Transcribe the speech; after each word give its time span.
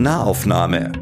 Nahaufnahme. 0.00 0.92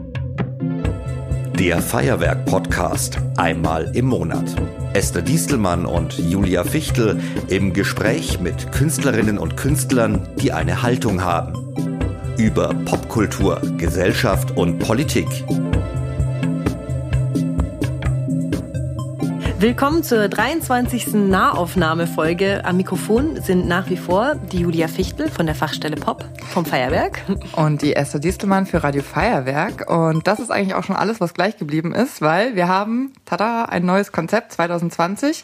Der 1.56 1.80
Feuerwerk-Podcast 1.80 3.21
einmal 3.37 3.95
im 3.95 4.06
Monat. 4.06 4.56
Esther 4.93 5.22
Diestelmann 5.22 5.87
und 5.87 6.19
Julia 6.19 6.64
Fichtel 6.64 7.21
im 7.46 7.72
Gespräch 7.72 8.40
mit 8.40 8.72
Künstlerinnen 8.72 9.38
und 9.38 9.56
Künstlern, 9.56 10.29
die 10.40 10.53
eine 10.53 10.82
Haltung 10.82 11.22
haben. 11.22 11.53
Über 12.39 12.75
Popkultur, 12.87 13.62
Gesellschaft 13.77 14.57
und 14.57 14.80
Politik. 14.80 15.29
Willkommen 19.61 20.04
zur 20.04 20.29
23. 20.29 21.14
Nahaufnahmefolge. 21.14 22.64
Am 22.64 22.77
Mikrofon 22.77 23.43
sind 23.43 23.66
nach 23.66 23.91
wie 23.91 23.96
vor 23.96 24.36
die 24.36 24.61
Julia 24.61 24.86
Fichtel 24.86 25.29
von 25.29 25.46
der 25.46 25.56
Fachstelle 25.56 25.96
Pop 25.96 26.24
vom 26.50 26.64
Feuerwerk. 26.64 27.23
Und 27.56 27.83
die 27.83 27.97
Esther 27.97 28.20
Distelmann 28.20 28.66
für 28.66 28.84
Radio 28.84 29.02
Feuerwerk. 29.02 29.91
Und 29.91 30.28
das 30.28 30.38
ist 30.38 30.52
eigentlich 30.52 30.77
auch 30.77 30.84
schon 30.84 30.95
alles, 30.95 31.20
was 31.20 31.34
gleich 31.34 31.56
geblieben 31.56 31.92
ist, 31.92 32.23
weil 32.23 32.55
wir 32.55 32.69
haben, 32.69 33.12
tada, 33.24 33.64
ein 33.64 33.84
neues 33.84 34.12
Konzept 34.12 34.52
2020. 34.52 35.42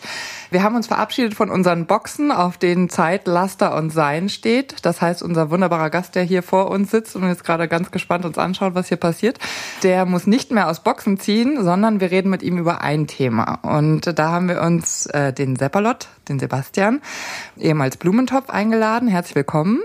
Wir 0.52 0.62
haben 0.62 0.76
uns 0.76 0.86
verabschiedet 0.86 1.34
von 1.34 1.50
unseren 1.50 1.86
Boxen, 1.86 2.30
auf 2.30 2.56
denen 2.56 2.88
Zeit, 2.88 3.26
Laster 3.26 3.74
und 3.74 3.90
Sein 3.90 4.28
steht. 4.28 4.76
Das 4.82 5.02
heißt, 5.02 5.24
unser 5.24 5.50
wunderbarer 5.50 5.90
Gast, 5.90 6.14
der 6.14 6.22
hier 6.22 6.44
vor 6.44 6.70
uns 6.70 6.92
sitzt 6.92 7.16
und 7.16 7.26
jetzt 7.26 7.42
gerade 7.42 7.66
ganz 7.66 7.90
gespannt 7.90 8.24
uns 8.24 8.38
anschaut, 8.38 8.76
was 8.76 8.86
hier 8.86 8.96
passiert, 8.96 9.40
der 9.82 10.06
muss 10.06 10.28
nicht 10.28 10.52
mehr 10.52 10.68
aus 10.68 10.84
Boxen 10.84 11.18
ziehen, 11.18 11.64
sondern 11.64 11.98
wir 11.98 12.12
reden 12.12 12.30
mit 12.30 12.44
ihm 12.44 12.58
über 12.58 12.80
ein 12.80 13.08
Thema. 13.08 13.58
Und 13.62 14.03
da 14.12 14.30
haben 14.30 14.48
wir 14.48 14.60
uns 14.60 15.06
äh, 15.06 15.32
den 15.32 15.56
Seppalot, 15.56 16.08
den 16.28 16.38
Sebastian, 16.38 17.00
ehemals 17.56 17.96
Blumentopf 17.96 18.50
eingeladen. 18.50 19.08
Herzlich 19.08 19.36
willkommen. 19.36 19.80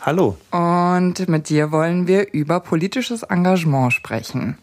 Hallo. 0.00 0.36
Und 0.50 1.28
mit 1.28 1.48
dir 1.48 1.72
wollen 1.72 2.06
wir 2.06 2.32
über 2.32 2.60
politisches 2.60 3.22
Engagement 3.22 3.92
sprechen. 3.92 4.58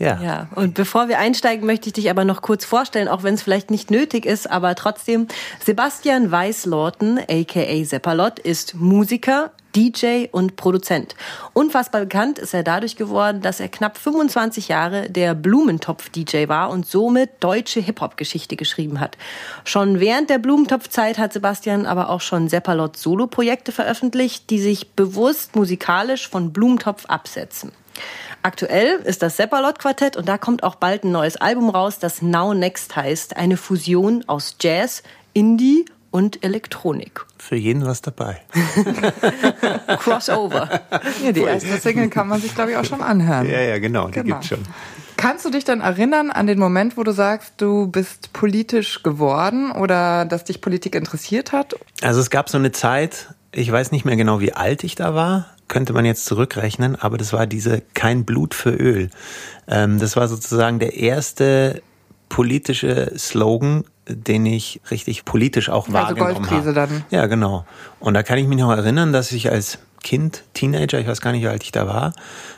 Ja. 0.00 0.18
ja. 0.20 0.48
Und 0.54 0.74
bevor 0.74 1.08
wir 1.08 1.18
einsteigen, 1.18 1.66
möchte 1.66 1.88
ich 1.88 1.92
dich 1.92 2.10
aber 2.10 2.24
noch 2.24 2.40
kurz 2.42 2.64
vorstellen, 2.64 3.06
auch 3.06 3.22
wenn 3.22 3.34
es 3.34 3.42
vielleicht 3.42 3.70
nicht 3.70 3.90
nötig 3.90 4.24
ist, 4.24 4.50
aber 4.50 4.74
trotzdem. 4.74 5.28
Sebastian 5.64 6.32
Weißlorten, 6.32 7.20
aka 7.20 7.84
Seppalot, 7.84 8.38
ist 8.38 8.74
Musiker, 8.74 9.52
DJ 9.74 10.26
und 10.32 10.56
Produzent. 10.56 11.14
Unfassbar 11.52 12.02
bekannt 12.02 12.38
ist 12.38 12.54
er 12.54 12.62
dadurch 12.62 12.96
geworden, 12.96 13.40
dass 13.40 13.60
er 13.60 13.68
knapp 13.68 13.98
25 13.98 14.68
Jahre 14.68 15.10
der 15.10 15.34
Blumentopf-DJ 15.34 16.48
war 16.48 16.70
und 16.70 16.86
somit 16.86 17.30
deutsche 17.40 17.80
Hip-Hop-Geschichte 17.80 18.56
geschrieben 18.56 19.00
hat. 19.00 19.16
Schon 19.64 20.00
während 20.00 20.30
der 20.30 20.38
Blumentopf-Zeit 20.38 21.18
hat 21.18 21.32
Sebastian 21.32 21.86
aber 21.86 22.10
auch 22.10 22.20
schon 22.20 22.48
Seppalot 22.48 22.96
Solo-Projekte 22.96 23.72
veröffentlicht, 23.72 24.50
die 24.50 24.60
sich 24.60 24.90
bewusst 24.92 25.56
musikalisch 25.56 26.28
von 26.28 26.52
Blumentopf 26.52 27.06
absetzen. 27.06 27.72
Aktuell 28.42 29.00
ist 29.04 29.22
das 29.22 29.36
Seppalot-Quartett 29.36 30.16
und 30.16 30.26
da 30.28 30.38
kommt 30.38 30.62
auch 30.62 30.76
bald 30.76 31.04
ein 31.04 31.12
neues 31.12 31.36
Album 31.36 31.68
raus, 31.68 31.98
das 31.98 32.22
Now 32.22 32.54
Next 32.54 32.96
heißt. 32.96 33.36
Eine 33.36 33.56
Fusion 33.58 34.24
aus 34.26 34.56
Jazz, 34.60 35.02
Indie 35.34 35.84
und 36.10 36.42
Elektronik. 36.44 37.24
Für 37.38 37.56
jeden 37.56 37.84
was 37.86 38.02
dabei. 38.02 38.40
Crossover. 39.98 40.68
Ja, 41.24 41.32
die 41.32 41.42
erste 41.42 41.78
Single 41.78 42.08
kann 42.08 42.28
man 42.28 42.40
sich, 42.40 42.54
glaube 42.54 42.72
ich, 42.72 42.76
auch 42.76 42.84
schon 42.84 43.00
anhören. 43.00 43.48
Ja, 43.48 43.60
ja, 43.60 43.78
genau, 43.78 44.08
die 44.08 44.14
genau. 44.14 44.36
gibt's 44.36 44.48
schon. 44.48 44.60
Kannst 45.16 45.44
du 45.44 45.50
dich 45.50 45.64
dann 45.64 45.82
erinnern 45.82 46.30
an 46.30 46.46
den 46.46 46.58
Moment, 46.58 46.96
wo 46.96 47.04
du 47.04 47.12
sagst, 47.12 47.54
du 47.58 47.86
bist 47.86 48.32
politisch 48.32 49.02
geworden 49.02 49.70
oder 49.70 50.24
dass 50.24 50.44
dich 50.44 50.62
Politik 50.62 50.94
interessiert 50.94 51.52
hat? 51.52 51.74
Also 52.00 52.20
es 52.20 52.30
gab 52.30 52.48
so 52.48 52.56
eine 52.56 52.72
Zeit, 52.72 53.34
ich 53.52 53.70
weiß 53.70 53.92
nicht 53.92 54.06
mehr 54.06 54.16
genau, 54.16 54.40
wie 54.40 54.54
alt 54.54 54.82
ich 54.82 54.94
da 54.94 55.14
war, 55.14 55.46
könnte 55.68 55.92
man 55.92 56.06
jetzt 56.06 56.24
zurückrechnen, 56.24 56.96
aber 56.96 57.18
das 57.18 57.32
war 57.32 57.46
diese 57.46 57.82
Kein 57.92 58.24
Blut 58.24 58.54
für 58.54 58.70
Öl. 58.70 59.10
Ähm, 59.68 59.98
das 59.98 60.16
war 60.16 60.26
sozusagen 60.26 60.78
der 60.78 60.94
erste 60.94 61.82
politische 62.30 63.12
Slogan, 63.18 63.84
den 64.08 64.46
ich 64.46 64.80
richtig 64.90 65.26
politisch 65.26 65.68
auch 65.68 65.86
also 65.88 65.92
wahrgenommen 65.92 66.34
Goldkrise 66.36 66.68
habe. 66.68 66.74
Dann. 66.74 67.04
Ja, 67.10 67.26
genau. 67.26 67.66
Und 67.98 68.14
da 68.14 68.22
kann 68.22 68.38
ich 68.38 68.46
mich 68.46 68.58
noch 68.58 68.70
erinnern, 68.70 69.12
dass 69.12 69.32
ich 69.32 69.50
als 69.50 69.78
Kind, 70.02 70.44
Teenager, 70.54 70.98
ich 70.98 71.06
weiß 71.06 71.20
gar 71.20 71.32
nicht, 71.32 71.42
wie 71.42 71.48
alt 71.48 71.62
ich 71.62 71.72
da 71.72 71.86
war, 71.86 72.14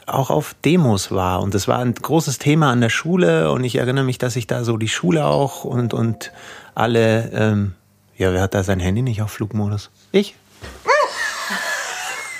auch 0.06 0.30
auf 0.30 0.54
Demos 0.64 1.10
war. 1.10 1.42
Und 1.42 1.54
das 1.54 1.66
war 1.66 1.80
ein 1.80 1.94
großes 1.94 2.38
Thema 2.38 2.70
an 2.70 2.80
der 2.80 2.90
Schule. 2.90 3.50
Und 3.50 3.64
ich 3.64 3.76
erinnere 3.76 4.04
mich, 4.04 4.18
dass 4.18 4.36
ich 4.36 4.46
da 4.46 4.62
so 4.62 4.76
die 4.76 4.88
Schule 4.88 5.26
auch 5.26 5.64
und, 5.64 5.92
und 5.92 6.30
alle, 6.76 7.30
ähm, 7.32 7.74
ja, 8.16 8.32
wer 8.32 8.42
hat 8.42 8.54
da 8.54 8.62
sein 8.62 8.78
Handy 8.78 9.02
nicht 9.02 9.22
auf 9.22 9.32
Flugmodus? 9.32 9.90
Ich? 10.12 10.36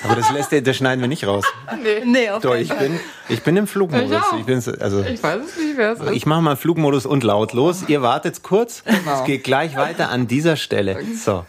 Aber 0.05 0.17
das 0.17 0.31
lässt 0.31 0.53
das 0.67 0.77
schneiden 0.77 1.01
wir 1.01 1.09
nicht 1.09 1.27
raus. 1.27 1.45
Nee, 1.83 2.03
nee 2.05 2.31
auf 2.31 2.43
Doch, 2.43 2.55
ich 2.55 2.73
bin, 2.73 3.01
ich 3.29 3.43
bin 3.43 3.57
im 3.57 3.67
Flugmodus. 3.67 4.23
Ich, 4.33 4.41
ich, 4.41 4.47
bin, 4.47 4.63
also, 4.81 5.03
ich 5.03 5.23
weiß 5.23 5.41
es 5.45 5.57
nicht, 5.57 5.77
wer 5.77 5.93
es 5.93 6.01
ist. 6.01 6.13
Ich 6.13 6.27
mache 6.27 6.43
mal 6.43 6.57
Flugmodus 6.57 7.07
und 7.07 7.25
lautlos. 7.25 7.85
Ihr 7.89 8.03
wartet 8.03 8.43
kurz. 8.43 8.85
Genau. 8.85 9.21
Es 9.21 9.25
geht 9.25 9.43
gleich 9.43 9.77
weiter 9.77 10.11
an 10.11 10.29
dieser 10.29 10.57
Stelle. 10.57 10.99
So, 11.17 11.45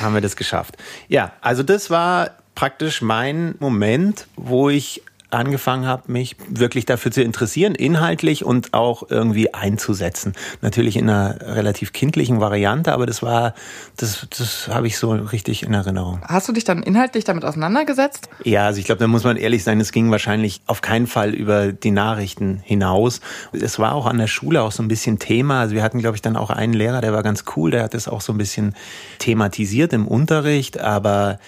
haben 0.00 0.14
wir 0.14 0.20
das 0.20 0.36
geschafft. 0.36 0.76
Ja, 1.08 1.32
also 1.40 1.62
das 1.62 1.90
war 1.90 2.30
praktisch 2.54 3.02
mein 3.02 3.56
Moment, 3.58 4.26
wo 4.36 4.70
ich 4.70 5.02
angefangen 5.32 5.86
habe, 5.86 6.10
mich 6.10 6.36
wirklich 6.48 6.86
dafür 6.86 7.10
zu 7.10 7.22
interessieren, 7.22 7.74
inhaltlich 7.74 8.44
und 8.44 8.74
auch 8.74 9.04
irgendwie 9.08 9.54
einzusetzen. 9.54 10.34
Natürlich 10.60 10.96
in 10.96 11.08
einer 11.08 11.36
relativ 11.40 11.92
kindlichen 11.92 12.40
Variante, 12.40 12.92
aber 12.92 13.06
das 13.06 13.22
war, 13.22 13.54
das, 13.96 14.26
das 14.36 14.68
habe 14.68 14.86
ich 14.86 14.98
so 14.98 15.12
richtig 15.12 15.62
in 15.62 15.74
Erinnerung. 15.74 16.20
Hast 16.26 16.48
du 16.48 16.52
dich 16.52 16.64
dann 16.64 16.82
inhaltlich 16.82 17.24
damit 17.24 17.44
auseinandergesetzt? 17.44 18.28
Ja, 18.44 18.66
also 18.66 18.78
ich 18.78 18.84
glaube, 18.84 18.98
da 18.98 19.06
muss 19.06 19.24
man 19.24 19.36
ehrlich 19.36 19.64
sein, 19.64 19.80
es 19.80 19.92
ging 19.92 20.10
wahrscheinlich 20.10 20.62
auf 20.66 20.80
keinen 20.80 21.06
Fall 21.06 21.34
über 21.34 21.72
die 21.72 21.90
Nachrichten 21.90 22.60
hinaus. 22.62 23.20
Es 23.52 23.78
war 23.78 23.94
auch 23.94 24.06
an 24.06 24.18
der 24.18 24.26
Schule 24.26 24.62
auch 24.62 24.72
so 24.72 24.82
ein 24.82 24.88
bisschen 24.88 25.18
Thema. 25.18 25.60
Also 25.60 25.74
wir 25.74 25.82
hatten, 25.82 25.98
glaube 25.98 26.16
ich, 26.16 26.22
dann 26.22 26.36
auch 26.36 26.50
einen 26.50 26.74
Lehrer, 26.74 27.00
der 27.00 27.12
war 27.12 27.22
ganz 27.22 27.44
cool, 27.56 27.70
der 27.70 27.82
hat 27.84 27.94
das 27.94 28.08
auch 28.08 28.20
so 28.20 28.32
ein 28.32 28.38
bisschen 28.38 28.74
thematisiert 29.18 29.92
im 29.92 30.06
Unterricht, 30.06 30.78
aber 30.78 31.38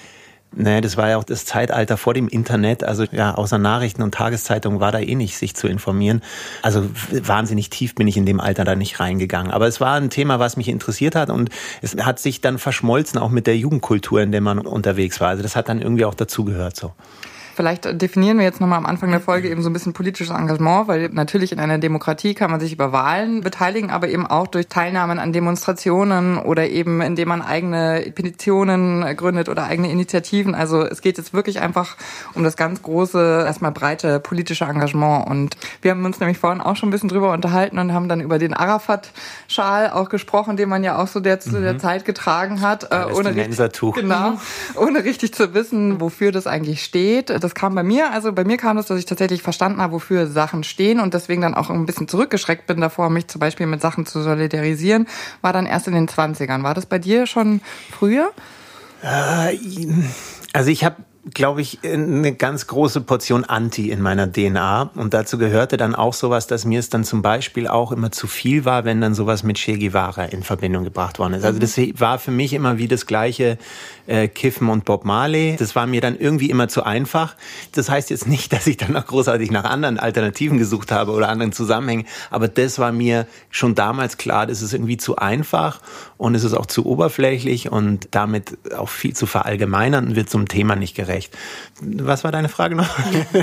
Nee, 0.56 0.80
das 0.80 0.96
war 0.96 1.08
ja 1.08 1.16
auch 1.16 1.24
das 1.24 1.44
Zeitalter 1.44 1.96
vor 1.96 2.14
dem 2.14 2.28
Internet. 2.28 2.84
Also 2.84 3.04
ja, 3.10 3.34
außer 3.34 3.58
Nachrichten 3.58 4.02
und 4.02 4.14
Tageszeitungen 4.14 4.80
war 4.80 4.92
da 4.92 5.00
eh 5.00 5.14
nicht, 5.14 5.36
sich 5.36 5.54
zu 5.54 5.66
informieren. 5.66 6.22
Also 6.62 6.88
wahnsinnig 7.10 7.70
tief 7.70 7.94
bin 7.94 8.06
ich 8.06 8.16
in 8.16 8.24
dem 8.24 8.40
Alter 8.40 8.64
da 8.64 8.76
nicht 8.76 9.00
reingegangen. 9.00 9.50
Aber 9.50 9.66
es 9.66 9.80
war 9.80 9.94
ein 9.94 10.10
Thema, 10.10 10.38
was 10.38 10.56
mich 10.56 10.68
interessiert 10.68 11.16
hat 11.16 11.30
und 11.30 11.50
es 11.82 11.96
hat 11.96 12.20
sich 12.20 12.40
dann 12.40 12.58
verschmolzen, 12.58 13.18
auch 13.18 13.30
mit 13.30 13.46
der 13.46 13.56
Jugendkultur, 13.56 14.22
in 14.22 14.32
der 14.32 14.40
man 14.40 14.58
unterwegs 14.58 15.20
war. 15.20 15.28
Also 15.28 15.42
das 15.42 15.56
hat 15.56 15.68
dann 15.68 15.82
irgendwie 15.82 16.04
auch 16.04 16.14
dazugehört 16.14 16.76
so. 16.76 16.92
Vielleicht 17.54 18.00
definieren 18.00 18.38
wir 18.38 18.44
jetzt 18.44 18.60
nochmal 18.60 18.78
am 18.78 18.86
Anfang 18.86 19.10
der 19.10 19.20
Folge 19.20 19.48
eben 19.48 19.62
so 19.62 19.70
ein 19.70 19.72
bisschen 19.72 19.92
politisches 19.92 20.34
Engagement, 20.34 20.88
weil 20.88 21.08
natürlich 21.10 21.52
in 21.52 21.60
einer 21.60 21.78
Demokratie 21.78 22.34
kann 22.34 22.50
man 22.50 22.58
sich 22.58 22.72
über 22.72 22.90
Wahlen 22.90 23.42
beteiligen, 23.42 23.90
aber 23.90 24.08
eben 24.08 24.26
auch 24.26 24.48
durch 24.48 24.66
Teilnahmen 24.66 25.20
an 25.20 25.32
Demonstrationen 25.32 26.38
oder 26.38 26.68
eben 26.68 27.00
indem 27.00 27.28
man 27.28 27.42
eigene 27.42 28.10
Petitionen 28.12 29.04
gründet 29.16 29.48
oder 29.48 29.64
eigene 29.64 29.90
Initiativen. 29.90 30.56
Also 30.56 30.82
es 30.82 31.00
geht 31.00 31.16
jetzt 31.16 31.32
wirklich 31.32 31.60
einfach 31.60 31.96
um 32.34 32.42
das 32.42 32.56
ganz 32.56 32.82
große, 32.82 33.44
erstmal 33.46 33.70
breite 33.70 34.18
politische 34.18 34.64
Engagement. 34.64 35.28
Und 35.28 35.56
wir 35.80 35.92
haben 35.92 36.04
uns 36.04 36.18
nämlich 36.18 36.38
vorhin 36.38 36.60
auch 36.60 36.74
schon 36.74 36.88
ein 36.88 36.92
bisschen 36.92 37.08
drüber 37.08 37.32
unterhalten 37.32 37.78
und 37.78 37.92
haben 37.92 38.08
dann 38.08 38.20
über 38.20 38.40
den 38.40 38.54
Arafat-Schal 38.54 39.90
auch 39.90 40.08
gesprochen, 40.08 40.56
den 40.56 40.68
man 40.68 40.82
ja 40.82 40.98
auch 41.00 41.06
so 41.06 41.20
der, 41.20 41.38
zu 41.38 41.60
der 41.60 41.74
mhm. 41.74 41.78
Zeit 41.78 42.04
getragen 42.04 42.62
hat, 42.62 42.90
äh, 42.90 43.04
ohne 43.12 43.34
richtig, 43.36 43.80
genau, 43.94 44.38
ohne 44.74 45.04
richtig 45.04 45.34
zu 45.34 45.54
wissen, 45.54 46.00
wofür 46.00 46.32
das 46.32 46.48
eigentlich 46.48 46.82
steht 46.82 47.30
das 47.44 47.54
kam 47.54 47.74
bei 47.74 47.82
mir. 47.82 48.12
Also 48.12 48.32
bei 48.32 48.44
mir 48.44 48.56
kam 48.56 48.76
das, 48.76 48.86
dass 48.86 48.98
ich 48.98 49.06
tatsächlich 49.06 49.42
verstanden 49.42 49.80
habe, 49.80 49.92
wofür 49.92 50.26
Sachen 50.26 50.64
stehen 50.64 51.00
und 51.00 51.14
deswegen 51.14 51.42
dann 51.42 51.54
auch 51.54 51.70
ein 51.70 51.86
bisschen 51.86 52.08
zurückgeschreckt 52.08 52.66
bin 52.66 52.80
davor, 52.80 53.10
mich 53.10 53.28
zum 53.28 53.38
Beispiel 53.38 53.66
mit 53.66 53.80
Sachen 53.80 54.06
zu 54.06 54.22
solidarisieren, 54.22 55.06
war 55.42 55.52
dann 55.52 55.66
erst 55.66 55.86
in 55.86 55.94
den 55.94 56.08
20ern. 56.08 56.62
War 56.62 56.74
das 56.74 56.86
bei 56.86 56.98
dir 56.98 57.26
schon 57.26 57.60
früher? 57.90 58.30
Äh, 59.02 59.56
also 60.52 60.70
ich 60.70 60.84
habe 60.84 60.96
glaube 61.32 61.62
ich, 61.62 61.78
eine 61.82 62.34
ganz 62.34 62.66
große 62.66 63.00
Portion 63.00 63.44
Anti 63.44 63.90
in 63.90 64.02
meiner 64.02 64.30
DNA. 64.30 64.90
Und 64.94 65.14
dazu 65.14 65.38
gehörte 65.38 65.76
dann 65.76 65.94
auch 65.94 66.12
sowas, 66.12 66.46
dass 66.46 66.64
mir 66.64 66.78
es 66.78 66.90
dann 66.90 67.04
zum 67.04 67.22
Beispiel 67.22 67.66
auch 67.66 67.92
immer 67.92 68.12
zu 68.12 68.26
viel 68.26 68.64
war, 68.64 68.84
wenn 68.84 69.00
dann 69.00 69.14
sowas 69.14 69.42
mit 69.42 69.56
Che 69.56 69.78
Guevara 69.78 70.24
in 70.24 70.42
Verbindung 70.42 70.84
gebracht 70.84 71.18
worden 71.18 71.34
ist. 71.34 71.44
Also 71.44 71.58
das 71.58 71.78
war 71.98 72.18
für 72.18 72.30
mich 72.30 72.52
immer 72.52 72.76
wie 72.76 72.88
das 72.88 73.06
gleiche 73.06 73.56
äh, 74.06 74.28
Kiffen 74.28 74.68
und 74.68 74.84
Bob 74.84 75.04
Marley. 75.04 75.56
Das 75.58 75.74
war 75.74 75.86
mir 75.86 76.00
dann 76.00 76.18
irgendwie 76.18 76.50
immer 76.50 76.68
zu 76.68 76.82
einfach. 76.82 77.34
Das 77.72 77.88
heißt 77.88 78.10
jetzt 78.10 78.28
nicht, 78.28 78.52
dass 78.52 78.66
ich 78.66 78.76
dann 78.76 78.92
noch 78.92 79.06
großartig 79.06 79.50
nach 79.50 79.64
anderen 79.64 79.98
Alternativen 79.98 80.58
gesucht 80.58 80.92
habe 80.92 81.12
oder 81.12 81.28
anderen 81.28 81.52
Zusammenhängen. 81.52 82.06
Aber 82.30 82.48
das 82.48 82.78
war 82.78 82.92
mir 82.92 83.26
schon 83.50 83.74
damals 83.74 84.18
klar, 84.18 84.46
das 84.46 84.62
ist 84.62 84.72
irgendwie 84.74 84.98
zu 84.98 85.16
einfach 85.16 85.80
und 86.16 86.34
es 86.34 86.44
ist 86.44 86.54
auch 86.54 86.66
zu 86.66 86.86
oberflächlich 86.86 87.72
und 87.72 88.08
damit 88.10 88.58
auch 88.76 88.88
viel 88.88 89.14
zu 89.14 89.26
verallgemeinern 89.26 90.08
und 90.08 90.16
wird 90.16 90.28
zum 90.28 90.48
Thema 90.48 90.76
nicht 90.76 90.94
gerecht 90.94 91.14
recht. 91.14 91.36
Was 91.80 92.24
war 92.24 92.32
deine 92.32 92.48
Frage 92.48 92.74
noch? 92.74 92.88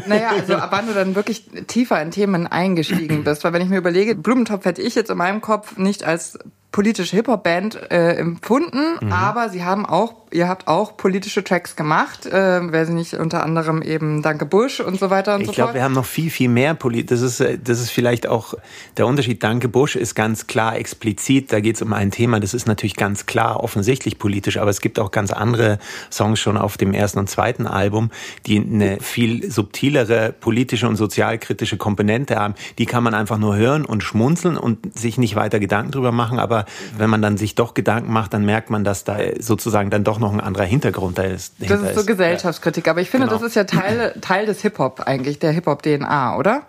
Naja, 0.08 0.30
also 0.30 0.56
ab 0.56 0.70
wann 0.72 0.88
du 0.88 0.94
dann 0.94 1.16
wirklich 1.16 1.50
tiefer 1.68 2.02
in 2.02 2.12
Themen 2.12 2.48
eingestiegen 2.48 3.24
bist. 3.24 3.44
Weil 3.44 3.54
wenn 3.54 3.62
ich 3.62 3.70
mir 3.70 3.78
überlege, 3.78 4.16
Blumentopf 4.16 4.66
hätte 4.66 4.82
ich 4.82 4.96
jetzt 4.96 5.10
in 5.10 5.18
meinem 5.18 5.42
Kopf 5.42 5.78
nicht 5.78 6.04
als 6.04 6.40
politische 6.72 7.16
Hip-Hop-Band 7.16 7.92
äh, 7.92 8.16
empfunden, 8.16 8.98
mhm. 9.02 9.12
aber 9.12 9.50
sie 9.50 9.64
haben 9.64 9.86
auch 9.86 10.22
Ihr 10.34 10.48
habt 10.48 10.70
auch 10.70 10.96
politische 10.96 11.44
Tracks 11.44 11.76
gemacht, 11.76 12.26
äh, 12.26 12.62
wer 12.72 12.86
sie 12.86 12.94
nicht 12.94 13.16
unter 13.16 13.44
anderem 13.44 13.82
eben 13.82 14.22
Danke 14.22 14.46
Bush 14.46 14.80
und 14.80 14.98
so 14.98 15.10
weiter 15.10 15.36
und 15.36 15.42
ich 15.42 15.48
so 15.48 15.54
fort. 15.54 15.58
Ich 15.58 15.64
glaube, 15.64 15.74
wir 15.74 15.84
haben 15.84 15.94
noch 15.94 16.06
viel, 16.06 16.30
viel 16.30 16.48
mehr 16.48 16.74
Polit. 16.74 17.12
Das 17.12 17.20
ist, 17.20 17.42
äh, 17.42 17.58
das 17.62 17.82
ist 17.82 17.90
vielleicht 17.90 18.28
auch 18.28 18.54
der 18.96 19.08
Unterschied. 19.08 19.44
Danke 19.44 19.68
Bush 19.68 19.98
ist 19.98 20.16
ganz 20.16 20.48
klar 20.48 20.78
explizit. 20.78 21.52
Da 21.52 21.60
geht 21.60 21.76
es 21.76 21.82
um 21.82 21.92
ein 21.92 22.12
Thema. 22.12 22.40
Das 22.40 22.54
ist 22.54 22.66
natürlich 22.66 22.96
ganz 22.96 23.26
klar 23.26 23.62
offensichtlich 23.62 24.20
politisch, 24.20 24.58
aber 24.58 24.70
es 24.70 24.80
gibt 24.80 25.00
auch 25.00 25.12
ganz 25.12 25.32
andere 25.32 25.80
Songs 26.10 26.40
schon 26.40 26.58
auf 26.58 26.78
dem 26.78 26.94
ersten 26.94 27.20
und 27.20 27.30
zweiten 27.30 27.68
Album, 27.68 28.10
die 28.46 28.58
eine 28.58 29.02
viel 29.02 29.52
subtilere 29.52 30.32
politische 30.32 30.88
und 30.88 30.96
sozialkritische 30.96 31.76
Komponente 31.76 32.38
haben. 32.38 32.56
Die 32.78 32.86
kann 32.86 33.04
man 33.04 33.14
einfach 33.14 33.38
nur 33.38 33.58
hören 33.58 33.84
und 33.84 34.02
schmunzeln 34.02 34.56
und 34.56 34.98
sich 34.98 35.18
nicht 35.18 35.36
weiter 35.36 35.60
Gedanken 35.60 35.92
drüber 35.92 36.14
machen. 36.14 36.40
Aber 36.40 36.61
wenn 36.98 37.10
man 37.10 37.22
dann 37.22 37.38
sich 37.38 37.56
doch 37.56 37.74
Gedanken 37.74 38.12
macht, 38.12 38.34
dann 38.34 38.46
merkt 38.46 38.70
man, 38.70 38.84
dass 38.84 39.04
da 39.04 39.18
sozusagen 39.40 39.90
dann 39.90 40.04
doch 40.04 40.20
noch 40.20 40.34
ein 40.34 40.40
anderer 40.40 40.66
Hintergrund 40.66 41.18
da 41.18 41.24
ist. 41.24 41.56
Das 41.60 41.82
ist 41.82 41.96
so 41.96 42.06
Gesellschaftskritik. 42.06 42.88
Aber 42.88 43.02
ich 43.02 43.10
finde, 43.10 43.28
genau. 43.28 43.40
das 43.40 43.48
ist 43.48 43.56
ja 43.56 43.64
Teil, 43.64 44.14
Teil 44.22 44.46
des 44.46 44.62
Hip-Hop 44.62 45.02
eigentlich, 45.02 45.40
der 45.40 45.52
Hip-Hop-DNA, 45.52 46.38
oder? 46.38 46.64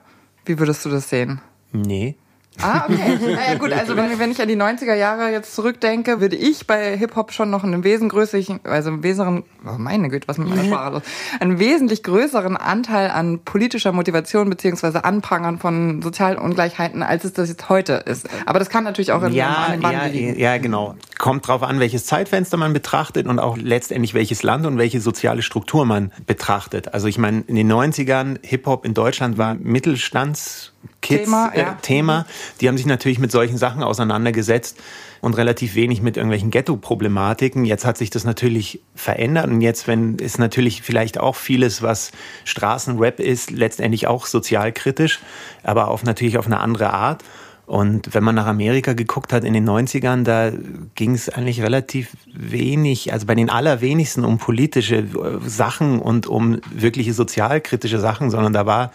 Wie 0.44 0.58
würdest 0.58 0.84
du 0.84 0.90
das 0.90 1.08
sehen? 1.08 1.40
Nee. 1.72 2.16
Ah, 2.60 2.84
okay. 2.88 3.18
Naja, 3.20 3.54
gut, 3.58 3.72
also 3.72 3.96
wenn, 3.96 4.18
wenn 4.18 4.30
ich 4.30 4.40
an 4.40 4.48
die 4.48 4.56
90er 4.56 4.94
Jahre 4.94 5.30
jetzt 5.30 5.54
zurückdenke, 5.54 6.20
würde 6.20 6.36
ich 6.36 6.66
bei 6.66 6.96
Hip-Hop 6.96 7.32
schon 7.32 7.50
noch 7.50 7.64
einen 7.64 7.82
wesentlich, 7.82 8.52
also 8.64 8.90
einen 8.90 9.02
wesentlichen, 9.02 9.44
oh 9.66 9.78
meine 9.78 10.08
Güte, 10.08 10.28
was 10.28 10.38
mit 10.38 10.48
meiner 10.48 10.64
Sprache 10.64 10.92
los, 10.92 11.02
einen 11.40 11.58
wesentlich 11.58 12.02
größeren 12.02 12.56
Anteil 12.56 13.10
an 13.10 13.40
politischer 13.40 13.92
Motivation 13.92 14.50
beziehungsweise 14.50 15.04
Anprangern 15.04 15.58
von 15.58 16.02
sozialen 16.02 16.38
Ungleichheiten, 16.38 17.02
als 17.02 17.24
es 17.24 17.32
das 17.32 17.48
jetzt 17.48 17.68
heute 17.68 17.94
ist. 17.94 18.28
Aber 18.46 18.58
das 18.58 18.68
kann 18.68 18.84
natürlich 18.84 19.12
auch 19.12 19.22
in 19.22 19.32
ja, 19.32 19.66
einem 19.68 19.82
ja, 19.82 20.04
liegen. 20.06 20.38
Ja, 20.38 20.58
genau. 20.58 20.94
Kommt 21.18 21.48
drauf 21.48 21.62
an, 21.62 21.80
welches 21.80 22.06
Zeitfenster 22.06 22.56
man 22.56 22.72
betrachtet 22.72 23.26
und 23.26 23.38
auch 23.38 23.56
letztendlich 23.56 24.14
welches 24.14 24.42
Land 24.42 24.66
und 24.66 24.78
welche 24.78 25.00
soziale 25.00 25.42
Struktur 25.42 25.84
man 25.84 26.12
betrachtet. 26.26 26.92
Also 26.94 27.08
ich 27.08 27.18
meine, 27.18 27.42
in 27.46 27.56
den 27.56 27.72
90ern 27.72 28.38
Hip-Hop 28.42 28.84
in 28.84 28.94
Deutschland 28.94 29.38
war 29.38 29.54
Mittelstands 29.54 30.71
Kids 31.00 31.24
Thema, 31.24 31.48
äh, 31.54 31.60
ja. 31.60 31.78
Thema. 31.82 32.26
Die 32.60 32.68
haben 32.68 32.76
sich 32.76 32.86
natürlich 32.86 33.18
mit 33.18 33.30
solchen 33.30 33.56
Sachen 33.56 33.82
auseinandergesetzt 33.82 34.78
und 35.20 35.36
relativ 35.36 35.74
wenig 35.74 36.02
mit 36.02 36.16
irgendwelchen 36.16 36.50
Ghetto-Problematiken. 36.50 37.64
Jetzt 37.64 37.84
hat 37.84 37.96
sich 37.96 38.10
das 38.10 38.24
natürlich 38.24 38.80
verändert 38.94 39.46
und 39.46 39.60
jetzt, 39.60 39.86
wenn 39.86 40.16
ist 40.16 40.38
natürlich 40.38 40.82
vielleicht 40.82 41.18
auch 41.18 41.36
vieles, 41.36 41.82
was 41.82 42.12
Straßenrap 42.44 43.20
ist, 43.20 43.50
letztendlich 43.50 44.06
auch 44.06 44.26
sozialkritisch, 44.26 45.20
aber 45.62 45.88
auf 45.88 46.02
natürlich 46.02 46.38
auf 46.38 46.46
eine 46.46 46.60
andere 46.60 46.92
Art. 46.92 47.22
Und 47.66 48.12
wenn 48.12 48.24
man 48.24 48.34
nach 48.34 48.46
Amerika 48.46 48.92
geguckt 48.92 49.32
hat 49.32 49.44
in 49.44 49.54
den 49.54 49.68
90ern, 49.68 50.24
da 50.24 50.50
ging 50.96 51.14
es 51.14 51.28
eigentlich 51.28 51.62
relativ 51.62 52.16
wenig, 52.34 53.12
also 53.12 53.26
bei 53.26 53.36
den 53.36 53.48
allerwenigsten 53.48 54.24
um 54.24 54.38
politische 54.38 54.96
äh, 54.96 55.06
Sachen 55.46 56.00
und 56.00 56.26
um 56.26 56.60
wirkliche 56.70 57.14
sozialkritische 57.14 58.00
Sachen, 58.00 58.30
sondern 58.30 58.52
da 58.52 58.66
war 58.66 58.90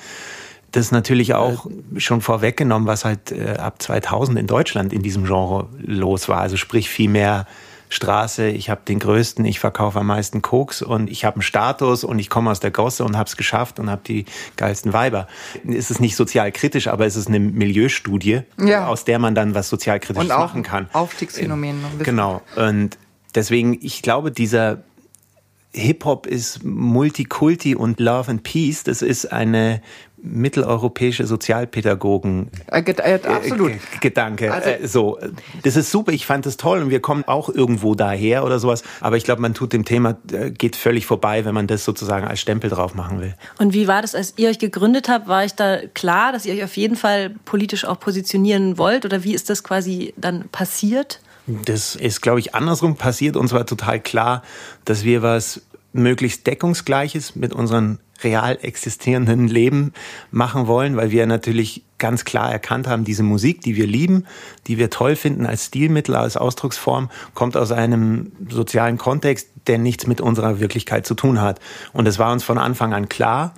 das 0.77 0.91
natürlich 0.91 1.33
auch 1.33 1.67
schon 1.97 2.21
vorweggenommen, 2.21 2.87
was 2.87 3.03
halt 3.03 3.31
äh, 3.31 3.55
ab 3.57 3.81
2000 3.81 4.37
in 4.37 4.47
Deutschland 4.47 4.93
in 4.93 5.01
diesem 5.01 5.25
Genre 5.25 5.67
los 5.79 6.29
war. 6.29 6.39
Also 6.39 6.55
sprich 6.55 6.89
viel 6.89 7.09
mehr 7.09 7.47
Straße, 7.89 8.49
ich 8.49 8.69
habe 8.69 8.81
den 8.85 8.99
größten, 8.99 9.45
ich 9.45 9.59
verkaufe 9.59 9.99
am 9.99 10.07
meisten 10.07 10.41
Koks 10.41 10.81
und 10.81 11.09
ich 11.09 11.23
habe 11.23 11.37
einen 11.37 11.41
Status 11.41 12.03
und 12.03 12.19
ich 12.19 12.29
komme 12.29 12.51
aus 12.51 12.59
der 12.59 12.71
Gosse 12.71 13.05
und 13.05 13.17
habe 13.17 13.27
es 13.27 13.37
geschafft 13.37 13.79
und 13.79 13.89
habe 13.89 14.01
die 14.05 14.25
geilsten 14.57 14.91
Weiber. 14.91 15.27
Es 15.65 15.89
ist 15.89 16.01
nicht 16.01 16.17
sozial 16.17 16.51
kritisch, 16.51 16.87
aber 16.89 17.05
es 17.05 17.15
ist 17.15 17.27
eine 17.27 17.39
Milieustudie, 17.39 18.41
ja. 18.59 18.87
aus 18.87 19.05
der 19.05 19.19
man 19.19 19.35
dann 19.35 19.55
was 19.55 19.69
sozialkritisches 19.69 20.27
machen 20.27 20.63
kann. 20.63 20.89
Aufstiegsphänomen. 20.91 21.77
Genau. 21.99 22.41
Und 22.57 22.97
deswegen, 23.35 23.77
ich 23.81 24.01
glaube, 24.01 24.31
dieser 24.31 24.83
Hip-Hop 25.73 26.25
ist 26.25 26.63
Multikulti 26.63 27.75
und 27.75 27.99
Love 27.99 28.31
and 28.31 28.43
Peace. 28.43 28.83
Das 28.83 29.01
ist 29.01 29.31
eine 29.31 29.81
mitteleuropäische 30.19 31.27
Sozialpädagogen 31.27 32.49
äh, 32.71 32.79
äh, 32.81 33.19
absolut. 33.23 33.73
Gedanke. 34.01 34.51
Also, 34.51 34.69
äh, 34.69 34.87
so, 34.87 35.19
das 35.63 35.75
ist 35.75 35.91
super. 35.91 36.11
Ich 36.11 36.25
fand 36.25 36.45
das 36.45 36.57
toll 36.57 36.81
und 36.81 36.89
wir 36.89 36.99
kommen 37.01 37.23
auch 37.27 37.49
irgendwo 37.49 37.93
daher 37.93 38.43
oder 38.43 38.59
sowas. 38.59 38.83
Aber 38.99 39.17
ich 39.17 39.23
glaube, 39.23 39.41
man 39.41 39.53
tut 39.53 39.73
dem 39.73 39.85
Thema 39.85 40.17
äh, 40.31 40.49
geht 40.49 40.75
völlig 40.75 41.05
vorbei, 41.05 41.45
wenn 41.45 41.53
man 41.53 41.67
das 41.67 41.85
sozusagen 41.85 42.27
als 42.27 42.39
Stempel 42.39 42.69
drauf 42.69 42.95
machen 42.95 43.21
will. 43.21 43.35
Und 43.59 43.73
wie 43.73 43.87
war 43.87 44.01
das, 44.01 44.15
als 44.15 44.33
ihr 44.37 44.49
euch 44.49 44.59
gegründet 44.59 45.07
habt? 45.07 45.27
War 45.27 45.45
ich 45.45 45.53
da 45.53 45.77
klar, 45.93 46.31
dass 46.31 46.45
ihr 46.45 46.53
euch 46.55 46.63
auf 46.63 46.77
jeden 46.77 46.95
Fall 46.95 47.35
politisch 47.45 47.85
auch 47.85 47.99
positionieren 47.99 48.77
wollt? 48.77 49.05
Oder 49.05 49.23
wie 49.23 49.35
ist 49.35 49.49
das 49.49 49.63
quasi 49.63 50.13
dann 50.17 50.49
passiert? 50.49 51.19
Das 51.47 51.95
ist, 51.95 52.21
glaube 52.21 52.39
ich, 52.39 52.53
andersrum 52.55 52.95
passiert. 52.95 53.37
Und 53.37 53.47
zwar 53.47 53.65
total 53.65 53.99
klar, 53.99 54.43
dass 54.85 55.03
wir 55.03 55.21
was 55.21 55.61
möglichst 55.93 56.45
deckungsgleiches 56.45 57.35
mit 57.35 57.53
unseren 57.53 57.99
real 58.23 58.57
existierenden 58.61 59.47
Leben 59.47 59.93
machen 60.31 60.67
wollen, 60.67 60.97
weil 60.97 61.11
wir 61.11 61.25
natürlich 61.25 61.83
ganz 61.97 62.25
klar 62.25 62.51
erkannt 62.51 62.87
haben, 62.87 63.03
diese 63.03 63.23
Musik, 63.23 63.61
die 63.61 63.75
wir 63.75 63.87
lieben, 63.87 64.25
die 64.67 64.77
wir 64.77 64.89
toll 64.89 65.15
finden 65.15 65.45
als 65.45 65.65
Stilmittel, 65.65 66.15
als 66.15 66.37
Ausdrucksform, 66.37 67.09
kommt 67.33 67.55
aus 67.57 67.71
einem 67.71 68.31
sozialen 68.49 68.97
Kontext, 68.97 69.49
der 69.67 69.77
nichts 69.77 70.07
mit 70.07 70.21
unserer 70.21 70.59
Wirklichkeit 70.59 71.05
zu 71.05 71.15
tun 71.15 71.41
hat. 71.41 71.59
Und 71.93 72.07
es 72.07 72.19
war 72.19 72.31
uns 72.31 72.43
von 72.43 72.57
Anfang 72.57 72.93
an 72.93 73.09
klar. 73.09 73.53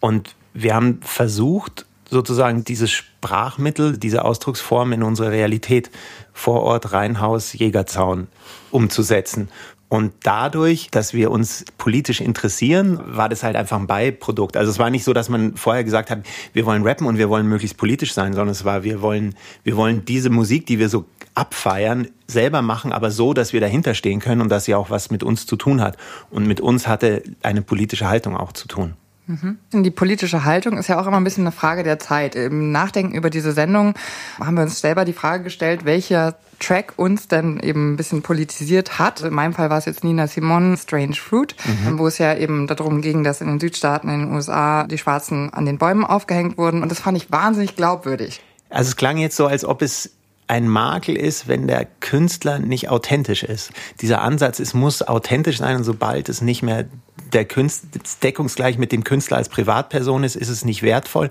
Und 0.00 0.34
wir 0.54 0.74
haben 0.74 1.00
versucht, 1.02 1.86
sozusagen 2.08 2.64
dieses 2.64 2.90
Sprachmittel, 2.90 3.98
diese 3.98 4.24
Ausdrucksform 4.24 4.92
in 4.92 5.02
unsere 5.02 5.30
Realität 5.30 5.90
vor 6.36 6.62
Ort, 6.64 6.92
Rheinhaus, 6.92 7.54
Jägerzaun 7.54 8.28
umzusetzen. 8.70 9.48
Und 9.88 10.12
dadurch, 10.24 10.90
dass 10.90 11.14
wir 11.14 11.30
uns 11.30 11.64
politisch 11.78 12.20
interessieren, 12.20 13.00
war 13.06 13.30
das 13.30 13.42
halt 13.42 13.56
einfach 13.56 13.78
ein 13.78 13.86
Beiprodukt. 13.86 14.56
Also 14.56 14.70
es 14.70 14.78
war 14.78 14.90
nicht 14.90 15.04
so, 15.04 15.14
dass 15.14 15.30
man 15.30 15.56
vorher 15.56 15.82
gesagt 15.82 16.10
hat, 16.10 16.24
wir 16.52 16.66
wollen 16.66 16.82
rappen 16.82 17.06
und 17.06 17.16
wir 17.16 17.30
wollen 17.30 17.46
möglichst 17.46 17.78
politisch 17.78 18.12
sein, 18.12 18.34
sondern 18.34 18.50
es 18.52 18.66
war, 18.66 18.84
wir 18.84 19.00
wollen, 19.00 19.34
wir 19.64 19.76
wollen 19.76 20.04
diese 20.04 20.28
Musik, 20.28 20.66
die 20.66 20.78
wir 20.78 20.90
so 20.90 21.06
abfeiern, 21.34 22.08
selber 22.26 22.60
machen, 22.60 22.92
aber 22.92 23.10
so, 23.10 23.32
dass 23.32 23.54
wir 23.54 23.60
dahinter 23.60 23.94
stehen 23.94 24.20
können 24.20 24.42
und 24.42 24.50
dass 24.50 24.66
sie 24.66 24.74
auch 24.74 24.90
was 24.90 25.10
mit 25.10 25.22
uns 25.22 25.46
zu 25.46 25.56
tun 25.56 25.80
hat. 25.80 25.96
Und 26.30 26.46
mit 26.46 26.60
uns 26.60 26.86
hatte 26.86 27.22
eine 27.42 27.62
politische 27.62 28.08
Haltung 28.08 28.36
auch 28.36 28.52
zu 28.52 28.68
tun. 28.68 28.94
Mhm. 29.26 29.58
Die 29.72 29.90
politische 29.90 30.44
Haltung 30.44 30.78
ist 30.78 30.88
ja 30.88 31.00
auch 31.00 31.06
immer 31.06 31.16
ein 31.16 31.24
bisschen 31.24 31.44
eine 31.44 31.52
Frage 31.52 31.82
der 31.82 31.98
Zeit. 31.98 32.36
Im 32.36 32.70
Nachdenken 32.70 33.14
über 33.14 33.30
diese 33.30 33.52
Sendung 33.52 33.94
haben 34.38 34.54
wir 34.56 34.62
uns 34.62 34.80
selber 34.80 35.04
die 35.04 35.12
Frage 35.12 35.44
gestellt, 35.44 35.84
welcher 35.84 36.36
Track 36.58 36.94
uns 36.96 37.28
denn 37.28 37.60
eben 37.60 37.92
ein 37.92 37.96
bisschen 37.96 38.22
politisiert 38.22 38.98
hat. 38.98 39.20
In 39.20 39.34
meinem 39.34 39.52
Fall 39.52 39.68
war 39.68 39.78
es 39.78 39.84
jetzt 39.84 40.04
Nina 40.04 40.26
Simone, 40.26 40.76
Strange 40.76 41.14
Fruit, 41.14 41.54
mhm. 41.64 41.98
wo 41.98 42.06
es 42.06 42.18
ja 42.18 42.34
eben 42.34 42.66
darum 42.66 43.02
ging, 43.02 43.24
dass 43.24 43.40
in 43.40 43.48
den 43.48 43.60
Südstaaten, 43.60 44.08
in 44.08 44.20
den 44.20 44.32
USA, 44.32 44.84
die 44.84 44.98
Schwarzen 44.98 45.52
an 45.52 45.66
den 45.66 45.78
Bäumen 45.78 46.04
aufgehängt 46.04 46.56
wurden. 46.56 46.82
Und 46.82 46.90
das 46.90 47.00
fand 47.00 47.18
ich 47.18 47.30
wahnsinnig 47.30 47.76
glaubwürdig. 47.76 48.40
Also 48.70 48.88
es 48.88 48.96
klang 48.96 49.18
jetzt 49.18 49.36
so, 49.36 49.46
als 49.46 49.64
ob 49.64 49.82
es 49.82 50.12
ein 50.48 50.68
Makel 50.68 51.16
ist, 51.16 51.48
wenn 51.48 51.66
der 51.66 51.86
Künstler 52.00 52.58
nicht 52.58 52.88
authentisch 52.88 53.42
ist. 53.42 53.72
Dieser 54.00 54.22
Ansatz, 54.22 54.60
es 54.60 54.74
muss 54.74 55.02
authentisch 55.02 55.58
sein 55.58 55.76
und 55.76 55.84
sobald 55.84 56.28
es 56.28 56.40
nicht 56.40 56.62
mehr 56.62 56.86
der 57.32 57.44
Künstler 57.44 58.00
deckungsgleich 58.22 58.78
mit 58.78 58.92
dem 58.92 59.04
Künstler 59.04 59.36
als 59.36 59.48
Privatperson 59.48 60.24
ist, 60.24 60.36
ist 60.36 60.48
es 60.48 60.64
nicht 60.64 60.82
wertvoll. 60.82 61.28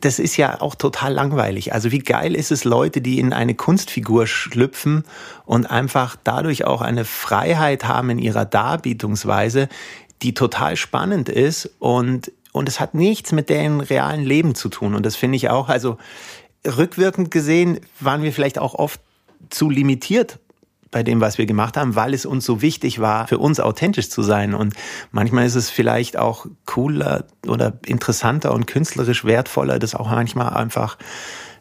Das 0.00 0.18
ist 0.18 0.36
ja 0.36 0.60
auch 0.60 0.74
total 0.74 1.12
langweilig. 1.12 1.72
Also 1.72 1.92
wie 1.92 2.00
geil 2.00 2.34
ist 2.34 2.50
es 2.50 2.64
Leute, 2.64 3.00
die 3.00 3.18
in 3.18 3.32
eine 3.32 3.54
Kunstfigur 3.54 4.26
schlüpfen 4.26 5.04
und 5.44 5.66
einfach 5.66 6.16
dadurch 6.22 6.64
auch 6.64 6.82
eine 6.82 7.04
Freiheit 7.04 7.84
haben 7.84 8.10
in 8.10 8.18
ihrer 8.18 8.44
Darbietungsweise, 8.44 9.68
die 10.22 10.34
total 10.34 10.76
spannend 10.76 11.28
ist 11.28 11.70
und 11.78 12.32
und 12.52 12.70
es 12.70 12.80
hat 12.80 12.94
nichts 12.94 13.32
mit 13.32 13.50
deren 13.50 13.80
realen 13.82 14.24
Leben 14.24 14.54
zu 14.54 14.70
tun. 14.70 14.94
Und 14.94 15.04
das 15.04 15.14
finde 15.14 15.36
ich 15.36 15.50
auch, 15.50 15.68
also 15.68 15.98
rückwirkend 16.66 17.30
gesehen 17.30 17.80
waren 18.00 18.22
wir 18.22 18.32
vielleicht 18.32 18.58
auch 18.58 18.74
oft 18.74 18.98
zu 19.50 19.68
limitiert 19.68 20.38
bei 20.96 21.02
dem, 21.02 21.20
was 21.20 21.36
wir 21.36 21.44
gemacht 21.44 21.76
haben, 21.76 21.94
weil 21.94 22.14
es 22.14 22.24
uns 22.24 22.46
so 22.46 22.62
wichtig 22.62 23.00
war, 23.00 23.26
für 23.26 23.36
uns 23.36 23.60
authentisch 23.60 24.08
zu 24.08 24.22
sein. 24.22 24.54
Und 24.54 24.72
manchmal 25.10 25.44
ist 25.44 25.54
es 25.54 25.68
vielleicht 25.68 26.16
auch 26.16 26.46
cooler 26.64 27.24
oder 27.46 27.74
interessanter 27.84 28.54
und 28.54 28.66
künstlerisch 28.66 29.26
wertvoller, 29.26 29.78
das 29.78 29.94
auch 29.94 30.08
manchmal 30.08 30.54
einfach 30.54 30.96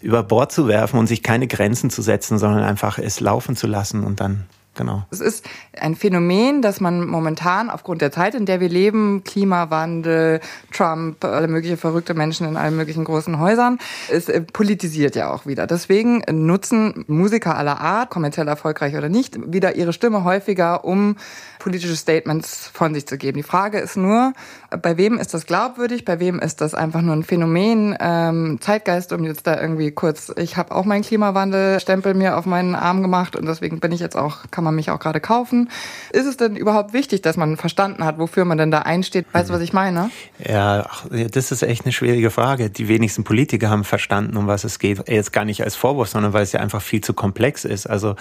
über 0.02 0.24
Bord 0.24 0.54
zu 0.54 0.70
werfen 0.70 0.98
und 0.98 1.08
sich 1.08 1.22
keine 1.22 1.48
Grenzen 1.48 1.90
zu 1.90 2.02
setzen, 2.02 2.38
sondern 2.38 2.64
einfach 2.64 2.98
es 2.98 3.20
laufen 3.20 3.58
zu 3.58 3.68
lassen 3.68 4.06
und 4.06 4.22
dann 4.22 4.46
genau. 4.76 5.04
Es 5.12 5.20
ist 5.20 5.46
ein 5.80 5.96
Phänomen, 5.96 6.62
dass 6.62 6.80
man 6.80 7.06
momentan 7.06 7.70
aufgrund 7.70 8.02
der 8.02 8.12
Zeit, 8.12 8.36
in 8.36 8.46
der 8.46 8.60
wir 8.60 8.70
leben, 8.70 9.24
Klimawandel, 9.24 10.40
Trump, 10.72 11.24
alle 11.24 11.48
möglichen 11.48 11.78
verrückte 11.78 12.14
Menschen 12.14 12.48
in 12.48 12.58
allen 12.58 12.76
möglichen 12.76 13.04
großen 13.04 13.40
Häusern, 13.40 13.80
es 14.10 14.30
äh, 14.30 14.42
politisiert 14.42 15.16
ja 15.16 15.32
auch 15.32 15.46
wieder. 15.46 15.68
Deswegen 15.68 16.24
nutzen 16.32 17.06
Musiker 17.08 17.58
aller 17.58 17.80
Art, 17.82 18.10
kommerziell 18.10 18.48
erfolgreich 18.48 18.96
oder 18.96 19.10
nicht, 19.10 19.52
wieder 19.52 19.76
ihre 19.76 19.94
Stimme 19.94 20.24
häufiger, 20.24 20.86
um 20.86 21.16
politische 21.60 21.96
Statements 21.96 22.70
von 22.74 22.94
sich 22.94 23.08
zu 23.08 23.18
geben. 23.18 23.38
Die 23.38 23.44
Frage 23.44 23.80
ist 23.80 23.98
nur, 23.98 24.34
bei 24.82 24.98
wem 24.98 25.18
ist 25.18 25.34
das 25.34 25.46
glaubwürdig, 25.46 26.06
bei 26.06 26.20
wem 26.20 26.40
ist 26.40 26.62
das 26.62 26.74
einfach 26.74 27.02
nur 27.02 27.16
ein 27.16 27.24
Phänomen, 27.24 27.96
ähm, 28.00 28.58
Zeitgeist, 28.62 29.14
um 29.14 29.24
jetzt 29.24 29.48
da 29.48 29.60
irgendwie 29.60 29.92
kurz, 29.92 30.32
ich 30.38 30.58
habe 30.58 30.74
auch 30.74 30.86
meinen 30.86 31.04
Klimawandelstempel 31.04 32.14
mir 32.14 32.38
auf 32.38 32.46
meinen 32.46 32.76
Arm 32.76 33.02
gemacht 33.02 33.36
und 33.36 33.46
deswegen 33.46 33.80
bin 33.80 33.92
ich 33.92 34.00
jetzt 34.00 34.16
auch, 34.16 34.40
kann 34.52 34.64
man 34.64 34.76
mich 34.76 34.92
auch 34.92 35.00
gerade 35.00 35.20
kaufen. 35.20 35.70
Ist 36.12 36.26
es 36.26 36.38
denn 36.38 36.56
überhaupt 36.56 36.94
wichtig, 36.94 37.22
dass 37.22 37.38
man 37.38 37.58
verstanden 37.58 38.04
hat, 38.04 38.18
wofür 38.18 38.46
man 38.46 38.58
denn 38.58 38.72
da 38.72 38.80
einsteht? 38.80 39.26
Weißt 39.32 39.50
du, 39.50 39.54
was 39.54 39.62
ich 39.62 39.74
meine? 39.74 40.10
Ja, 40.44 40.88
das 41.10 41.52
ist 41.52 41.64
echt 41.64 41.86
eine 41.86 41.92
schwierige 41.92 42.30
Frage. 42.30 42.70
Die 42.70 42.88
wenigsten 42.88 43.24
Politiker 43.24 43.70
haben 43.70 43.84
verstanden, 43.84 44.38
um 44.38 44.48
was 44.48 44.64
es 44.64 44.80
geht. 44.80 45.08
Jetzt 45.10 45.34
gar 45.34 45.46
nicht 45.46 45.64
als 45.64 45.76
Vorwurf, 45.76 46.10
sondern 46.10 46.34
weil 46.34 46.44
es 46.44 46.52
ja 46.52 46.60
einfach 46.60 46.82
viel 46.82 47.02
zu 47.02 47.14
komplex 47.14 47.66
ist. 47.66 47.88
Also, 47.88 48.16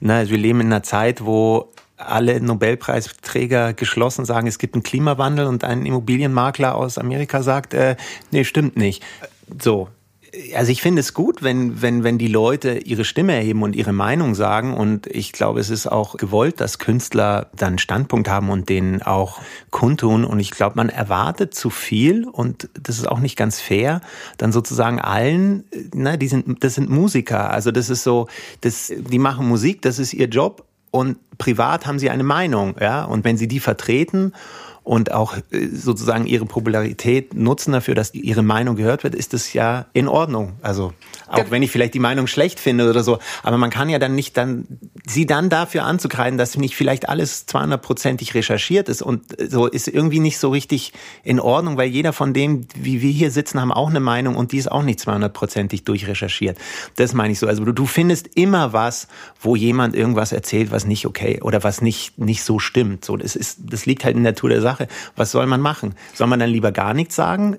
na, 0.00 0.28
wir 0.28 0.38
leben 0.38 0.60
in 0.60 0.66
einer 0.66 0.82
Zeit, 0.82 1.24
wo 1.24 1.72
alle 2.00 2.40
Nobelpreisträger 2.40 3.72
geschlossen 3.72 4.24
sagen, 4.24 4.46
es 4.46 4.58
gibt 4.58 4.74
einen 4.74 4.82
Klimawandel 4.82 5.46
und 5.46 5.64
ein 5.64 5.86
Immobilienmakler 5.86 6.74
aus 6.74 6.98
Amerika 6.98 7.42
sagt, 7.42 7.74
äh, 7.74 7.96
nee, 8.30 8.44
stimmt 8.44 8.76
nicht. 8.76 9.02
So, 9.60 9.88
also 10.54 10.70
ich 10.70 10.80
finde 10.82 11.00
es 11.00 11.14
gut, 11.14 11.42
wenn, 11.42 11.82
wenn, 11.82 12.04
wenn 12.04 12.18
die 12.18 12.28
Leute 12.28 12.78
ihre 12.78 13.04
Stimme 13.04 13.34
erheben 13.34 13.62
und 13.62 13.74
ihre 13.74 13.92
Meinung 13.92 14.34
sagen. 14.34 14.74
Und 14.74 15.06
ich 15.06 15.32
glaube, 15.32 15.60
es 15.60 15.70
ist 15.70 15.86
auch 15.86 16.16
gewollt, 16.16 16.60
dass 16.60 16.78
Künstler 16.78 17.48
dann 17.56 17.78
Standpunkt 17.78 18.28
haben 18.28 18.50
und 18.50 18.68
den 18.68 19.02
auch 19.02 19.40
kundtun. 19.70 20.24
Und 20.24 20.38
ich 20.38 20.52
glaube, 20.52 20.76
man 20.76 20.88
erwartet 20.88 21.54
zu 21.54 21.70
viel 21.70 22.28
und 22.28 22.68
das 22.80 22.98
ist 22.98 23.08
auch 23.08 23.18
nicht 23.18 23.36
ganz 23.36 23.60
fair, 23.60 24.00
dann 24.38 24.52
sozusagen 24.52 25.00
allen, 25.00 25.64
ne, 25.94 26.16
die 26.16 26.28
sind, 26.28 26.62
das 26.62 26.74
sind 26.74 26.90
Musiker. 26.90 27.50
Also 27.50 27.72
das 27.72 27.90
ist 27.90 28.04
so, 28.04 28.28
das, 28.60 28.92
die 28.96 29.18
machen 29.18 29.48
Musik, 29.48 29.82
das 29.82 29.98
ist 29.98 30.14
ihr 30.14 30.28
Job 30.28 30.64
und 30.90 31.18
privat 31.38 31.86
haben 31.86 31.98
sie 31.98 32.10
eine 32.10 32.24
Meinung, 32.24 32.76
ja. 32.80 33.04
Und 33.04 33.24
wenn 33.24 33.36
sie 33.36 33.48
die 33.48 33.60
vertreten 33.60 34.32
und 34.90 35.12
auch 35.12 35.36
äh, 35.52 35.68
sozusagen 35.72 36.26
ihre 36.26 36.46
Popularität 36.46 37.32
nutzen 37.32 37.70
dafür, 37.70 37.94
dass 37.94 38.12
ihre 38.12 38.42
Meinung 38.42 38.74
gehört 38.74 39.04
wird, 39.04 39.14
ist 39.14 39.32
das 39.32 39.52
ja 39.52 39.86
in 39.92 40.08
Ordnung. 40.08 40.54
Also 40.62 40.92
auch 41.28 41.48
wenn 41.50 41.62
ich 41.62 41.70
vielleicht 41.70 41.94
die 41.94 42.00
Meinung 42.00 42.26
schlecht 42.26 42.58
finde 42.58 42.90
oder 42.90 43.04
so, 43.04 43.20
aber 43.44 43.56
man 43.56 43.70
kann 43.70 43.88
ja 43.88 44.00
dann 44.00 44.16
nicht 44.16 44.36
dann 44.36 44.66
sie 45.06 45.26
dann 45.26 45.48
dafür 45.48 45.84
anzukreiden, 45.84 46.38
dass 46.38 46.56
nicht 46.56 46.74
vielleicht 46.74 47.08
alles 47.08 47.46
200-prozentig 47.46 48.34
recherchiert 48.34 48.88
ist 48.88 49.00
und 49.00 49.22
so 49.48 49.68
ist 49.68 49.86
irgendwie 49.86 50.18
nicht 50.18 50.38
so 50.38 50.50
richtig 50.50 50.92
in 51.22 51.38
Ordnung, 51.38 51.76
weil 51.76 51.88
jeder 51.88 52.12
von 52.12 52.34
dem, 52.34 52.66
wie 52.74 53.00
wir 53.00 53.12
hier 53.12 53.30
sitzen, 53.30 53.60
haben 53.60 53.70
auch 53.70 53.90
eine 53.90 54.00
Meinung 54.00 54.34
und 54.34 54.50
die 54.50 54.58
ist 54.58 54.72
auch 54.72 54.82
nicht 54.82 54.98
200-prozentig 54.98 55.84
durchrecherchiert. 55.84 56.58
Das 56.96 57.14
meine 57.14 57.32
ich 57.32 57.38
so. 57.38 57.46
Also 57.46 57.64
du, 57.64 57.70
du 57.70 57.86
findest 57.86 58.26
immer 58.34 58.72
was, 58.72 59.06
wo 59.40 59.54
jemand 59.54 59.94
irgendwas 59.94 60.32
erzählt, 60.32 60.72
was 60.72 60.84
nicht 60.84 61.06
okay 61.06 61.40
oder 61.42 61.62
was 61.62 61.80
nicht 61.80 62.18
nicht 62.18 62.42
so 62.42 62.58
stimmt. 62.58 63.04
So 63.04 63.16
das 63.16 63.36
ist 63.36 63.60
das 63.70 63.86
liegt 63.86 64.04
halt 64.04 64.16
in 64.16 64.24
der 64.24 64.32
Natur 64.32 64.50
der 64.50 64.60
Sache. 64.60 64.79
Sache. 64.80 64.88
Was 65.16 65.30
soll 65.30 65.46
man 65.46 65.60
machen? 65.60 65.94
Soll 66.14 66.26
man 66.26 66.38
dann 66.38 66.50
lieber 66.50 66.72
gar 66.72 66.94
nichts 66.94 67.16
sagen? 67.16 67.58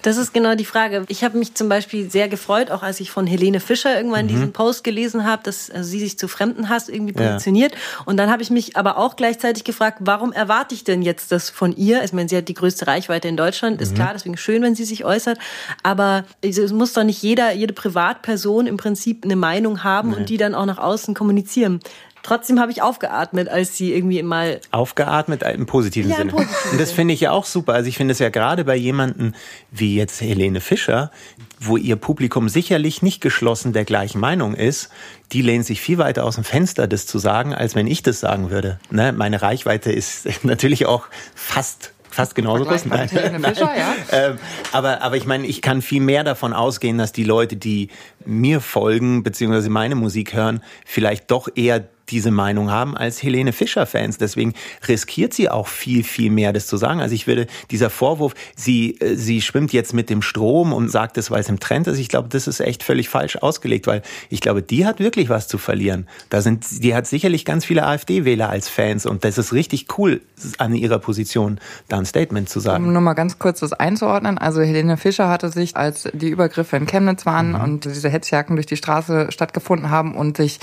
Das 0.00 0.16
ist 0.16 0.32
genau 0.32 0.54
die 0.54 0.64
Frage. 0.64 1.04
Ich 1.08 1.22
habe 1.22 1.36
mich 1.36 1.54
zum 1.54 1.68
Beispiel 1.68 2.10
sehr 2.10 2.28
gefreut, 2.28 2.70
auch 2.70 2.82
als 2.82 2.98
ich 2.98 3.10
von 3.10 3.26
Helene 3.26 3.60
Fischer 3.60 3.94
irgendwann 3.94 4.24
mhm. 4.24 4.28
diesen 4.30 4.52
Post 4.54 4.84
gelesen 4.84 5.26
habe, 5.26 5.42
dass 5.42 5.70
also 5.70 5.86
sie 5.86 6.00
sich 6.00 6.18
zu 6.18 6.28
Fremdenhass 6.28 6.88
irgendwie 6.88 7.12
positioniert. 7.12 7.72
Ja. 7.72 7.78
Und 8.06 8.16
dann 8.16 8.30
habe 8.30 8.42
ich 8.42 8.48
mich 8.48 8.78
aber 8.78 8.96
auch 8.96 9.16
gleichzeitig 9.16 9.64
gefragt, 9.64 9.98
warum 10.00 10.32
erwarte 10.32 10.74
ich 10.74 10.84
denn 10.84 11.02
jetzt 11.02 11.30
das 11.30 11.50
von 11.50 11.76
ihr? 11.76 12.02
Ich 12.04 12.14
meine, 12.14 12.26
sie 12.26 12.38
hat 12.38 12.48
die 12.48 12.54
größte 12.54 12.86
Reichweite 12.86 13.28
in 13.28 13.36
Deutschland, 13.36 13.82
ist 13.82 13.90
mhm. 13.90 13.96
klar, 13.96 14.10
deswegen 14.14 14.38
schön, 14.38 14.62
wenn 14.62 14.74
sie 14.74 14.86
sich 14.86 15.04
äußert. 15.04 15.38
Aber 15.82 16.24
es 16.40 16.72
muss 16.72 16.94
doch 16.94 17.04
nicht 17.04 17.22
jeder, 17.22 17.52
jede 17.52 17.74
Privatperson 17.74 18.66
im 18.66 18.78
Prinzip 18.78 19.26
eine 19.26 19.36
Meinung 19.36 19.84
haben 19.84 20.12
nee. 20.12 20.16
und 20.16 20.30
die 20.30 20.38
dann 20.38 20.54
auch 20.54 20.64
nach 20.64 20.78
außen 20.78 21.14
kommunizieren. 21.14 21.80
Trotzdem 22.26 22.58
habe 22.58 22.72
ich 22.72 22.82
aufgeatmet, 22.82 23.48
als 23.48 23.76
sie 23.76 23.94
irgendwie 23.94 24.20
mal. 24.24 24.60
Aufgeatmet 24.72 25.44
im 25.44 25.66
positiven 25.66 26.10
ja, 26.10 26.16
Sinne. 26.16 26.30
Im 26.30 26.36
positiven 26.36 26.70
Und 26.72 26.80
das 26.80 26.90
finde 26.90 27.14
ich 27.14 27.20
ja 27.20 27.30
auch 27.30 27.44
super. 27.44 27.74
Also 27.74 27.88
ich 27.88 27.96
finde 27.96 28.12
es 28.12 28.18
ja 28.18 28.30
gerade 28.30 28.64
bei 28.64 28.74
jemanden 28.74 29.36
wie 29.70 29.94
jetzt 29.94 30.20
Helene 30.20 30.60
Fischer, 30.60 31.12
wo 31.60 31.76
ihr 31.76 31.94
Publikum 31.94 32.48
sicherlich 32.48 33.00
nicht 33.00 33.20
geschlossen 33.20 33.72
der 33.72 33.84
gleichen 33.84 34.18
Meinung 34.18 34.54
ist, 34.54 34.88
die 35.30 35.40
lehnt 35.40 35.66
sich 35.66 35.80
viel 35.80 35.98
weiter 35.98 36.24
aus 36.24 36.34
dem 36.34 36.42
Fenster, 36.42 36.88
das 36.88 37.06
zu 37.06 37.20
sagen, 37.20 37.54
als 37.54 37.76
wenn 37.76 37.86
ich 37.86 38.02
das 38.02 38.18
sagen 38.18 38.50
würde. 38.50 38.80
Ne? 38.90 39.12
Meine 39.12 39.40
Reichweite 39.40 39.92
ist 39.92 40.26
natürlich 40.42 40.84
auch 40.86 41.06
fast 41.36 41.92
fast 42.10 42.34
genauso 42.34 42.64
groß. 42.64 42.86
Nein, 42.86 43.10
nein. 43.12 43.44
Fischer, 43.44 43.70
ja. 43.76 43.94
ähm, 44.10 44.38
aber, 44.72 45.02
aber 45.02 45.16
ich 45.16 45.26
meine, 45.26 45.46
ich 45.46 45.60
kann 45.60 45.82
viel 45.82 46.00
mehr 46.00 46.24
davon 46.24 46.54
ausgehen, 46.54 46.96
dass 46.96 47.12
die 47.12 47.24
Leute, 47.24 47.56
die 47.56 47.90
mir 48.24 48.62
folgen, 48.62 49.22
beziehungsweise 49.22 49.68
meine 49.68 49.96
Musik 49.96 50.32
hören, 50.32 50.62
vielleicht 50.86 51.30
doch 51.30 51.48
eher 51.54 51.84
diese 52.08 52.30
Meinung 52.30 52.70
haben 52.70 52.96
als 52.96 53.22
Helene 53.22 53.52
Fischer-Fans. 53.52 54.18
Deswegen 54.18 54.54
riskiert 54.86 55.34
sie 55.34 55.48
auch 55.48 55.68
viel, 55.68 56.04
viel 56.04 56.30
mehr, 56.30 56.52
das 56.52 56.66
zu 56.66 56.76
sagen. 56.76 57.00
Also 57.00 57.14
ich 57.14 57.26
würde, 57.26 57.46
dieser 57.70 57.90
Vorwurf, 57.90 58.34
sie, 58.54 59.00
äh, 59.00 59.16
sie 59.16 59.42
schwimmt 59.42 59.72
jetzt 59.72 59.92
mit 59.92 60.10
dem 60.10 60.22
Strom 60.22 60.72
und 60.72 60.88
sagt 60.88 61.18
es, 61.18 61.30
weil 61.30 61.40
es 61.40 61.48
im 61.48 61.60
Trend 61.60 61.86
ist, 61.86 61.98
ich 61.98 62.08
glaube, 62.08 62.28
das 62.28 62.46
ist 62.46 62.60
echt 62.60 62.82
völlig 62.82 63.08
falsch 63.08 63.36
ausgelegt, 63.36 63.86
weil 63.86 64.02
ich 64.30 64.40
glaube, 64.40 64.62
die 64.62 64.86
hat 64.86 65.00
wirklich 65.00 65.28
was 65.28 65.48
zu 65.48 65.58
verlieren. 65.58 66.06
Da 66.30 66.40
sind, 66.40 66.82
die 66.82 66.94
hat 66.94 67.06
sicherlich 67.06 67.44
ganz 67.44 67.64
viele 67.64 67.84
AfD-Wähler 67.84 68.48
als 68.48 68.68
Fans 68.68 69.06
und 69.06 69.24
das 69.24 69.38
ist 69.38 69.52
richtig 69.52 69.86
cool, 69.98 70.20
an 70.58 70.74
ihrer 70.74 70.98
Position 70.98 71.58
da 71.88 71.98
ein 71.98 72.06
Statement 72.06 72.48
zu 72.48 72.60
sagen. 72.60 72.84
Um 72.84 72.92
nur 72.92 73.02
mal 73.02 73.14
ganz 73.14 73.38
kurz 73.38 73.60
das 73.60 73.72
einzuordnen. 73.72 74.38
Also 74.38 74.60
Helene 74.60 74.96
Fischer 74.96 75.28
hatte 75.28 75.48
sich, 75.48 75.76
als 75.76 76.08
die 76.12 76.28
Übergriffe 76.28 76.76
in 76.76 76.86
Chemnitz 76.86 77.26
waren 77.26 77.50
mhm. 77.50 77.60
und 77.60 77.84
diese 77.84 78.08
Hetzjacken 78.08 78.56
durch 78.56 78.66
die 78.66 78.76
Straße 78.76 79.28
stattgefunden 79.30 79.90
haben 79.90 80.14
und 80.14 80.36
sich 80.36 80.60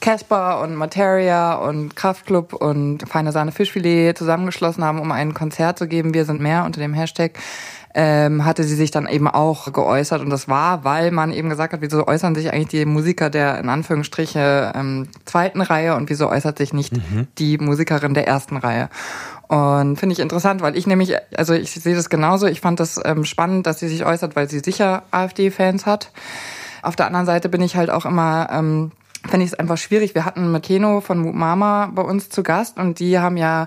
Casper 0.00 0.60
und 0.62 0.74
Materia 0.74 1.54
und 1.54 1.94
Kraftclub 1.94 2.54
und 2.54 3.08
Feine 3.08 3.32
Sahne 3.32 3.52
Fischfilet 3.52 4.16
zusammengeschlossen 4.16 4.82
haben, 4.84 5.00
um 5.00 5.12
ein 5.12 5.34
Konzert 5.34 5.78
zu 5.78 5.86
geben. 5.86 6.14
Wir 6.14 6.24
sind 6.24 6.40
mehr 6.40 6.64
unter 6.64 6.80
dem 6.80 6.94
Hashtag. 6.94 7.38
Ähm, 7.92 8.44
hatte 8.44 8.62
sie 8.62 8.76
sich 8.76 8.92
dann 8.92 9.08
eben 9.08 9.26
auch 9.26 9.72
geäußert 9.72 10.22
und 10.22 10.30
das 10.30 10.48
war, 10.48 10.84
weil 10.84 11.10
man 11.10 11.32
eben 11.32 11.48
gesagt 11.48 11.72
hat, 11.72 11.80
wieso 11.80 12.06
äußern 12.06 12.36
sich 12.36 12.52
eigentlich 12.52 12.68
die 12.68 12.84
Musiker 12.84 13.30
der 13.30 13.58
in 13.58 13.68
Anführungsstriche 13.68 14.70
ähm, 14.76 15.08
zweiten 15.24 15.60
Reihe 15.60 15.96
und 15.96 16.08
wieso 16.08 16.28
äußert 16.28 16.56
sich 16.56 16.72
nicht 16.72 16.96
mhm. 16.96 17.26
die 17.38 17.58
Musikerin 17.58 18.14
der 18.14 18.28
ersten 18.28 18.56
Reihe. 18.56 18.90
Und 19.48 19.96
finde 19.96 20.12
ich 20.12 20.20
interessant, 20.20 20.62
weil 20.62 20.76
ich 20.76 20.86
nämlich, 20.86 21.16
also 21.36 21.52
ich 21.52 21.72
sehe 21.72 21.96
das 21.96 22.08
genauso, 22.08 22.46
ich 22.46 22.60
fand 22.60 22.78
das 22.78 23.00
ähm, 23.04 23.24
spannend, 23.24 23.66
dass 23.66 23.80
sie 23.80 23.88
sich 23.88 24.04
äußert, 24.04 24.36
weil 24.36 24.48
sie 24.48 24.60
sicher 24.60 25.02
AfD-Fans 25.10 25.84
hat. 25.84 26.12
Auf 26.82 26.94
der 26.94 27.06
anderen 27.06 27.26
Seite 27.26 27.48
bin 27.48 27.60
ich 27.60 27.74
halt 27.74 27.90
auch 27.90 28.06
immer 28.06 28.48
ähm, 28.52 28.92
fände 29.28 29.44
ich 29.44 29.52
es 29.52 29.58
einfach 29.58 29.78
schwierig. 29.78 30.14
Wir 30.14 30.24
hatten 30.24 30.50
Makeno 30.50 31.00
von 31.00 31.36
Mama 31.36 31.90
bei 31.94 32.02
uns 32.02 32.28
zu 32.28 32.42
Gast 32.42 32.78
und 32.78 32.98
die 33.00 33.18
haben 33.18 33.36
ja 33.36 33.66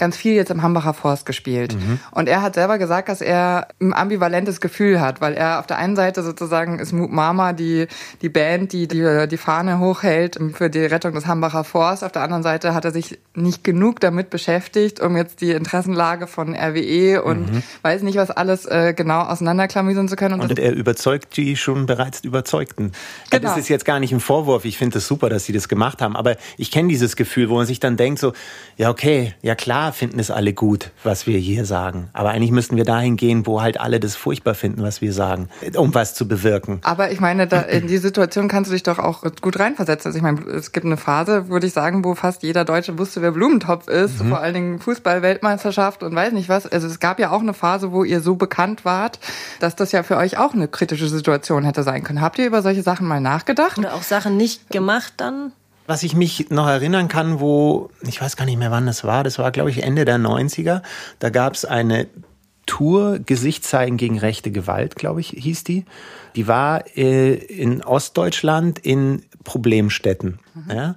ganz 0.00 0.16
viel 0.16 0.34
jetzt 0.34 0.50
im 0.50 0.62
Hambacher 0.62 0.94
Forst 0.94 1.26
gespielt. 1.26 1.74
Mhm. 1.74 2.00
Und 2.10 2.28
er 2.28 2.42
hat 2.42 2.54
selber 2.54 2.78
gesagt, 2.78 3.08
dass 3.08 3.20
er 3.20 3.68
ein 3.80 3.94
ambivalentes 3.94 4.60
Gefühl 4.60 5.00
hat, 5.00 5.20
weil 5.20 5.34
er 5.34 5.60
auf 5.60 5.66
der 5.66 5.76
einen 5.78 5.94
Seite 5.94 6.24
sozusagen 6.24 6.80
ist 6.80 6.92
Moop 6.92 7.12
Mama 7.12 7.52
die, 7.52 7.86
die 8.22 8.28
Band, 8.28 8.72
die, 8.72 8.88
die 8.88 9.28
die 9.28 9.36
Fahne 9.36 9.78
hochhält 9.78 10.38
für 10.54 10.70
die 10.70 10.80
Rettung 10.80 11.12
des 11.12 11.26
Hambacher 11.26 11.62
Forst. 11.62 12.02
Auf 12.02 12.12
der 12.12 12.22
anderen 12.22 12.42
Seite 12.42 12.74
hat 12.74 12.84
er 12.84 12.90
sich 12.90 13.18
nicht 13.34 13.62
genug 13.62 14.00
damit 14.00 14.30
beschäftigt, 14.30 15.00
um 15.00 15.16
jetzt 15.16 15.40
die 15.40 15.52
Interessenlage 15.52 16.26
von 16.26 16.54
RWE 16.54 17.22
und 17.22 17.52
mhm. 17.52 17.62
weiß 17.82 18.02
nicht, 18.02 18.16
was 18.16 18.30
alles 18.30 18.66
äh, 18.66 18.94
genau 18.96 19.20
auseinanderklamüsern 19.20 20.08
zu 20.08 20.16
können. 20.16 20.40
Und, 20.40 20.50
und 20.50 20.58
er 20.58 20.72
überzeugt 20.72 21.36
die 21.36 21.56
schon 21.56 21.86
bereits 21.86 22.20
Überzeugten. 22.20 22.92
Genau. 23.30 23.42
Das 23.42 23.58
ist 23.58 23.68
jetzt 23.68 23.84
gar 23.84 24.00
nicht 24.00 24.12
ein 24.12 24.20
Vorwurf. 24.20 24.64
Ich 24.64 24.78
finde 24.78 24.98
es 24.98 25.06
super, 25.06 25.28
dass 25.28 25.44
sie 25.44 25.52
das 25.52 25.68
gemacht 25.68 26.00
haben. 26.00 26.16
Aber 26.16 26.36
ich 26.56 26.70
kenne 26.70 26.88
dieses 26.88 27.16
Gefühl, 27.16 27.50
wo 27.50 27.56
man 27.56 27.66
sich 27.66 27.80
dann 27.80 27.96
denkt 27.96 28.18
so, 28.18 28.32
ja 28.76 28.88
okay, 28.88 29.34
ja 29.42 29.54
klar, 29.54 29.89
finden 29.92 30.18
es 30.18 30.30
alle 30.30 30.52
gut, 30.52 30.90
was 31.04 31.26
wir 31.26 31.38
hier 31.38 31.64
sagen. 31.64 32.08
Aber 32.12 32.30
eigentlich 32.30 32.50
müssten 32.50 32.76
wir 32.76 32.84
dahin 32.84 33.16
gehen, 33.16 33.46
wo 33.46 33.60
halt 33.62 33.80
alle 33.80 34.00
das 34.00 34.16
furchtbar 34.16 34.54
finden, 34.54 34.82
was 34.82 35.00
wir 35.00 35.12
sagen, 35.12 35.48
um 35.76 35.94
was 35.94 36.14
zu 36.14 36.26
bewirken. 36.28 36.80
Aber 36.82 37.10
ich 37.10 37.20
meine, 37.20 37.46
da, 37.46 37.60
in 37.60 37.86
die 37.86 37.98
Situation 37.98 38.48
kannst 38.48 38.70
du 38.70 38.72
dich 38.72 38.82
doch 38.82 38.98
auch 38.98 39.24
gut 39.40 39.58
reinversetzen. 39.58 40.08
Also 40.08 40.16
ich 40.16 40.22
meine, 40.22 40.40
es 40.50 40.72
gibt 40.72 40.86
eine 40.86 40.96
Phase, 40.96 41.48
würde 41.48 41.66
ich 41.66 41.72
sagen, 41.72 42.04
wo 42.04 42.14
fast 42.14 42.42
jeder 42.42 42.64
Deutsche 42.64 42.98
wusste, 42.98 43.22
wer 43.22 43.32
Blumentopf 43.32 43.88
ist. 43.88 44.22
Mhm. 44.22 44.28
Vor 44.28 44.40
allen 44.40 44.54
Dingen 44.54 44.78
Fußball-Weltmeisterschaft 44.80 46.02
und 46.02 46.14
weiß 46.14 46.32
nicht 46.32 46.48
was. 46.48 46.66
Also 46.66 46.86
es 46.86 47.00
gab 47.00 47.18
ja 47.18 47.30
auch 47.30 47.40
eine 47.40 47.54
Phase, 47.54 47.92
wo 47.92 48.04
ihr 48.04 48.20
so 48.20 48.36
bekannt 48.36 48.84
wart, 48.84 49.18
dass 49.60 49.76
das 49.76 49.92
ja 49.92 50.02
für 50.02 50.16
euch 50.16 50.38
auch 50.38 50.54
eine 50.54 50.68
kritische 50.68 51.08
Situation 51.08 51.64
hätte 51.64 51.82
sein 51.82 52.02
können. 52.02 52.20
Habt 52.20 52.38
ihr 52.38 52.46
über 52.46 52.62
solche 52.62 52.82
Sachen 52.82 53.06
mal 53.06 53.20
nachgedacht? 53.20 53.78
Oder 53.78 53.94
auch 53.94 54.02
Sachen 54.02 54.36
nicht 54.36 54.70
gemacht 54.70 55.14
dann? 55.16 55.52
Was 55.90 56.02
ich 56.04 56.14
mich 56.14 56.50
noch 56.50 56.68
erinnern 56.68 57.08
kann, 57.08 57.40
wo, 57.40 57.90
ich 58.02 58.22
weiß 58.22 58.36
gar 58.36 58.44
nicht 58.44 58.58
mehr 58.58 58.70
wann 58.70 58.86
das 58.86 59.04
war, 59.04 59.24
das 59.24 59.38
war 59.38 59.50
glaube 59.50 59.70
ich 59.70 59.82
Ende 59.82 60.04
der 60.04 60.18
90er, 60.18 60.82
da 61.18 61.30
gab 61.30 61.54
es 61.54 61.64
eine 61.64 62.06
Tour 62.66 63.18
Gesicht 63.18 63.64
zeigen 63.64 63.96
gegen 63.96 64.18
rechte 64.18 64.52
Gewalt, 64.52 64.94
glaube 64.94 65.20
ich, 65.20 65.30
hieß 65.30 65.64
die. 65.64 65.84
Die 66.36 66.46
war 66.46 66.84
äh, 66.96 67.34
in 67.34 67.82
Ostdeutschland 67.82 68.78
in 68.78 69.24
Problemstädten. 69.42 70.38
Mhm. 70.54 70.70
Ja? 70.70 70.94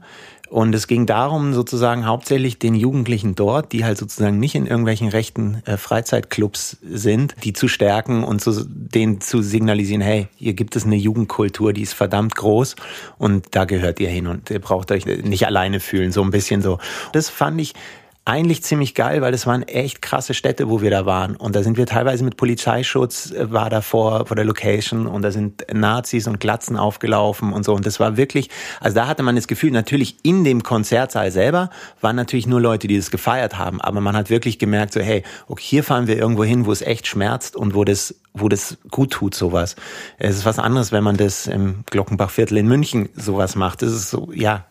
Und 0.54 0.76
es 0.76 0.86
ging 0.86 1.08
darum, 1.08 1.56
sozusagen 1.56 2.06
hauptsächlich 2.06 2.60
den 2.60 2.76
Jugendlichen 2.76 3.34
dort, 3.34 3.72
die 3.72 3.84
halt 3.84 3.98
sozusagen 3.98 4.38
nicht 4.38 4.54
in 4.54 4.68
irgendwelchen 4.68 5.08
rechten 5.08 5.64
äh, 5.66 5.78
Freizeitclubs 5.78 6.78
sind, 6.84 7.34
die 7.44 7.54
zu 7.54 7.68
stärken 7.68 8.24
und 8.24 8.40
zu, 8.40 8.64
denen 8.64 9.20
zu 9.20 9.42
signalisieren, 9.42 10.04
hey, 10.04 10.28
hier 10.36 10.54
gibt 10.54 10.76
es 10.76 10.86
eine 10.86 10.96
Jugendkultur, 10.96 11.74
die 11.74 11.82
ist 11.82 11.94
verdammt 11.94 12.36
groß 12.36 12.76
und 13.18 13.48
da 13.56 13.66
gehört 13.66 14.00
ihr 14.00 14.10
hin 14.10 14.28
und 14.28 14.52
ihr 14.52 14.60
braucht 14.60 14.92
euch 14.92 15.08
nicht 15.08 15.48
alleine 15.48 15.80
fühlen, 15.80 16.12
so 16.12 16.22
ein 16.22 16.30
bisschen 16.30 16.62
so. 16.62 16.78
Das 17.14 17.30
fand 17.30 17.60
ich 17.60 17.74
eigentlich 18.26 18.64
ziemlich 18.64 18.96
geil, 18.96 19.22
weil 19.22 19.34
das 19.34 19.46
waren 19.46 19.64
echt 19.64 20.02
krasse 20.02 20.34
Städte, 20.34 20.70
wo 20.70 20.82
wir 20.82 20.90
da 20.90 21.06
waren. 21.06 21.36
Und 21.36 21.58
da 21.58 21.64
sind 21.64 21.76
wir 21.76 21.86
teilweise 21.86 22.24
mit 22.24 22.38
Polizeischutz, 22.38 23.32
äh, 23.32 23.52
war 23.52 23.70
da 23.70 23.82
vor, 23.82 24.26
vor 24.28 24.36
der 24.36 24.46
Location 24.46 25.08
und 25.08 25.24
da 25.24 25.32
sind 25.32 25.66
Nazis 25.74 26.28
und 26.28 26.40
Glatzen 26.40 26.78
aufgelaufen 26.78 27.52
und 27.52 27.66
so. 27.66 27.74
Und 27.74 27.86
das 27.86 28.00
war 28.00 28.16
wirklich, 28.16 28.50
also 28.80 28.96
da 28.96 29.08
hatte 29.08 29.24
man 29.24 29.36
das 29.36 29.48
Gefühl, 29.48 29.72
natürlich 29.72 30.16
in 30.24 30.46
dem 30.46 30.64
Konzertsaal 30.64 31.32
selber 31.32 31.70
waren 32.00 32.16
natürlich 32.16 32.48
nur 32.48 32.62
Leute, 32.62 32.88
die 32.88 32.96
das 32.96 33.12
gefeiert 33.12 33.58
haben. 33.58 33.82
Aber 33.82 34.00
man 34.00 34.16
hat 34.16 34.30
wirklich 34.30 34.58
gemerkt, 34.58 34.94
so, 34.94 35.02
hey, 35.02 35.24
okay, 35.48 35.64
hier 35.64 35.84
fahren 35.84 36.08
wir 36.08 36.18
irgendwo 36.18 36.46
hin, 36.46 36.66
wo 36.66 36.72
es 36.72 36.82
echt 36.82 37.08
schmerzt 37.08 37.58
und 37.58 37.76
wo 37.76 37.84
das, 37.84 38.16
wo 38.34 38.48
das 38.48 38.78
gut 38.90 39.12
tut, 39.12 39.36
sowas. 39.36 39.76
Es 40.18 40.38
ist 40.38 40.46
was 40.46 40.60
anderes, 40.60 40.94
wenn 40.94 41.04
man 41.04 41.18
das 41.18 41.48
im 41.48 41.84
Glockenbachviertel 41.88 42.58
in 42.58 42.68
München 42.68 43.10
sowas 43.16 43.56
macht. 43.56 43.82
Das 43.82 43.92
ist 43.92 44.10
so, 44.10 44.32
ja, 44.34 44.66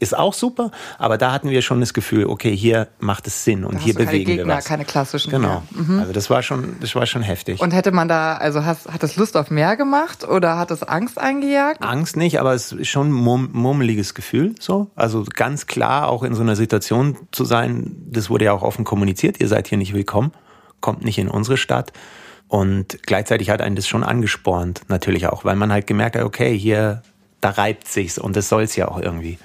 ist 0.00 0.16
auch 0.16 0.32
super, 0.32 0.70
aber 0.98 1.18
da 1.18 1.32
hatten 1.32 1.50
wir 1.50 1.60
schon 1.62 1.80
das 1.80 1.92
Gefühl, 1.92 2.26
okay, 2.26 2.56
hier 2.56 2.88
macht 3.00 3.26
es 3.26 3.44
Sinn 3.44 3.64
und 3.64 3.78
hier 3.78 3.94
bewegen 3.94 4.26
Gegner, 4.26 4.46
wir 4.46 4.56
was. 4.56 4.64
keine 4.64 4.84
klassischen. 4.84 5.30
Genau. 5.30 5.62
Mhm. 5.70 5.98
Also 5.98 6.12
das 6.12 6.30
war 6.30 6.42
schon, 6.42 6.76
das 6.80 6.94
war 6.94 7.06
schon 7.06 7.22
heftig. 7.22 7.60
Und 7.60 7.72
hätte 7.72 7.90
man 7.90 8.06
da, 8.06 8.36
also 8.36 8.64
hat, 8.64 8.78
hat 8.86 9.02
es 9.02 9.16
Lust 9.16 9.36
auf 9.36 9.50
mehr 9.50 9.76
gemacht 9.76 10.26
oder 10.26 10.56
hat 10.56 10.70
es 10.70 10.82
Angst 10.82 11.18
eingejagt? 11.18 11.82
Angst 11.82 12.16
nicht, 12.16 12.38
aber 12.38 12.54
es 12.54 12.72
ist 12.72 12.88
schon 12.88 13.08
ein 13.08 13.12
murm, 13.12 13.50
murmeliges 13.52 14.14
Gefühl, 14.14 14.54
so. 14.60 14.90
Also 14.94 15.24
ganz 15.34 15.66
klar 15.66 16.08
auch 16.08 16.22
in 16.22 16.34
so 16.34 16.42
einer 16.42 16.56
Situation 16.56 17.16
zu 17.32 17.44
sein, 17.44 17.96
das 18.10 18.30
wurde 18.30 18.46
ja 18.46 18.52
auch 18.52 18.62
offen 18.62 18.84
kommuniziert, 18.84 19.40
ihr 19.40 19.48
seid 19.48 19.66
hier 19.66 19.78
nicht 19.78 19.94
willkommen, 19.94 20.32
kommt 20.80 21.04
nicht 21.04 21.18
in 21.18 21.28
unsere 21.28 21.56
Stadt. 21.56 21.92
Und 22.46 23.02
gleichzeitig 23.02 23.50
hat 23.50 23.60
einen 23.60 23.76
das 23.76 23.86
schon 23.86 24.02
angespornt, 24.02 24.82
natürlich 24.88 25.26
auch, 25.26 25.44
weil 25.44 25.56
man 25.56 25.70
halt 25.70 25.86
gemerkt 25.86 26.16
hat, 26.16 26.22
okay, 26.22 26.56
hier, 26.56 27.02
da 27.40 27.50
reibt 27.50 27.88
sich's 27.88 28.16
und 28.16 28.36
das 28.36 28.48
soll's 28.48 28.74
ja 28.76 28.88
auch 28.88 29.00
irgendwie. 29.00 29.38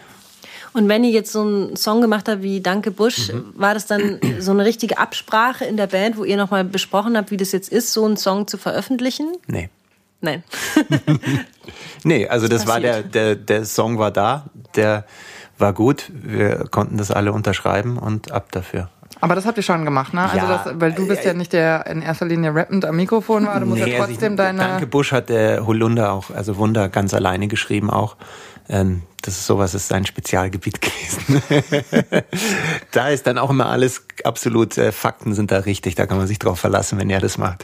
Und 0.73 0.89
wenn 0.89 1.03
ihr 1.03 1.11
jetzt 1.11 1.31
so 1.31 1.41
einen 1.41 1.75
Song 1.75 2.01
gemacht 2.01 2.27
habt 2.27 2.41
wie 2.41 2.61
Danke 2.61 2.91
Busch, 2.91 3.31
mhm. 3.31 3.53
war 3.55 3.73
das 3.73 3.85
dann 3.85 4.19
so 4.39 4.51
eine 4.51 4.65
richtige 4.65 4.97
Absprache 4.97 5.65
in 5.65 5.77
der 5.77 5.87
Band, 5.87 6.17
wo 6.17 6.23
ihr 6.23 6.37
nochmal 6.37 6.63
besprochen 6.63 7.15
habt, 7.15 7.31
wie 7.31 7.37
das 7.37 7.51
jetzt 7.51 7.69
ist, 7.69 7.93
so 7.93 8.05
einen 8.05 8.17
Song 8.17 8.47
zu 8.47 8.57
veröffentlichen? 8.57 9.27
Nee. 9.47 9.69
Nein. 10.21 10.43
nee, 12.03 12.27
also 12.27 12.47
das, 12.47 12.61
das 12.61 12.71
war 12.71 12.79
der, 12.79 13.03
der, 13.03 13.35
der 13.35 13.65
Song 13.65 13.97
war 13.99 14.09
da, 14.09 14.45
der 14.75 15.05
war 15.57 15.73
gut, 15.73 16.11
wir 16.13 16.65
konnten 16.71 16.97
das 16.97 17.11
alle 17.11 17.33
unterschreiben 17.33 17.97
und 17.97 18.31
ab 18.31 18.51
dafür. 18.51 18.89
Aber 19.19 19.35
das 19.35 19.45
habt 19.45 19.57
ihr 19.57 19.63
schon 19.63 19.85
gemacht, 19.85 20.13
ne? 20.13 20.21
Also 20.21 20.37
ja, 20.37 20.63
das, 20.65 20.81
weil 20.81 20.91
du 20.91 21.07
bist 21.07 21.23
ja 21.23 21.31
äh, 21.31 21.33
nicht 21.33 21.53
der 21.53 21.85
in 21.87 22.01
erster 22.01 22.25
Linie 22.25 22.53
rappend 22.53 22.83
am 22.83 22.97
Mikrofon 22.97 23.45
war, 23.45 23.59
du 23.59 23.65
musst 23.65 23.81
nee, 23.81 23.93
ja 23.93 23.99
trotzdem 23.99 24.33
also 24.33 24.33
ich, 24.33 24.37
deine. 24.37 24.59
Danke 24.59 24.87
Busch 24.87 25.11
hat 25.13 25.29
der 25.29 25.65
Holunder 25.65 26.11
auch, 26.11 26.29
also 26.29 26.57
Wunder 26.57 26.89
ganz 26.89 27.13
alleine 27.13 27.47
geschrieben 27.47 27.89
auch. 27.89 28.17
Ähm, 28.69 29.03
das 29.21 29.35
ist 29.35 29.45
sowas 29.45 29.73
ist 29.73 29.87
sein 29.87 30.05
Spezialgebiet 30.05 30.81
gewesen. 30.81 31.41
da 32.91 33.09
ist 33.09 33.25
dann 33.27 33.37
auch 33.37 33.49
immer 33.49 33.67
alles 33.67 34.05
absolut, 34.23 34.77
äh, 34.77 34.91
Fakten 34.91 35.33
sind 35.33 35.51
da 35.51 35.59
richtig, 35.59 35.95
da 35.95 36.05
kann 36.05 36.17
man 36.17 36.27
sich 36.27 36.39
drauf 36.39 36.59
verlassen, 36.59 36.97
wenn 36.99 37.09
er 37.09 37.19
das 37.19 37.37
macht. 37.37 37.63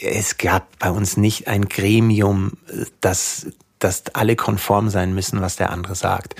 Es 0.00 0.38
gab 0.38 0.78
bei 0.78 0.90
uns 0.90 1.16
nicht 1.16 1.48
ein 1.48 1.68
Gremium, 1.68 2.52
das, 3.00 3.46
das 3.78 4.04
alle 4.14 4.36
konform 4.36 4.90
sein 4.90 5.14
müssen, 5.14 5.40
was 5.40 5.56
der 5.56 5.70
andere 5.70 5.94
sagt. 5.94 6.36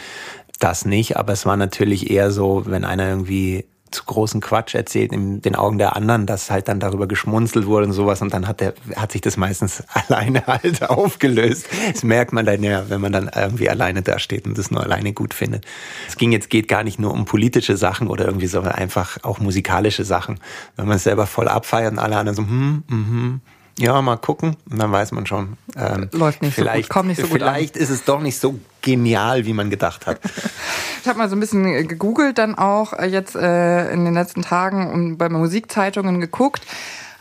Das 0.60 0.84
nicht, 0.84 1.16
aber 1.16 1.32
es 1.32 1.44
war 1.44 1.56
natürlich 1.56 2.10
eher 2.10 2.30
so, 2.30 2.64
wenn 2.66 2.84
einer 2.84 3.08
irgendwie 3.08 3.66
zu 3.90 4.04
großen 4.04 4.40
Quatsch 4.40 4.74
erzählt 4.74 5.12
in 5.12 5.40
den 5.42 5.54
Augen 5.54 5.78
der 5.78 5.96
anderen, 5.96 6.26
dass 6.26 6.50
halt 6.50 6.68
dann 6.68 6.80
darüber 6.80 7.06
geschmunzelt 7.06 7.66
wurde 7.66 7.86
und 7.86 7.92
sowas 7.92 8.22
und 8.22 8.32
dann 8.32 8.46
hat 8.46 8.60
der, 8.60 8.74
hat 8.96 9.12
sich 9.12 9.20
das 9.20 9.36
meistens 9.36 9.82
alleine 10.08 10.46
halt 10.46 10.82
aufgelöst. 10.88 11.68
Das 11.92 12.02
merkt 12.02 12.32
man 12.32 12.46
dann 12.46 12.62
ja, 12.62 12.88
wenn 12.88 13.00
man 13.00 13.12
dann 13.12 13.30
irgendwie 13.34 13.68
alleine 13.68 14.02
da 14.02 14.18
steht 14.18 14.46
und 14.46 14.58
das 14.58 14.70
nur 14.70 14.82
alleine 14.82 15.12
gut 15.12 15.34
findet. 15.34 15.64
Es 16.06 16.16
ging 16.16 16.32
jetzt, 16.32 16.50
geht 16.50 16.68
gar 16.68 16.84
nicht 16.84 16.98
nur 16.98 17.12
um 17.12 17.24
politische 17.24 17.76
Sachen 17.76 18.08
oder 18.08 18.26
irgendwie 18.26 18.46
so, 18.46 18.60
einfach 18.60 19.18
auch 19.22 19.38
musikalische 19.38 20.04
Sachen. 20.04 20.40
Wenn 20.76 20.86
man 20.86 20.96
es 20.96 21.04
selber 21.04 21.26
voll 21.26 21.48
abfeiert 21.48 21.92
und 21.92 21.98
alle 21.98 22.16
anderen 22.16 22.36
so, 22.36 22.42
hm, 22.42 22.82
mhm, 22.88 23.40
ja, 23.78 24.02
mal 24.02 24.16
gucken. 24.16 24.56
Und 24.70 24.78
dann 24.78 24.90
weiß 24.90 25.12
man 25.12 25.24
schon. 25.26 25.56
Ähm, 25.76 26.08
Läuft 26.12 26.42
nicht 26.42 26.54
vielleicht, 26.54 26.84
so 26.84 26.88
gut, 26.88 26.90
kommt 26.90 27.08
nicht 27.08 27.20
so 27.20 27.28
gut 27.28 27.38
Vielleicht 27.38 27.76
an. 27.76 27.82
ist 27.82 27.90
es 27.90 28.04
doch 28.04 28.20
nicht 28.20 28.38
so 28.38 28.58
genial, 28.82 29.46
wie 29.46 29.52
man 29.52 29.70
gedacht 29.70 30.06
hat. 30.06 30.18
ich 31.02 31.08
habe 31.08 31.18
mal 31.18 31.28
so 31.28 31.36
ein 31.36 31.40
bisschen 31.40 31.86
gegoogelt, 31.86 32.38
dann 32.38 32.56
auch 32.56 32.92
äh, 32.92 33.06
jetzt 33.06 33.36
äh, 33.36 33.90
in 33.92 34.04
den 34.04 34.14
letzten 34.14 34.42
Tagen 34.42 34.90
und 34.90 35.16
bei 35.16 35.28
Musikzeitungen 35.28 36.20
geguckt. 36.20 36.62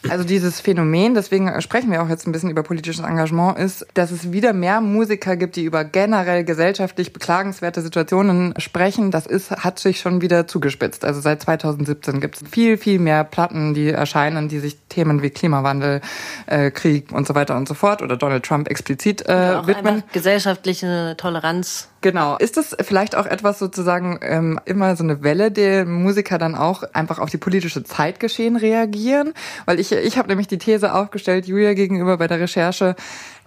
Also 0.09 0.23
dieses 0.23 0.59
Phänomen, 0.59 1.13
deswegen 1.13 1.61
sprechen 1.61 1.91
wir 1.91 2.01
auch 2.01 2.09
jetzt 2.09 2.27
ein 2.27 2.31
bisschen 2.31 2.50
über 2.50 2.63
politisches 2.63 3.03
Engagement, 3.03 3.57
ist, 3.57 3.85
dass 3.93 4.11
es 4.11 4.31
wieder 4.31 4.53
mehr 4.53 4.81
Musiker 4.81 5.35
gibt, 5.35 5.55
die 5.55 5.63
über 5.63 5.83
generell 5.83 6.43
gesellschaftlich 6.43 7.13
beklagenswerte 7.13 7.81
Situationen 7.81 8.53
sprechen. 8.57 9.11
Das 9.11 9.25
ist, 9.25 9.51
hat 9.51 9.79
sich 9.79 10.00
schon 10.00 10.22
wieder 10.22 10.48
zugespitzt. 10.48 11.05
Also 11.05 11.22
seit 11.22 11.41
2017 11.41 12.20
gibt 12.20 12.41
es 12.41 12.50
viel, 12.50 12.77
viel 12.77 13.00
mehr 13.00 13.24
Platten, 13.24 13.74
die 13.74 13.89
erscheinen, 13.89 14.50
die 14.50 14.59
sich 14.59 14.77
Themen 14.89 15.22
wie 15.22 15.29
Klimawandel, 15.29 16.01
äh, 16.46 16.72
Krieg 16.72 17.11
und 17.11 17.27
so 17.27 17.35
weiter 17.35 17.55
und 17.55 17.67
so 17.67 17.74
fort 17.74 18.01
oder 18.01 18.17
Donald 18.17 18.43
Trump 18.43 18.70
explizit 18.70 19.27
äh, 19.27 19.65
widmen. 19.67 20.03
Gesellschaftliche 20.13 21.15
Toleranz. 21.17 21.89
Genau. 22.01 22.38
Ist 22.38 22.57
das 22.57 22.75
vielleicht 22.81 23.16
auch 23.16 23.25
etwas 23.25 23.57
sozusagen 23.57 24.20
ähm, 24.22 24.60
immer 24.66 24.96
so 24.96 25.03
eine 25.03 25.24
Welle, 25.24 25.51
der 25.51 25.86
Musiker 25.86 26.38
dann 26.38 26.55
auch 26.55 26.83
einfach 26.94 27.18
auf 27.18 27.29
die 27.29 27.38
politische 27.38 27.83
Zeitgeschehen 27.83 28.55
reagieren? 28.55 29.33
Weil 29.66 29.79
ich, 29.79 29.92
ich 29.92 30.18
habe 30.18 30.27
nämlich 30.27 30.48
die 30.48 30.60
These 30.60 30.94
aufgestellt, 30.94 31.48
Julia 31.48 31.74
gegenüber 31.74 32.18
bei 32.18 32.27
der 32.27 32.40
Recherche, 32.40 32.96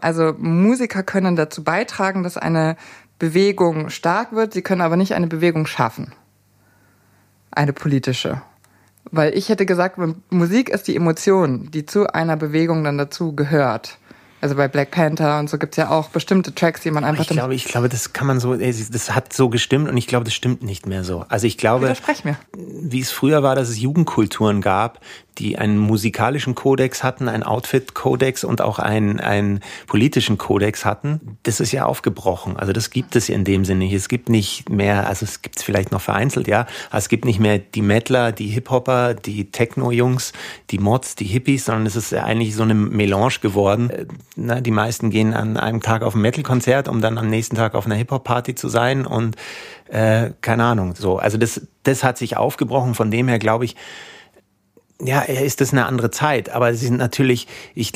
also 0.01 0.35
Musiker 0.37 1.03
können 1.03 1.37
dazu 1.37 1.63
beitragen, 1.63 2.23
dass 2.23 2.37
eine 2.37 2.77
Bewegung 3.21 3.89
stark 3.91 4.33
wird, 4.33 4.53
sie 4.53 4.63
können 4.63 4.81
aber 4.81 4.97
nicht 4.97 5.15
eine 5.15 5.29
Bewegung 5.29 5.67
schaffen. 5.67 6.13
Eine 7.53 7.73
politische. 7.73 8.43
Weil 9.13 9.37
ich 9.37 9.49
hätte 9.49 9.67
gesagt, 9.67 9.99
Musik 10.31 10.69
ist 10.71 10.89
die 10.89 10.97
Emotion, 10.97 11.71
die 11.71 11.87
zu 11.87 12.09
einer 12.13 12.37
Bewegung 12.37 12.83
dann 12.83 12.99
dazu 12.99 13.35
gehört. 13.35 13.99
Also 14.40 14.55
bei 14.55 14.68
Black 14.68 14.90
Panther 14.90 15.38
und 15.38 15.50
so 15.50 15.59
gibt's 15.59 15.76
ja 15.76 15.90
auch 15.90 16.09
bestimmte 16.09 16.55
Tracks, 16.55 16.81
die 16.81 16.90
man 16.90 17.05
einfach. 17.05 17.24
Ich 17.24 17.29
glaube, 17.29 17.55
ich 17.55 17.64
glaube, 17.64 17.88
das 17.88 18.12
kann 18.12 18.26
man 18.26 18.40
so, 18.40 18.57
das 18.57 19.14
hat 19.14 19.33
so 19.33 19.50
gestimmt 19.50 19.88
und 19.88 19.96
ich 19.96 20.07
glaube, 20.07 20.24
das 20.24 20.35
stimmt 20.35 20.62
nicht 20.62 20.87
mehr 20.87 21.05
so. 21.05 21.26
Also 21.29 21.46
ich 21.46 21.59
glaube, 21.59 21.94
mir. 22.24 22.37
wie 22.57 23.00
es 23.00 23.11
früher 23.11 23.42
war, 23.42 23.55
dass 23.55 23.68
es 23.68 23.79
Jugendkulturen 23.79 24.62
gab, 24.62 25.00
die 25.38 25.59
einen 25.59 25.79
musikalischen 25.79 26.55
Kodex 26.55 27.03
hatten, 27.03 27.29
einen 27.29 27.43
Outfit-Kodex 27.43 28.45
und 28.45 28.61
auch 28.61 28.79
einen, 28.79 29.21
einen 29.21 29.61
politischen 29.87 30.38
Kodex 30.38 30.85
hatten, 30.85 31.38
das 31.43 31.61
ist 31.61 31.73
ja 31.73 31.87
aufgebrochen. 31.87 32.57
Also 32.57 32.73
das 32.73 32.90
gibt 32.90 33.16
es 33.16 33.29
in 33.29 33.45
dem 33.45 33.64
Sinne 33.64 33.81
nicht. 33.81 33.95
Es 33.95 34.09
gibt 34.09 34.29
nicht 34.29 34.69
mehr, 34.69 35.07
also 35.07 35.25
es 35.25 35.43
gibt 35.43 35.59
es 35.59 35.62
vielleicht 35.62 35.93
noch 35.93 36.01
vereinzelt, 36.01 36.49
ja, 36.49 36.66
es 36.93 37.09
gibt 37.09 37.25
nicht 37.25 37.40
mehr 37.40 37.59
die 37.59 37.83
Mettler, 37.83 38.33
die 38.33 38.49
Hip-Hopper, 38.49 39.14
die 39.14 39.51
Techno-Jungs, 39.51 40.33
die 40.71 40.79
Mods, 40.79 41.14
die 41.16 41.25
Hippies, 41.25 41.64
sondern 41.64 41.87
es 41.87 41.97
ist 41.97 42.12
eigentlich 42.14 42.55
so 42.55 42.62
eine 42.62 42.75
Melange 42.75 43.38
geworden. 43.40 43.90
Na, 44.37 44.61
die 44.61 44.71
meisten 44.71 45.11
gehen 45.11 45.35
an 45.35 45.57
einem 45.57 45.81
Tag 45.81 46.03
auf 46.03 46.14
ein 46.14 46.21
Metal-Konzert, 46.21 46.88
um 46.88 47.01
dann 47.01 47.19
am 47.19 47.29
nächsten 47.29 47.57
Tag 47.57 47.75
auf 47.75 47.87
einer 47.87 47.95
Hip-Hop-Party 47.95 48.55
zu 48.55 48.69
sein 48.69 49.07
und 49.07 49.37
äh, 49.90 50.31
keine 50.40 50.64
Ahnung, 50.64 50.95
so. 50.95 51.19
Also 51.19 51.37
das, 51.37 51.66
das 51.83 52.05
hat 52.05 52.16
sich 52.16 52.37
aufgebrochen. 52.37 52.95
Von 52.95 53.11
dem 53.11 53.29
her 53.29 53.38
glaube 53.38 53.64
ich, 53.64 53.77
ja, 55.03 55.21
ist 55.21 55.61
das 55.61 55.73
eine 55.73 55.87
andere 55.87 56.11
Zeit, 56.11 56.51
aber 56.51 56.75
sie 56.75 56.87
sind 56.87 56.99
natürlich, 56.99 57.47
ich, 57.75 57.93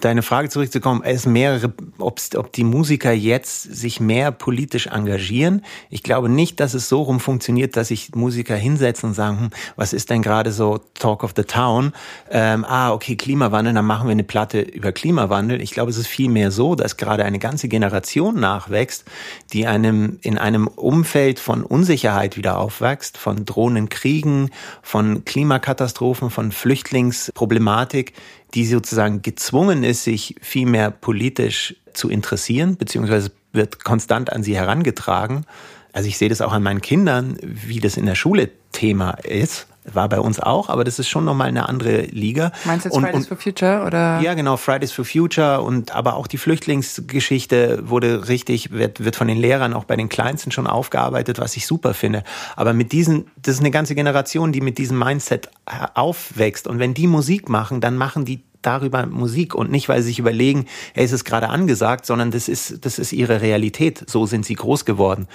deine 0.00 0.22
Frage 0.22 0.48
zurückzukommen, 0.48 1.02
es 1.04 1.26
mehrere, 1.26 1.72
ob 1.98 2.52
die 2.52 2.64
Musiker 2.64 3.12
jetzt 3.12 3.62
sich 3.62 4.00
mehr 4.00 4.30
politisch 4.32 4.86
engagieren. 4.86 5.64
Ich 5.90 6.02
glaube 6.02 6.28
nicht, 6.28 6.60
dass 6.60 6.74
es 6.74 6.88
so 6.88 7.02
rum 7.02 7.20
funktioniert, 7.20 7.76
dass 7.76 7.88
sich 7.88 8.14
Musiker 8.14 8.54
hinsetzen 8.54 9.10
und 9.10 9.14
sagen, 9.14 9.40
hm, 9.40 9.50
was 9.76 9.92
ist 9.92 10.10
denn 10.10 10.22
gerade 10.22 10.52
so 10.52 10.78
Talk 10.94 11.24
of 11.24 11.32
the 11.36 11.42
Town? 11.42 11.92
Ähm, 12.30 12.64
ah, 12.64 12.92
okay, 12.92 13.16
Klimawandel, 13.16 13.74
dann 13.74 13.86
machen 13.86 14.06
wir 14.06 14.12
eine 14.12 14.24
Platte 14.24 14.60
über 14.60 14.92
Klimawandel. 14.92 15.60
Ich 15.60 15.72
glaube, 15.72 15.90
es 15.90 15.96
ist 15.96 16.06
vielmehr 16.06 16.50
so, 16.50 16.74
dass 16.74 16.96
gerade 16.96 17.24
eine 17.24 17.38
ganze 17.38 17.68
Generation 17.68 18.38
nachwächst, 18.38 19.04
die 19.52 19.66
einem 19.66 20.18
in 20.22 20.38
einem 20.38 20.68
Umfeld 20.68 21.40
von 21.40 21.64
Unsicherheit 21.64 22.36
wieder 22.36 22.58
aufwächst, 22.58 23.18
von 23.18 23.44
drohenden 23.44 23.88
Kriegen, 23.88 24.50
von 24.82 25.24
Klimakatastrophen, 25.24 26.30
von 26.36 26.52
Flüchtlingsproblematik, 26.52 28.12
die 28.52 28.66
sozusagen 28.66 29.22
gezwungen 29.22 29.84
ist, 29.84 30.04
sich 30.04 30.36
viel 30.42 30.66
mehr 30.66 30.90
politisch 30.90 31.76
zu 31.94 32.10
interessieren, 32.10 32.76
beziehungsweise 32.76 33.32
wird 33.52 33.84
konstant 33.84 34.30
an 34.30 34.42
sie 34.42 34.54
herangetragen. 34.54 35.46
Also 35.94 36.08
ich 36.08 36.18
sehe 36.18 36.28
das 36.28 36.42
auch 36.42 36.52
an 36.52 36.62
meinen 36.62 36.82
Kindern, 36.82 37.38
wie 37.40 37.80
das 37.80 37.96
in 37.96 38.04
der 38.04 38.16
Schule 38.16 38.50
Thema 38.72 39.12
ist 39.12 39.66
war 39.92 40.08
bei 40.08 40.20
uns 40.20 40.40
auch, 40.40 40.68
aber 40.68 40.84
das 40.84 40.98
ist 40.98 41.08
schon 41.08 41.24
nochmal 41.24 41.48
eine 41.48 41.68
andere 41.68 42.02
Liga. 42.02 42.52
Meinst 42.64 42.84
du 42.84 42.88
jetzt 42.88 42.96
und, 42.96 43.04
Fridays 43.04 43.22
und, 43.22 43.28
for 43.28 43.36
Future 43.36 43.84
oder? 43.86 44.20
Ja, 44.20 44.34
genau, 44.34 44.56
Fridays 44.56 44.92
for 44.92 45.04
Future 45.04 45.62
und 45.62 45.94
aber 45.94 46.16
auch 46.16 46.26
die 46.26 46.38
Flüchtlingsgeschichte 46.38 47.88
wurde 47.88 48.28
richtig, 48.28 48.72
wird, 48.72 49.04
wird 49.04 49.16
von 49.16 49.28
den 49.28 49.38
Lehrern 49.38 49.74
auch 49.74 49.84
bei 49.84 49.96
den 49.96 50.08
Kleinsten 50.08 50.50
schon 50.50 50.66
aufgearbeitet, 50.66 51.38
was 51.38 51.56
ich 51.56 51.66
super 51.66 51.94
finde. 51.94 52.24
Aber 52.56 52.72
mit 52.72 52.92
diesen, 52.92 53.30
das 53.36 53.54
ist 53.54 53.60
eine 53.60 53.70
ganze 53.70 53.94
Generation, 53.94 54.52
die 54.52 54.60
mit 54.60 54.78
diesem 54.78 54.98
Mindset 54.98 55.50
aufwächst. 55.94 56.66
Und 56.66 56.78
wenn 56.78 56.94
die 56.94 57.06
Musik 57.06 57.48
machen, 57.48 57.80
dann 57.80 57.96
machen 57.96 58.24
die 58.24 58.42
darüber 58.62 59.06
Musik 59.06 59.54
und 59.54 59.70
nicht, 59.70 59.88
weil 59.88 60.02
sie 60.02 60.08
sich 60.08 60.18
überlegen, 60.18 60.66
hey, 60.94 61.04
ist 61.04 61.12
es 61.12 61.24
gerade 61.24 61.48
angesagt, 61.48 62.06
sondern 62.06 62.30
das 62.30 62.48
ist, 62.48 62.84
das 62.84 62.98
ist 62.98 63.12
ihre 63.12 63.40
Realität. 63.40 64.04
So 64.08 64.26
sind 64.26 64.44
sie 64.44 64.54
groß 64.54 64.84
geworden. 64.84 65.28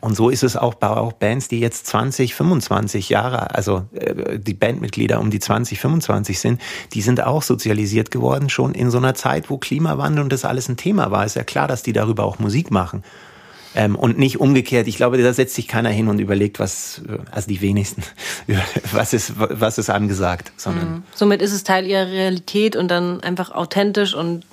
Und 0.00 0.16
so 0.16 0.30
ist 0.30 0.42
es 0.42 0.56
auch 0.56 0.74
bei 0.74 0.88
auch 0.88 1.12
Bands, 1.12 1.48
die 1.48 1.60
jetzt 1.60 1.86
20, 1.86 2.34
25 2.34 3.08
Jahre, 3.10 3.54
also 3.54 3.84
äh, 3.92 4.38
die 4.38 4.54
Bandmitglieder 4.54 5.20
um 5.20 5.30
die 5.30 5.40
20, 5.40 5.78
25 5.78 6.38
sind, 6.38 6.60
die 6.94 7.02
sind 7.02 7.22
auch 7.22 7.42
sozialisiert 7.42 8.10
geworden, 8.10 8.48
schon 8.48 8.74
in 8.74 8.90
so 8.90 8.98
einer 8.98 9.14
Zeit, 9.14 9.50
wo 9.50 9.58
Klimawandel 9.58 10.24
und 10.24 10.32
das 10.32 10.44
alles 10.44 10.68
ein 10.68 10.76
Thema 10.76 11.10
war. 11.10 11.26
Ist 11.26 11.36
ja 11.36 11.44
klar, 11.44 11.68
dass 11.68 11.82
die 11.82 11.92
darüber 11.92 12.24
auch 12.24 12.38
Musik 12.38 12.70
machen. 12.70 13.04
Ähm, 13.72 13.94
und 13.94 14.18
nicht 14.18 14.40
umgekehrt. 14.40 14.88
Ich 14.88 14.96
glaube, 14.96 15.22
da 15.22 15.32
setzt 15.32 15.54
sich 15.54 15.68
keiner 15.68 15.90
hin 15.90 16.08
und 16.08 16.18
überlegt, 16.18 16.58
was, 16.58 17.02
also 17.30 17.46
die 17.46 17.60
wenigsten, 17.60 18.02
was 18.92 19.12
ist, 19.12 19.34
was 19.36 19.78
ist 19.78 19.90
angesagt, 19.90 20.50
sondern. 20.56 20.90
Mhm. 20.90 21.02
Somit 21.14 21.40
ist 21.40 21.52
es 21.52 21.62
Teil 21.62 21.86
ihrer 21.86 22.08
Realität 22.08 22.74
und 22.74 22.88
dann 22.88 23.22
einfach 23.22 23.52
authentisch 23.52 24.14
und 24.14 24.44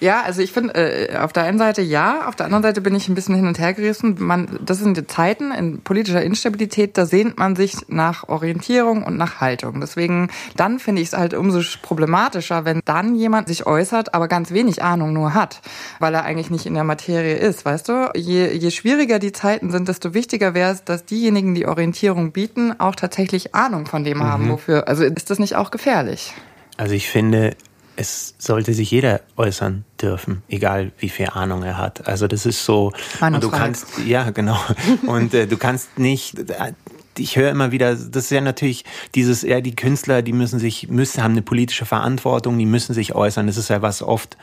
ja, 0.00 0.22
also 0.22 0.42
ich 0.42 0.52
finde, 0.52 0.74
äh, 0.74 1.16
auf 1.16 1.32
der 1.32 1.44
einen 1.44 1.58
Seite 1.58 1.80
ja, 1.80 2.26
auf 2.28 2.36
der 2.36 2.46
anderen 2.46 2.62
Seite 2.62 2.80
bin 2.80 2.94
ich 2.94 3.08
ein 3.08 3.14
bisschen 3.14 3.36
hin 3.36 3.46
und 3.46 3.58
her 3.58 3.72
gerissen. 3.72 4.16
Man, 4.18 4.58
das 4.64 4.78
sind 4.78 4.96
die 4.96 5.06
Zeiten 5.06 5.52
in 5.52 5.80
politischer 5.80 6.22
Instabilität, 6.22 6.98
da 6.98 7.06
sehnt 7.06 7.38
man 7.38 7.56
sich 7.56 7.76
nach 7.88 8.28
Orientierung 8.28 9.02
und 9.02 9.16
nach 9.16 9.40
Haltung. 9.40 9.80
Deswegen, 9.80 10.28
dann 10.56 10.78
finde 10.78 11.00
ich 11.00 11.08
es 11.08 11.14
halt 11.14 11.32
umso 11.32 11.60
problematischer, 11.80 12.64
wenn 12.64 12.80
dann 12.84 13.14
jemand 13.14 13.48
sich 13.48 13.66
äußert, 13.66 14.14
aber 14.14 14.28
ganz 14.28 14.50
wenig 14.50 14.82
Ahnung 14.82 15.12
nur 15.12 15.32
hat, 15.32 15.62
weil 16.00 16.12
er 16.14 16.24
eigentlich 16.24 16.50
nicht 16.50 16.66
in 16.66 16.74
der 16.74 16.84
Materie 16.84 17.36
ist, 17.36 17.64
weißt 17.64 17.88
du? 17.88 18.10
Je, 18.14 18.52
je 18.52 18.70
schwieriger 18.70 19.18
die 19.18 19.32
Zeiten 19.32 19.70
sind, 19.70 19.88
desto 19.88 20.12
wichtiger 20.12 20.54
wäre 20.54 20.72
es, 20.72 20.84
dass 20.84 21.04
diejenigen, 21.04 21.54
die 21.54 21.66
Orientierung 21.66 22.32
bieten, 22.32 22.78
auch 22.78 22.94
tatsächlich 22.94 23.54
Ahnung 23.54 23.86
von 23.86 24.04
dem 24.04 24.18
mhm. 24.18 24.24
haben, 24.24 24.50
wofür. 24.50 24.88
Also 24.88 25.04
ist 25.04 25.30
das 25.30 25.38
nicht 25.38 25.56
auch 25.56 25.70
gefährlich? 25.70 26.34
Also 26.76 26.94
ich 26.94 27.08
finde, 27.08 27.56
es 27.96 28.34
sollte 28.38 28.74
sich 28.74 28.90
jeder 28.90 29.20
äußern 29.36 29.84
dürfen, 30.00 30.42
egal 30.48 30.92
wie 30.98 31.08
viel 31.08 31.28
Ahnung 31.28 31.62
er 31.62 31.78
hat. 31.78 32.06
Also 32.06 32.26
das 32.26 32.46
ist 32.46 32.64
so, 32.64 32.92
und 33.20 33.42
du 33.42 33.50
kannst, 33.50 33.86
ja 34.04 34.30
genau, 34.30 34.58
und 35.06 35.34
äh, 35.34 35.46
du 35.46 35.56
kannst 35.56 35.98
nicht, 35.98 36.38
äh, 36.50 36.72
ich 37.18 37.36
höre 37.36 37.50
immer 37.50 37.72
wieder, 37.72 37.94
das 37.94 38.24
ist 38.24 38.30
ja 38.30 38.40
natürlich 38.40 38.84
dieses, 39.14 39.42
ja, 39.42 39.60
die 39.60 39.76
Künstler, 39.76 40.22
die 40.22 40.32
müssen 40.32 40.58
sich, 40.58 40.88
müssen, 40.88 41.22
haben 41.22 41.32
eine 41.32 41.42
politische 41.42 41.86
Verantwortung, 41.86 42.58
die 42.58 42.66
müssen 42.66 42.94
sich 42.94 43.14
äußern. 43.14 43.46
Das 43.46 43.56
ist 43.56 43.68
ja, 43.68 43.82
was 43.82 44.02
oft 44.02 44.36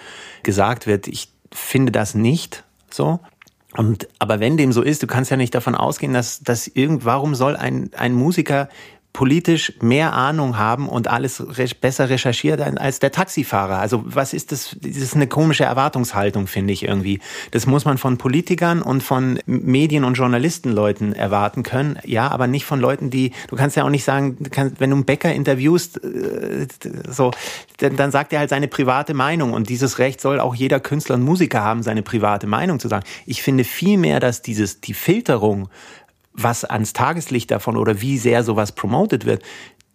gesagt 0.44 0.88
wird. 0.88 1.08
Ich 1.08 1.30
finde 1.52 1.92
das 1.92 2.16
nicht 2.16 2.64
so. 2.90 3.20
Und, 3.76 4.08
aber 4.20 4.40
wenn 4.40 4.58
dem 4.58 4.74
so 4.74 4.82
ist, 4.82 5.02
du 5.04 5.08
kannst 5.08 5.32
ja 5.32 5.38
nicht 5.38 5.56
davon 5.56 5.76
ausgehen, 5.76 6.14
dass, 6.14 6.42
dass 6.42 6.68
irgend, 6.68 7.06
warum 7.06 7.36
soll 7.36 7.56
ein, 7.56 7.90
ein 7.96 8.14
Musiker 8.14 8.68
politisch 9.14 9.74
mehr 9.82 10.14
Ahnung 10.14 10.58
haben 10.58 10.88
und 10.88 11.10
alles 11.10 11.44
besser 11.82 12.10
recherchiert 12.10 12.62
als 12.62 13.00
der 13.00 13.12
Taxifahrer. 13.12 13.80
Also 13.80 14.04
was 14.06 14.34
ist 14.34 14.52
das? 14.52 14.76
Das 14.80 14.96
ist 14.96 15.16
eine 15.16 15.28
komische 15.28 15.66
Erwartungshaltung, 15.66 16.48
finde 16.48 16.72
ich 16.72 16.84
irgendwie. 16.84 17.20
Das 17.52 17.66
muss 17.66 17.84
man 17.84 17.98
von 17.98 18.18
Politikern 18.18 18.82
und 18.82 19.04
von 19.04 19.40
Medien- 19.46 20.06
und 20.06 20.14
Journalistenleuten 20.14 21.14
erwarten 21.14 21.64
können. 21.64 22.00
Ja, 22.06 22.30
aber 22.30 22.48
nicht 22.48 22.66
von 22.66 22.80
Leuten, 22.80 23.10
die, 23.10 23.32
du 23.50 23.56
kannst 23.56 23.76
ja 23.76 23.84
auch 23.84 23.90
nicht 23.90 24.06
sagen, 24.06 24.38
wenn 24.78 24.90
du 24.90 24.96
einen 24.96 25.06
Bäcker 25.06 25.34
interviewst, 25.34 26.02
äh, 26.04 26.68
so, 27.10 27.32
dann, 27.78 27.98
dann 27.98 28.12
sagt 28.12 28.32
er 28.32 28.40
halt 28.40 28.50
seine 28.50 28.68
private 28.68 29.14
Meinung 29.14 29.54
und 29.54 29.68
dieses 29.70 30.00
Recht 30.00 30.22
soll 30.22 30.40
auch 30.40 30.56
jeder 30.56 30.80
Künstler 30.80 31.16
und 31.16 31.24
Musiker 31.24 31.62
haben, 31.62 31.84
seine 31.84 32.02
private 32.02 32.48
Meinung 32.48 32.80
zu 32.80 32.88
sagen. 32.88 33.06
Ich 33.26 33.42
finde 33.44 33.66
vielmehr, 33.66 34.20
dass 34.20 34.42
dieses, 34.42 34.80
die 34.80 34.94
Filterung 34.94 35.70
was 36.34 36.64
ans 36.64 36.94
Tageslicht 36.94 37.52
davon 37.52 37.78
oder 37.78 38.02
wie 38.02 38.18
sehr 38.18 38.44
sowas 38.44 38.72
promotet 38.74 39.26
wird, 39.26 39.44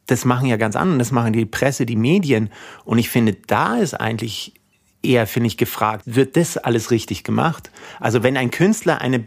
das 0.06 0.24
machen 0.24 0.48
ja 0.48 0.56
ganz 0.56 0.76
andere, 0.76 0.98
das 0.98 1.12
machen 1.12 1.32
die 1.32 1.46
Presse, 1.46 1.86
die 1.86 1.96
Medien. 1.96 2.50
Und 2.84 2.98
ich 2.98 3.08
finde, 3.08 3.34
da 3.46 3.76
ist 3.76 3.94
eigentlich 3.94 4.54
eher, 5.02 5.26
finde 5.26 5.48
ich, 5.48 5.56
gefragt, 5.56 6.02
wird 6.06 6.36
das 6.36 6.56
alles 6.56 6.90
richtig 6.90 7.24
gemacht? 7.24 7.70
Also 8.00 8.22
wenn 8.22 8.36
ein 8.36 8.50
Künstler 8.50 9.00
eine, 9.00 9.24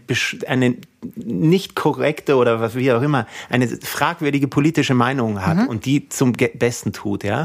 eine 0.47 0.77
nicht 1.15 1.75
korrekte 1.75 2.35
oder 2.35 2.59
was 2.59 2.75
wie 2.75 2.91
auch 2.91 3.01
immer, 3.01 3.25
eine 3.49 3.67
fragwürdige 3.67 4.47
politische 4.47 4.93
Meinung 4.93 5.45
hat 5.45 5.57
mhm. 5.57 5.67
und 5.67 5.85
die 5.85 6.09
zum 6.09 6.33
Besten 6.33 6.91
tut, 6.91 7.23
ja. 7.23 7.43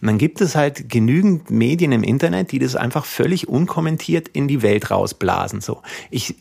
Und 0.00 0.08
dann 0.08 0.18
gibt 0.18 0.40
es 0.40 0.54
halt 0.56 0.88
genügend 0.88 1.50
Medien 1.50 1.92
im 1.92 2.02
Internet, 2.02 2.52
die 2.52 2.58
das 2.58 2.76
einfach 2.76 3.04
völlig 3.04 3.48
unkommentiert 3.48 4.28
in 4.28 4.48
die 4.48 4.62
Welt 4.62 4.90
rausblasen, 4.90 5.60
so. 5.60 5.82
Ich, 6.10 6.34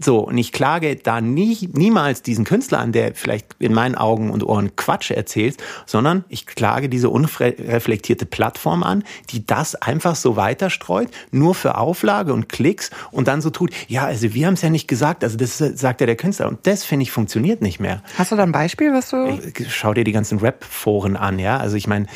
so, 0.00 0.18
und 0.20 0.36
ich 0.38 0.52
klage 0.52 0.96
da 0.96 1.20
nie, 1.20 1.68
niemals 1.72 2.22
diesen 2.22 2.44
Künstler 2.44 2.80
an, 2.80 2.92
der 2.92 3.14
vielleicht 3.14 3.54
in 3.58 3.72
meinen 3.72 3.94
Augen 3.94 4.30
und 4.30 4.42
Ohren 4.42 4.74
Quatsch 4.76 5.12
erzählt, 5.12 5.58
sondern 5.86 6.24
ich 6.28 6.46
klage 6.46 6.88
diese 6.88 7.08
unreflektierte 7.08 8.26
Plattform 8.26 8.82
an, 8.82 9.04
die 9.30 9.46
das 9.46 9.76
einfach 9.76 10.16
so 10.16 10.36
weiterstreut, 10.36 11.08
nur 11.30 11.54
für 11.54 11.78
Auflage 11.78 12.32
und 12.32 12.48
Klicks 12.48 12.90
und 13.12 13.28
dann 13.28 13.40
so 13.40 13.50
tut, 13.50 13.70
ja, 13.86 14.04
also 14.06 14.34
wir 14.34 14.46
haben 14.46 14.54
es 14.54 14.62
ja 14.62 14.70
nicht 14.70 14.88
gesagt, 14.88 15.22
also 15.22 15.36
das 15.36 15.58
sagt 15.58 15.99
ja 16.00 16.06
der 16.06 16.16
Künstler. 16.16 16.48
Und 16.48 16.66
das, 16.66 16.84
finde 16.84 17.04
ich, 17.04 17.12
funktioniert 17.12 17.62
nicht 17.62 17.80
mehr. 17.80 18.02
Hast 18.16 18.32
du 18.32 18.36
da 18.36 18.42
ein 18.42 18.52
Beispiel, 18.52 18.92
was 18.92 19.10
du. 19.10 19.38
Schau 19.68 19.94
dir 19.94 20.04
die 20.04 20.12
ganzen 20.12 20.38
Rap-Foren 20.38 21.16
an, 21.16 21.38
ja. 21.38 21.58
Also 21.58 21.76
ich 21.76 21.86
meine, 21.86 22.06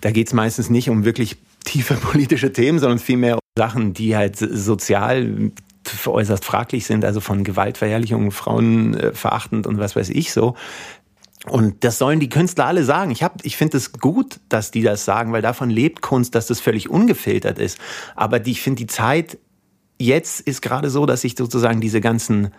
da 0.00 0.10
geht 0.10 0.28
es 0.28 0.32
meistens 0.32 0.70
nicht 0.70 0.90
um 0.90 1.04
wirklich 1.04 1.36
tiefe 1.64 1.94
politische 2.00 2.52
Themen, 2.52 2.78
sondern 2.78 2.98
vielmehr 2.98 3.34
um 3.34 3.40
Sachen, 3.56 3.94
die 3.94 4.16
halt 4.16 4.36
sozial 4.36 5.52
äußerst 6.06 6.44
fraglich 6.44 6.86
sind, 6.86 7.04
also 7.04 7.20
von 7.20 7.42
Gewaltverherrlichung, 7.42 8.30
Frauen 8.30 8.94
äh, 8.94 9.12
verachtend 9.12 9.66
und 9.66 9.78
was 9.78 9.96
weiß 9.96 10.10
ich 10.10 10.32
so. 10.32 10.54
Und 11.46 11.84
das 11.84 11.96
sollen 11.96 12.20
die 12.20 12.28
Künstler 12.28 12.66
alle 12.66 12.84
sagen. 12.84 13.10
Ich, 13.10 13.22
hab, 13.22 13.44
ich 13.44 13.56
finde 13.56 13.78
es 13.78 13.92
gut, 13.92 14.40
dass 14.50 14.70
die 14.70 14.82
das 14.82 15.06
sagen, 15.06 15.32
weil 15.32 15.40
davon 15.40 15.70
lebt 15.70 16.02
Kunst, 16.02 16.34
dass 16.34 16.46
das 16.46 16.60
völlig 16.60 16.90
ungefiltert 16.90 17.58
ist. 17.58 17.78
Aber 18.14 18.38
die, 18.40 18.50
ich 18.50 18.60
finde, 18.60 18.80
die 18.80 18.86
Zeit 18.86 19.38
jetzt 19.98 20.40
ist 20.40 20.60
gerade 20.60 20.90
so, 20.90 21.06
dass 21.06 21.22
sich 21.22 21.36
sozusagen 21.36 21.80
diese 21.80 22.00
ganzen 22.00 22.50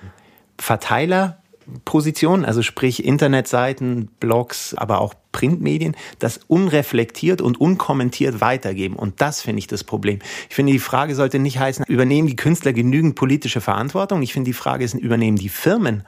Verteilerposition, 0.61 2.45
also 2.45 2.61
sprich 2.61 3.03
Internetseiten, 3.03 4.09
Blogs, 4.19 4.75
aber 4.75 5.01
auch 5.01 5.15
Printmedien, 5.31 5.95
das 6.19 6.39
unreflektiert 6.47 7.41
und 7.41 7.59
unkommentiert 7.59 8.41
weitergeben. 8.41 8.95
Und 8.95 9.21
das 9.21 9.41
finde 9.41 9.59
ich 9.59 9.67
das 9.67 9.83
Problem. 9.83 10.19
Ich 10.49 10.55
finde, 10.55 10.71
die 10.71 10.79
Frage 10.79 11.15
sollte 11.15 11.39
nicht 11.39 11.59
heißen, 11.59 11.85
übernehmen 11.87 12.27
die 12.27 12.35
Künstler 12.35 12.73
genügend 12.73 13.15
politische 13.15 13.59
Verantwortung? 13.59 14.21
Ich 14.21 14.33
finde, 14.33 14.49
die 14.49 14.53
Frage 14.53 14.85
ist, 14.85 14.93
übernehmen 14.93 15.37
die 15.37 15.49
Firmen 15.49 16.03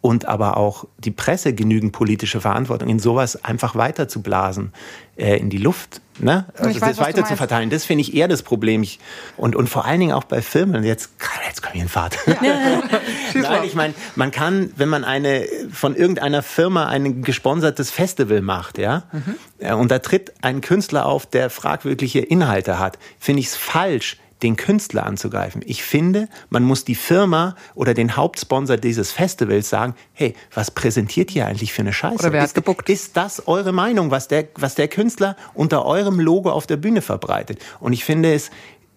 und 0.00 0.26
aber 0.26 0.56
auch 0.56 0.86
die 0.98 1.10
Presse 1.10 1.54
genügend 1.54 1.92
politische 1.92 2.40
Verantwortung, 2.40 2.88
in 2.88 3.00
sowas 3.00 3.44
einfach 3.44 3.74
weiterzublasen, 3.74 4.72
äh, 5.16 5.36
in 5.38 5.50
die 5.50 5.58
Luft, 5.58 6.00
ne? 6.20 6.46
Also 6.56 6.80
weiß, 6.80 6.96
das 6.96 6.98
weiter 6.98 7.24
zu 7.24 7.36
verteilen. 7.36 7.68
Das 7.68 7.84
finde 7.84 8.02
ich 8.02 8.14
eher 8.14 8.28
das 8.28 8.42
Problem. 8.42 8.84
Ich, 8.84 9.00
und, 9.36 9.56
und 9.56 9.68
vor 9.68 9.84
allen 9.84 9.98
Dingen 9.98 10.12
auch 10.12 10.24
bei 10.24 10.40
Filmen. 10.40 10.84
Jetzt, 10.84 11.10
jetzt 11.46 11.62
komm 11.62 11.72
ich 11.74 11.82
in 11.82 11.88
Fahrt. 11.88 12.16
Nein, 12.30 13.64
ich 13.64 13.74
meine, 13.74 13.94
man 14.14 14.30
kann, 14.30 14.72
wenn 14.76 14.88
man 14.88 15.04
eine 15.04 15.46
von 15.72 15.96
irgendeiner 15.96 16.42
Firma 16.42 16.86
ein 16.86 17.22
gesponsertes 17.22 17.90
Festival 17.90 18.40
macht, 18.40 18.78
ja, 18.78 19.04
mhm. 19.12 19.34
Äh, 19.58 19.74
und 19.74 19.90
da 19.90 19.98
tritt 19.98 20.32
ein 20.42 20.60
Künstler 20.60 21.06
auf, 21.06 21.26
der 21.26 21.50
fragwürdige 21.50 22.20
Inhalte 22.20 22.78
hat, 22.78 22.98
finde 23.18 23.40
ich 23.40 23.46
es 23.48 23.56
falsch, 23.56 24.16
den 24.42 24.56
Künstler 24.56 25.04
anzugreifen. 25.04 25.62
Ich 25.66 25.82
finde, 25.82 26.28
man 26.48 26.64
muss 26.64 26.84
die 26.84 26.94
Firma 26.94 27.56
oder 27.74 27.94
den 27.94 28.16
Hauptsponsor 28.16 28.76
dieses 28.76 29.12
Festivals 29.12 29.68
sagen, 29.68 29.94
hey, 30.12 30.34
was 30.54 30.70
präsentiert 30.70 31.34
ihr 31.34 31.46
eigentlich 31.46 31.72
für 31.72 31.82
eine 31.82 31.92
Scheiße? 31.92 32.14
Oder 32.20 32.32
wer 32.32 32.42
hat 32.42 32.54
gebuckt? 32.54 32.88
Ist 32.88 33.16
das 33.16 33.46
eure 33.48 33.72
Meinung, 33.72 34.10
was 34.10 34.28
der, 34.28 34.48
was 34.54 34.74
der 34.74 34.88
Künstler 34.88 35.36
unter 35.54 35.84
eurem 35.84 36.20
Logo 36.20 36.50
auf 36.50 36.66
der 36.66 36.76
Bühne 36.76 37.02
verbreitet? 37.02 37.60
Und 37.80 37.92
ich 37.92 38.04
finde 38.04 38.32
es 38.32 38.50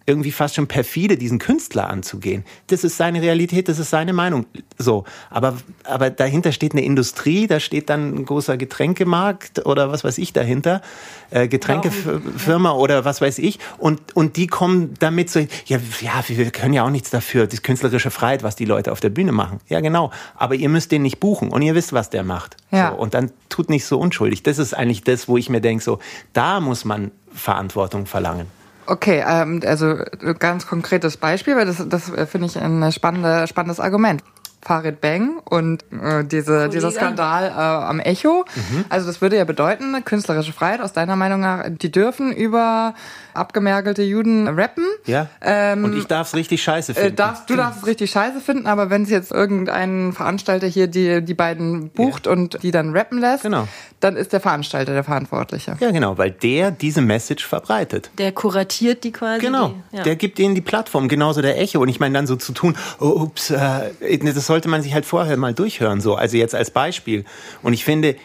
irgendwie 0.05 0.31
fast 0.31 0.55
schon 0.55 0.67
perfide, 0.67 1.17
diesen 1.17 1.39
Künstler 1.39 1.89
anzugehen. 1.89 2.43
Das 2.67 2.83
ist 2.83 2.97
seine 2.97 3.21
Realität, 3.21 3.67
das 3.67 3.79
ist 3.79 3.91
seine 3.91 4.13
Meinung. 4.13 4.45
So. 4.77 5.05
Aber, 5.29 5.57
aber 5.83 6.09
dahinter 6.09 6.51
steht 6.51 6.71
eine 6.73 6.83
Industrie, 6.83 7.47
da 7.47 7.59
steht 7.59 7.89
dann 7.89 8.15
ein 8.15 8.25
großer 8.25 8.57
Getränkemarkt 8.57 9.65
oder 9.65 9.91
was 9.91 10.03
weiß 10.03 10.17
ich 10.17 10.33
dahinter, 10.33 10.81
äh, 11.29 11.47
Getränkefirma 11.47 12.71
oder 12.71 13.05
was 13.05 13.21
weiß 13.21 13.37
ich. 13.39 13.59
Und, 13.77 14.15
und 14.15 14.37
die 14.37 14.47
kommen 14.47 14.95
damit 14.99 15.29
so, 15.29 15.39
ja, 15.65 15.77
ja, 16.01 16.23
wir 16.27 16.51
können 16.51 16.73
ja 16.73 16.83
auch 16.83 16.89
nichts 16.89 17.11
dafür, 17.11 17.45
die 17.47 17.57
künstlerische 17.57 18.11
Freiheit, 18.11 18.43
was 18.43 18.55
die 18.55 18.65
Leute 18.65 18.91
auf 18.91 18.99
der 18.99 19.09
Bühne 19.09 19.31
machen. 19.31 19.59
Ja, 19.69 19.81
genau. 19.81 20.11
Aber 20.35 20.55
ihr 20.55 20.69
müsst 20.69 20.91
den 20.91 21.03
nicht 21.03 21.19
buchen 21.19 21.49
und 21.49 21.61
ihr 21.61 21.75
wisst, 21.75 21.93
was 21.93 22.09
der 22.09 22.23
macht. 22.23 22.57
Ja. 22.71 22.91
So. 22.91 22.97
Und 22.97 23.13
dann 23.13 23.31
tut 23.49 23.69
nicht 23.69 23.85
so 23.85 23.99
unschuldig. 23.99 24.41
Das 24.43 24.57
ist 24.57 24.73
eigentlich 24.73 25.03
das, 25.03 25.27
wo 25.27 25.37
ich 25.37 25.49
mir 25.49 25.61
denke, 25.61 25.83
so, 25.83 25.99
da 26.33 26.59
muss 26.59 26.85
man 26.85 27.11
Verantwortung 27.33 28.07
verlangen. 28.07 28.60
Okay, 28.85 29.23
ähm, 29.27 29.61
also 29.65 29.97
ganz 30.39 30.67
konkretes 30.67 31.17
Beispiel, 31.17 31.55
weil 31.55 31.65
das, 31.65 31.83
das 31.87 32.11
finde 32.29 32.47
ich 32.47 32.57
ein 32.57 32.91
spannende, 32.91 33.47
spannendes 33.47 33.79
Argument. 33.79 34.23
Farid 34.63 35.01
Bang 35.01 35.39
und 35.49 35.83
äh, 35.91 36.23
diese, 36.23 36.69
dieser 36.69 36.91
Skandal 36.91 37.47
äh, 37.47 37.51
am 37.51 37.99
Echo. 37.99 38.45
Mhm. 38.55 38.85
Also 38.89 39.07
das 39.07 39.21
würde 39.21 39.37
ja 39.37 39.43
bedeuten, 39.43 40.05
künstlerische 40.05 40.53
Freiheit 40.53 40.81
aus 40.81 40.93
deiner 40.93 41.15
Meinung 41.15 41.39
nach, 41.39 41.65
die 41.67 41.91
dürfen 41.91 42.31
über 42.31 42.93
abgemergelte 43.33 44.03
Juden 44.03 44.47
rappen. 44.47 44.85
Ja. 45.05 45.27
Ähm, 45.41 45.83
und 45.83 45.97
ich 45.97 46.05
darf 46.05 46.27
es 46.27 46.35
richtig 46.35 46.61
scheiße 46.63 46.91
äh, 46.91 46.95
finden. 46.95 47.13
Äh, 47.13 47.15
darfst, 47.15 47.49
du 47.49 47.55
darfst 47.55 47.81
es 47.81 47.87
richtig 47.87 48.11
scheiße 48.11 48.39
finden, 48.39 48.67
aber 48.67 48.89
wenn 48.89 49.03
es 49.03 49.09
jetzt 49.09 49.31
irgendein 49.31 50.13
Veranstalter 50.13 50.67
hier 50.67 50.87
die, 50.87 51.21
die 51.23 51.33
beiden 51.33 51.89
bucht 51.89 52.25
ja. 52.25 52.31
und 52.31 52.61
die 52.63 52.71
dann 52.71 52.91
rappen 52.91 53.19
lässt, 53.19 53.43
genau. 53.43 53.67
dann 53.99 54.15
ist 54.15 54.33
der 54.33 54.39
Veranstalter 54.39 54.93
der 54.93 55.03
Verantwortliche. 55.03 55.77
Ja, 55.79 55.91
genau, 55.91 56.17
weil 56.17 56.31
der 56.31 56.71
diese 56.71 57.01
Message 57.01 57.45
verbreitet. 57.45 58.11
Der 58.17 58.31
kuratiert 58.31 59.03
die 59.03 59.11
quasi. 59.11 59.41
Genau, 59.41 59.73
die, 59.91 59.97
ja. 59.97 60.03
der 60.03 60.15
gibt 60.15 60.39
ihnen 60.39 60.55
die 60.55 60.61
Plattform, 60.61 61.07
genauso 61.07 61.41
der 61.41 61.59
Echo. 61.59 61.79
Und 61.81 61.89
ich 61.89 61.99
meine 61.99 62.13
dann 62.13 62.27
so 62.27 62.35
zu 62.35 62.53
tun, 62.53 62.75
oh, 62.99 63.21
ups, 63.21 63.49
äh, 63.49 63.91
das 64.23 64.45
sollte 64.45 64.69
man 64.69 64.81
sich 64.81 64.93
halt 64.93 65.05
vorher 65.05 65.37
mal 65.37 65.53
durchhören, 65.53 66.01
so. 66.01 66.15
Also 66.15 66.37
jetzt 66.37 66.55
als 66.55 66.71
Beispiel. 66.71 67.25
Und 67.61 67.73
ich 67.73 67.85
finde, 67.85 68.15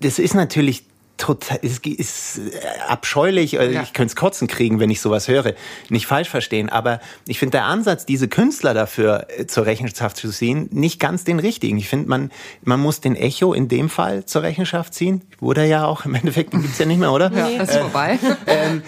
das 0.00 0.18
ist 0.18 0.34
natürlich 0.34 0.84
total, 1.22 1.58
ist, 1.62 1.86
ist 1.86 2.38
äh, 2.38 2.50
abscheulich. 2.88 3.60
Also 3.60 3.72
ja. 3.72 3.82
Ich 3.82 3.92
könnte 3.92 4.10
es 4.10 4.16
kotzen 4.16 4.48
kriegen, 4.48 4.80
wenn 4.80 4.90
ich 4.90 5.00
sowas 5.00 5.28
höre. 5.28 5.54
Nicht 5.88 6.06
falsch 6.06 6.28
verstehen. 6.28 6.68
Aber 6.68 7.00
ich 7.28 7.38
finde 7.38 7.52
der 7.52 7.64
Ansatz, 7.64 8.04
diese 8.04 8.26
Künstler 8.26 8.74
dafür 8.74 9.28
äh, 9.28 9.46
zur 9.46 9.64
Rechenschaft 9.64 10.16
zu 10.16 10.30
ziehen, 10.30 10.68
nicht 10.72 10.98
ganz 10.98 11.22
den 11.22 11.38
richtigen. 11.38 11.78
Ich 11.78 11.88
finde, 11.88 12.08
man, 12.08 12.32
man 12.64 12.80
muss 12.80 13.00
den 13.00 13.14
Echo 13.14 13.52
in 13.52 13.68
dem 13.68 13.88
Fall 13.88 14.24
zur 14.24 14.42
Rechenschaft 14.42 14.94
ziehen. 14.94 15.22
Wurde 15.38 15.64
ja 15.64 15.84
auch, 15.84 16.04
im 16.04 16.16
Endeffekt 16.16 16.50
gibt's 16.50 16.78
ja 16.78 16.86
nicht 16.86 16.98
mehr, 16.98 17.12
oder? 17.12 17.30
Ja, 17.32 17.48
das 17.56 17.70
ist 17.70 17.76
äh, 17.76 17.80
vorbei. 17.80 18.18
Ähm, 18.46 18.82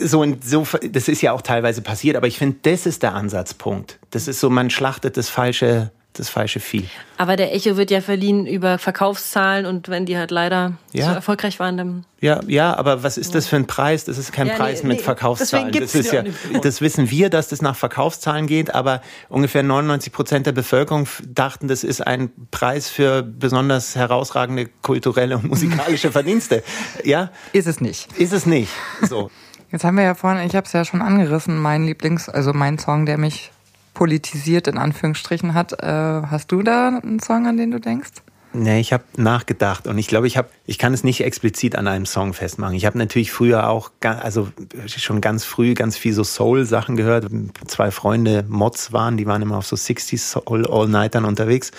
so 0.00 0.22
und 0.22 0.44
so, 0.44 0.66
das 0.90 1.08
ist 1.08 1.20
ja 1.20 1.32
auch 1.32 1.42
teilweise 1.42 1.82
passiert. 1.82 2.16
Aber 2.16 2.26
ich 2.26 2.38
finde, 2.38 2.56
das 2.62 2.86
ist 2.86 3.02
der 3.02 3.14
Ansatzpunkt. 3.14 3.98
Das 4.10 4.26
ist 4.26 4.40
so, 4.40 4.48
man 4.48 4.70
schlachtet 4.70 5.16
das 5.16 5.28
falsche 5.28 5.90
das 6.18 6.28
falsche 6.28 6.60
Vieh. 6.60 6.88
Aber 7.18 7.36
der 7.36 7.54
Echo 7.54 7.76
wird 7.76 7.90
ja 7.90 8.00
verliehen 8.00 8.46
über 8.46 8.78
Verkaufszahlen 8.78 9.66
und 9.66 9.88
wenn 9.88 10.06
die 10.06 10.18
halt 10.18 10.30
leider 10.30 10.72
ja. 10.92 11.06
so 11.06 11.12
erfolgreich 11.12 11.58
waren, 11.58 11.76
dann. 11.76 12.04
Ja, 12.20 12.40
ja, 12.46 12.76
aber 12.76 13.02
was 13.02 13.18
ist 13.18 13.34
das 13.34 13.46
für 13.46 13.56
ein 13.56 13.66
Preis? 13.66 14.04
Das 14.04 14.18
ist 14.18 14.32
kein 14.32 14.48
ja, 14.48 14.54
Preis 14.54 14.82
nee, 14.82 14.88
mit 14.88 14.98
nee, 14.98 15.02
Verkaufszahlen. 15.02 15.72
Das 15.72 15.94
ist 15.94 16.12
ja, 16.12 16.24
das 16.62 16.80
wissen 16.80 17.10
wir, 17.10 17.30
dass 17.30 17.48
das 17.48 17.62
nach 17.62 17.76
Verkaufszahlen 17.76 18.46
geht, 18.46 18.74
aber 18.74 19.02
ungefähr 19.28 19.62
99 19.62 20.12
Prozent 20.12 20.46
der 20.46 20.52
Bevölkerung 20.52 21.08
dachten, 21.26 21.68
das 21.68 21.84
ist 21.84 22.06
ein 22.06 22.30
Preis 22.50 22.88
für 22.88 23.22
besonders 23.22 23.96
herausragende 23.96 24.68
kulturelle 24.82 25.36
und 25.36 25.44
musikalische 25.44 26.12
Verdienste. 26.12 26.62
Ja? 27.04 27.30
Ist 27.52 27.66
es 27.66 27.80
nicht. 27.80 28.12
Ist 28.18 28.32
es 28.32 28.46
nicht. 28.46 28.72
So. 29.02 29.30
Jetzt 29.72 29.84
haben 29.84 29.96
wir 29.96 30.04
ja 30.04 30.14
vorhin, 30.14 30.46
ich 30.46 30.54
habe 30.54 30.66
es 30.66 30.72
ja 30.72 30.84
schon 30.84 31.02
angerissen, 31.02 31.58
mein 31.58 31.84
Lieblings, 31.84 32.28
also 32.28 32.52
mein 32.52 32.78
Song, 32.78 33.04
der 33.04 33.18
mich 33.18 33.50
politisiert 33.96 34.68
in 34.68 34.76
Anführungsstrichen 34.76 35.54
hat. 35.54 35.72
Äh, 35.72 35.86
hast 35.86 36.52
du 36.52 36.62
da 36.62 36.88
einen 36.88 37.18
Song, 37.18 37.46
an 37.46 37.56
den 37.56 37.70
du 37.70 37.80
denkst? 37.80 38.12
Nee, 38.52 38.80
ich 38.80 38.92
habe 38.92 39.04
nachgedacht 39.16 39.86
und 39.86 39.98
ich 39.98 40.06
glaube, 40.06 40.26
ich 40.26 40.36
habe, 40.36 40.48
ich 40.64 40.78
kann 40.78 40.94
es 40.94 41.02
nicht 41.02 41.22
explizit 41.22 41.76
an 41.76 41.86
einem 41.88 42.06
Song 42.06 42.32
festmachen. 42.32 42.74
Ich 42.74 42.86
habe 42.86 42.96
natürlich 42.96 43.32
früher 43.32 43.68
auch, 43.68 43.90
also 44.00 44.48
schon 44.86 45.20
ganz 45.20 45.44
früh 45.44 45.74
ganz 45.74 45.96
viel 45.96 46.12
so 46.12 46.24
Soul-Sachen 46.24 46.96
gehört. 46.96 47.26
Zwei 47.66 47.90
Freunde 47.90 48.44
Mods 48.48 48.92
waren, 48.92 49.16
die 49.16 49.26
waren 49.26 49.42
immer 49.42 49.58
auf 49.58 49.66
so 49.66 49.76
60s 49.76 50.18
Soul 50.18 50.66
All-Nightern 50.66 51.24
unterwegs. 51.24 51.70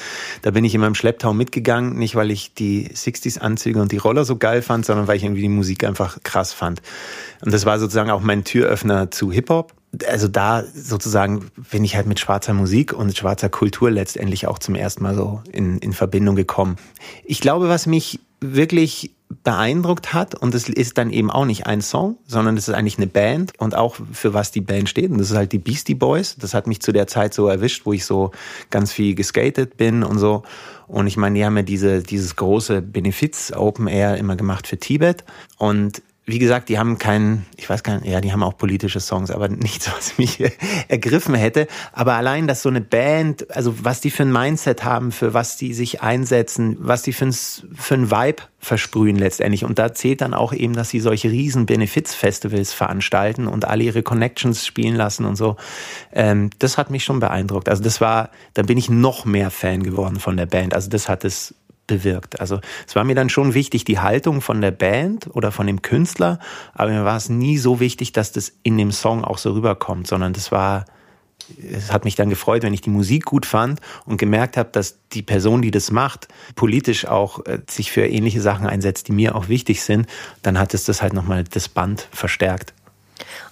Da 0.42 0.52
bin 0.52 0.66
ich 0.66 0.74
immer 0.76 0.88
im 0.88 0.96
Schlepptau 0.96 1.34
mitgegangen, 1.34 1.98
nicht 1.98 2.16
weil 2.16 2.32
ich 2.32 2.54
die 2.54 2.90
60s 2.90 3.40
Anzüge 3.40 3.82
und 3.82 3.92
die 3.92 3.98
Roller 3.98 4.26
so 4.26 4.38
geil 4.38 4.62
fand, 4.64 4.86
sondern 4.86 5.08
weil 5.08 5.18
ich 5.18 5.24
irgendwie 5.24 5.42
die 5.42 5.50
Musik 5.50 5.84
einfach 5.84 6.20
krass 6.24 6.54
fand. 6.54 6.82
Und 7.42 7.54
das 7.54 7.66
war 7.66 7.80
sozusagen 7.80 8.12
auch 8.12 8.22
mein 8.22 8.44
Türöffner 8.44 9.10
zu 9.12 9.32
Hip-Hop 9.32 9.74
also 10.08 10.28
da 10.28 10.64
sozusagen 10.64 11.50
bin 11.72 11.84
ich 11.84 11.96
halt 11.96 12.08
mit 12.08 12.20
schwarzer 12.20 12.54
Musik 12.54 12.94
und 12.94 13.18
schwarzer 13.18 13.50
Kultur 13.50 13.92
letztendlich 13.92 14.48
auch 14.48 14.60
zum 14.60 14.76
ersten 14.76 15.04
Mal 15.04 15.16
so 15.16 15.42
in, 15.52 15.78
in 15.80 15.94
Verbindung 15.94 16.36
gekommen. 16.36 16.78
Ich 17.24 17.42
glaube, 17.42 17.70
was 17.70 17.86
mich 17.86 18.20
wirklich 18.40 19.12
beeindruckt 19.44 20.14
hat 20.14 20.36
und 20.36 20.56
es 20.56 20.70
ist 20.70 20.98
dann 20.98 21.12
eben 21.12 21.30
auch 21.30 21.46
nicht 21.46 21.68
ein 21.68 21.82
Song, 21.82 22.18
sondern 22.28 22.56
es 22.56 22.68
ist 22.68 22.74
eigentlich 22.74 22.98
eine 22.98 23.08
Band 23.08 23.54
und 23.58 23.76
auch 23.76 23.98
für 24.14 24.34
was 24.34 24.52
die 24.52 24.62
Band 24.62 24.88
steht 24.88 25.12
und 25.12 25.18
das 25.18 25.32
ist 25.32 25.36
halt 25.36 25.52
die 25.52 25.60
Beastie 25.60 25.96
Boys. 25.96 26.38
Das 26.38 26.54
hat 26.54 26.68
mich 26.68 26.82
zu 26.82 26.94
der 26.94 27.08
Zeit 27.08 27.34
so 27.34 27.48
erwischt, 27.48 27.86
wo 27.86 27.94
ich 27.94 28.06
so 28.06 28.32
ganz 28.70 28.92
viel 28.92 29.16
geskatet 29.16 29.76
bin 29.76 30.04
und 30.04 30.20
so. 30.20 30.44
Und 30.88 31.08
ich 31.08 31.18
meine, 31.18 31.38
die 31.38 31.46
haben 31.46 31.58
ja 31.58 31.64
diese, 31.64 32.02
dieses 32.02 32.38
große 32.38 32.82
Benefiz 32.82 33.52
Open 33.54 33.88
Air 33.88 34.18
immer 34.18 34.38
gemacht 34.38 34.68
für 34.68 34.78
Tibet 34.78 35.26
und 35.58 36.02
wie 36.30 36.40
gesagt, 36.40 36.68
die 36.68 36.78
haben 36.78 36.98
keinen, 36.98 37.46
ich 37.56 37.70
weiß 37.70 37.84
gar 37.84 38.02
nicht, 38.02 38.12
ja, 38.12 38.20
die 38.20 38.34
haben 38.34 38.44
auch 38.44 38.58
politische 38.58 39.00
Songs, 39.00 39.32
aber 39.32 39.48
nichts, 39.48 39.90
was 39.98 40.18
mich 40.18 40.44
ergriffen 40.90 41.34
hätte. 41.34 41.68
Aber 41.94 42.16
allein, 42.16 42.48
dass 42.48 42.62
so 42.62 42.68
eine 42.68 42.82
Band, 42.82 43.50
also 43.56 43.74
was 43.86 44.02
die 44.02 44.12
für 44.12 44.24
ein 44.24 44.34
Mindset 44.34 44.84
haben, 44.84 45.14
für 45.14 45.34
was 45.34 45.56
die 45.56 45.74
sich 45.74 46.02
einsetzen, 46.02 46.76
was 46.82 47.02
die 47.02 47.14
für 47.14 47.28
ein, 47.28 47.34
für 47.34 47.94
ein 47.94 48.12
Vibe 48.12 48.44
versprühen 48.60 49.16
letztendlich. 49.16 49.64
Und 49.64 49.80
da 49.80 49.94
zählt 49.94 50.20
dann 50.20 50.34
auch 50.34 50.52
eben, 50.52 50.74
dass 50.74 50.90
sie 50.90 51.00
solche 51.00 51.32
riesen 51.32 51.66
Benefits-Festivals 51.66 52.74
veranstalten 52.74 53.48
und 53.48 53.64
alle 53.64 53.86
ihre 53.86 54.04
Connections 54.04 54.66
spielen 54.66 54.96
lassen 54.96 55.24
und 55.24 55.38
so. 55.38 55.56
Ähm, 56.12 56.50
das 56.60 56.78
hat 56.78 56.90
mich 56.90 57.06
schon 57.06 57.22
beeindruckt. 57.22 57.70
Also 57.70 57.82
das 57.82 58.02
war, 58.02 58.32
da 58.54 58.64
bin 58.64 58.78
ich 58.78 58.90
noch 58.90 59.24
mehr 59.24 59.50
Fan 59.50 59.82
geworden 59.82 60.20
von 60.20 60.36
der 60.36 60.46
Band. 60.46 60.74
Also 60.74 60.90
das 60.90 61.08
hat 61.08 61.24
es 61.24 61.56
bewirkt. 61.88 62.40
Also 62.40 62.60
es 62.86 62.96
war 62.96 63.04
mir 63.04 63.16
dann 63.16 63.30
schon 63.30 63.54
wichtig, 63.54 63.86
die 63.86 64.00
Haltung 64.00 64.42
von 64.42 64.62
der 64.62 64.72
Band 64.72 65.28
oder 65.34 65.52
von 65.52 65.66
dem 65.66 65.82
Künstler, 65.82 66.40
aber 66.74 66.92
mir 66.92 67.06
war 67.06 67.18
es 67.18 67.30
nie 67.30 67.58
so 67.58 67.80
wichtig, 67.80 68.12
dass 68.12 68.32
das 68.32 68.54
in 68.64 68.78
dem 68.78 68.92
Song 68.92 69.24
auch 69.24 69.38
so 69.38 69.54
rüberkommt, 69.54 70.08
sondern 70.08 70.34
das 70.34 70.52
war, 70.52 70.86
es 71.72 71.92
hat 71.92 72.06
mich 72.06 72.16
dann 72.16 72.30
gefreut, 72.30 72.64
wenn 72.64 72.74
ich 72.74 72.82
die 72.82 72.90
Musik 72.90 73.26
gut 73.26 73.46
fand 73.46 73.80
und 74.06 74.18
gemerkt 74.18 74.58
habe, 74.58 74.70
dass 74.72 75.00
die 75.14 75.22
Person, 75.24 75.62
die 75.62 75.72
das 75.72 75.92
macht, 75.92 76.28
politisch 76.56 77.08
auch 77.08 77.46
äh, 77.46 77.60
sich 77.70 77.92
für 77.92 78.06
ähnliche 78.06 78.42
Sachen 78.42 78.68
einsetzt, 78.68 79.08
die 79.08 79.14
mir 79.14 79.36
auch 79.36 79.48
wichtig 79.48 79.82
sind, 79.82 80.08
dann 80.44 80.60
hat 80.60 80.74
es 80.74 80.84
das 80.84 81.02
halt 81.02 81.14
nochmal 81.14 81.44
das 81.46 81.70
Band 81.70 82.08
verstärkt. 82.12 82.74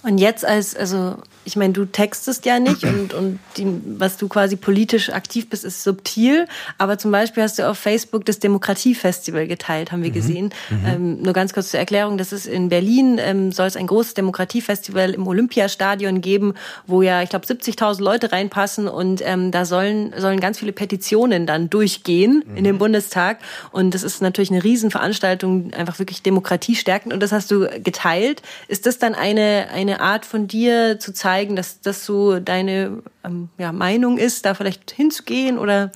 Und 0.02 0.18
jetzt 0.18 0.44
als, 0.44 0.76
also 0.76 1.16
ich 1.46 1.54
meine, 1.54 1.72
du 1.72 1.84
textest 1.86 2.44
ja 2.44 2.58
nicht 2.58 2.84
und, 2.84 3.14
und 3.14 3.38
die, 3.56 3.66
was 3.98 4.16
du 4.18 4.28
quasi 4.28 4.56
politisch 4.56 5.10
aktiv 5.10 5.48
bist, 5.48 5.64
ist 5.64 5.82
subtil. 5.82 6.46
Aber 6.76 6.98
zum 6.98 7.12
Beispiel 7.12 7.42
hast 7.42 7.58
du 7.58 7.68
auf 7.68 7.78
Facebook 7.78 8.24
das 8.26 8.40
Demokratiefestival 8.40 9.46
geteilt, 9.46 9.92
haben 9.92 10.02
wir 10.02 10.10
mhm. 10.10 10.14
gesehen. 10.14 10.50
Mhm. 10.68 10.86
Ähm, 10.86 11.22
nur 11.22 11.32
ganz 11.32 11.54
kurz 11.54 11.70
zur 11.70 11.80
Erklärung, 11.80 12.18
das 12.18 12.32
ist 12.32 12.46
in 12.46 12.68
Berlin, 12.68 13.18
ähm, 13.20 13.52
soll 13.52 13.66
es 13.66 13.76
ein 13.76 13.86
großes 13.86 14.14
Demokratiefestival 14.14 15.12
im 15.12 15.26
Olympiastadion 15.26 16.20
geben, 16.20 16.54
wo 16.86 17.00
ja, 17.00 17.22
ich 17.22 17.30
glaube, 17.30 17.46
70.000 17.46 18.02
Leute 18.02 18.32
reinpassen 18.32 18.88
und 18.88 19.22
ähm, 19.24 19.52
da 19.52 19.64
sollen, 19.64 20.12
sollen 20.16 20.40
ganz 20.40 20.58
viele 20.58 20.72
Petitionen 20.72 21.46
dann 21.46 21.70
durchgehen 21.70 22.42
mhm. 22.44 22.56
in 22.56 22.64
den 22.64 22.78
Bundestag. 22.78 23.38
Und 23.70 23.94
das 23.94 24.02
ist 24.02 24.20
natürlich 24.20 24.50
eine 24.50 24.64
Riesenveranstaltung, 24.64 25.72
einfach 25.74 26.00
wirklich 26.00 26.22
Demokratie 26.22 26.74
stärken. 26.74 27.12
Und 27.12 27.20
das 27.20 27.30
hast 27.30 27.52
du 27.52 27.68
geteilt. 27.82 28.42
Ist 28.66 28.86
das 28.86 28.98
dann 28.98 29.14
eine, 29.14 29.68
eine 29.72 30.00
Art 30.00 30.26
von 30.26 30.48
dir 30.48 30.98
zu 30.98 31.12
zeigen, 31.12 31.35
zeigen, 31.36 31.56
dass 31.56 31.80
das 31.80 32.04
so 32.04 32.40
deine 32.40 33.02
ähm, 33.24 33.48
ja, 33.58 33.72
Meinung 33.72 34.18
ist, 34.18 34.46
da 34.46 34.54
vielleicht 34.54 34.90
hinzugehen 34.90 35.58
oder 35.58 35.90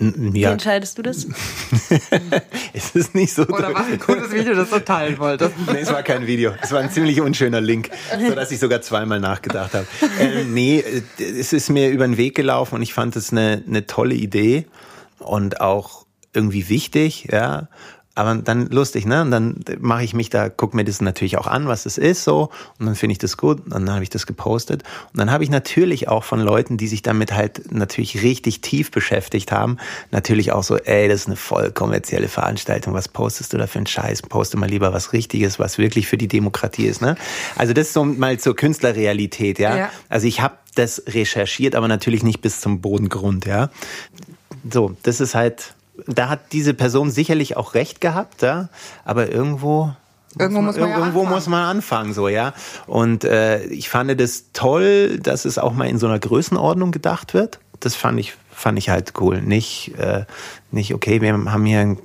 ja. 0.00 0.12
Wie 0.14 0.44
entscheidest 0.44 0.96
du 0.98 1.02
das? 1.02 1.26
es 2.72 2.94
ist 2.94 3.16
nicht 3.16 3.34
so. 3.34 3.42
Oder 3.48 3.74
was 3.74 3.86
ein 3.86 3.98
cooles 3.98 4.30
Video, 4.30 4.54
das 4.54 4.70
du 4.70 4.78
teilen 4.78 5.18
wolltest. 5.18 5.54
nee, 5.72 5.80
es 5.80 5.90
war 5.90 6.04
kein 6.04 6.24
Video. 6.24 6.52
Es 6.62 6.70
war 6.70 6.78
ein 6.78 6.90
ziemlich 6.90 7.20
unschöner 7.20 7.60
Link, 7.60 7.90
sodass 8.28 8.52
ich 8.52 8.60
sogar 8.60 8.80
zweimal 8.80 9.18
nachgedacht 9.18 9.74
habe. 9.74 9.86
Äh, 10.20 10.44
nee, 10.44 10.84
es 11.18 11.52
ist 11.52 11.70
mir 11.70 11.90
über 11.90 12.06
den 12.06 12.16
Weg 12.16 12.36
gelaufen 12.36 12.76
und 12.76 12.82
ich 12.82 12.94
fand 12.94 13.16
es 13.16 13.32
eine, 13.32 13.64
eine 13.66 13.86
tolle 13.86 14.14
Idee 14.14 14.66
und 15.18 15.60
auch 15.60 16.06
irgendwie 16.32 16.68
wichtig, 16.68 17.26
ja 17.32 17.66
aber 18.18 18.34
dann 18.34 18.66
lustig, 18.66 19.06
ne? 19.06 19.22
Und 19.22 19.30
dann 19.30 19.64
mache 19.78 20.02
ich 20.02 20.12
mich 20.12 20.28
da, 20.28 20.48
guck 20.48 20.74
mir 20.74 20.84
das 20.84 21.00
natürlich 21.00 21.38
auch 21.38 21.46
an, 21.46 21.68
was 21.68 21.86
es 21.86 21.98
ist, 21.98 22.24
so. 22.24 22.50
Und 22.78 22.86
dann 22.86 22.96
finde 22.96 23.12
ich 23.12 23.18
das 23.18 23.36
gut. 23.36 23.60
Und 23.60 23.70
dann 23.70 23.92
habe 23.92 24.02
ich 24.02 24.10
das 24.10 24.26
gepostet. 24.26 24.82
Und 25.12 25.20
dann 25.20 25.30
habe 25.30 25.44
ich 25.44 25.50
natürlich 25.50 26.08
auch 26.08 26.24
von 26.24 26.40
Leuten, 26.40 26.76
die 26.76 26.88
sich 26.88 27.02
damit 27.02 27.32
halt 27.32 27.72
natürlich 27.72 28.22
richtig 28.22 28.60
tief 28.60 28.90
beschäftigt 28.90 29.52
haben, 29.52 29.76
natürlich 30.10 30.50
auch 30.50 30.64
so, 30.64 30.76
ey, 30.76 31.08
das 31.08 31.20
ist 31.20 31.26
eine 31.28 31.36
voll 31.36 31.70
kommerzielle 31.70 32.28
Veranstaltung. 32.28 32.92
Was 32.92 33.06
postest 33.08 33.52
du 33.52 33.58
da 33.58 33.68
für 33.68 33.78
einen 33.78 33.86
Scheiß? 33.86 34.22
Poste 34.22 34.56
mal 34.56 34.68
lieber 34.68 34.92
was 34.92 35.12
Richtiges, 35.12 35.60
was 35.60 35.78
wirklich 35.78 36.08
für 36.08 36.18
die 36.18 36.28
Demokratie 36.28 36.86
ist, 36.86 37.00
ne? 37.00 37.16
Also 37.54 37.72
das 37.72 37.88
ist 37.88 37.92
so 37.92 38.04
mal 38.04 38.38
zur 38.40 38.56
Künstlerrealität, 38.56 39.60
ja. 39.60 39.76
ja. 39.76 39.90
Also 40.08 40.26
ich 40.26 40.40
habe 40.40 40.56
das 40.74 41.04
recherchiert, 41.06 41.76
aber 41.76 41.86
natürlich 41.86 42.24
nicht 42.24 42.40
bis 42.40 42.60
zum 42.60 42.80
Bodengrund, 42.80 43.46
ja. 43.46 43.70
So, 44.68 44.96
das 45.04 45.20
ist 45.20 45.36
halt 45.36 45.74
da 46.06 46.28
hat 46.28 46.52
diese 46.52 46.74
Person 46.74 47.10
sicherlich 47.10 47.56
auch 47.56 47.74
recht 47.74 48.00
gehabt, 48.00 48.42
ja, 48.42 48.68
aber 49.04 49.30
irgendwo 49.30 49.92
Irgendwo 50.38 50.60
muss 50.60 50.76
man, 50.76 50.90
irgendwo 50.90 51.24
ja 51.24 51.30
muss 51.30 51.46
man 51.48 51.64
anfangen, 51.64 52.12
so 52.12 52.28
ja. 52.28 52.52
Und 52.86 53.24
äh, 53.24 53.64
ich 53.64 53.88
fand 53.88 54.20
das 54.20 54.52
toll, 54.52 55.18
dass 55.18 55.44
es 55.44 55.58
auch 55.58 55.72
mal 55.72 55.88
in 55.88 55.98
so 55.98 56.06
einer 56.06 56.18
Größenordnung 56.18 56.92
gedacht 56.92 57.34
wird. 57.34 57.60
Das 57.80 57.94
fand 57.94 58.20
ich 58.20 58.34
fand 58.52 58.78
ich 58.78 58.90
halt 58.90 59.14
cool. 59.20 59.40
Nicht 59.40 59.94
äh, 59.98 60.26
nicht 60.70 60.92
okay, 60.92 61.22
wir 61.22 61.32
haben 61.32 61.64
hier 61.64 61.80
ein 61.80 61.98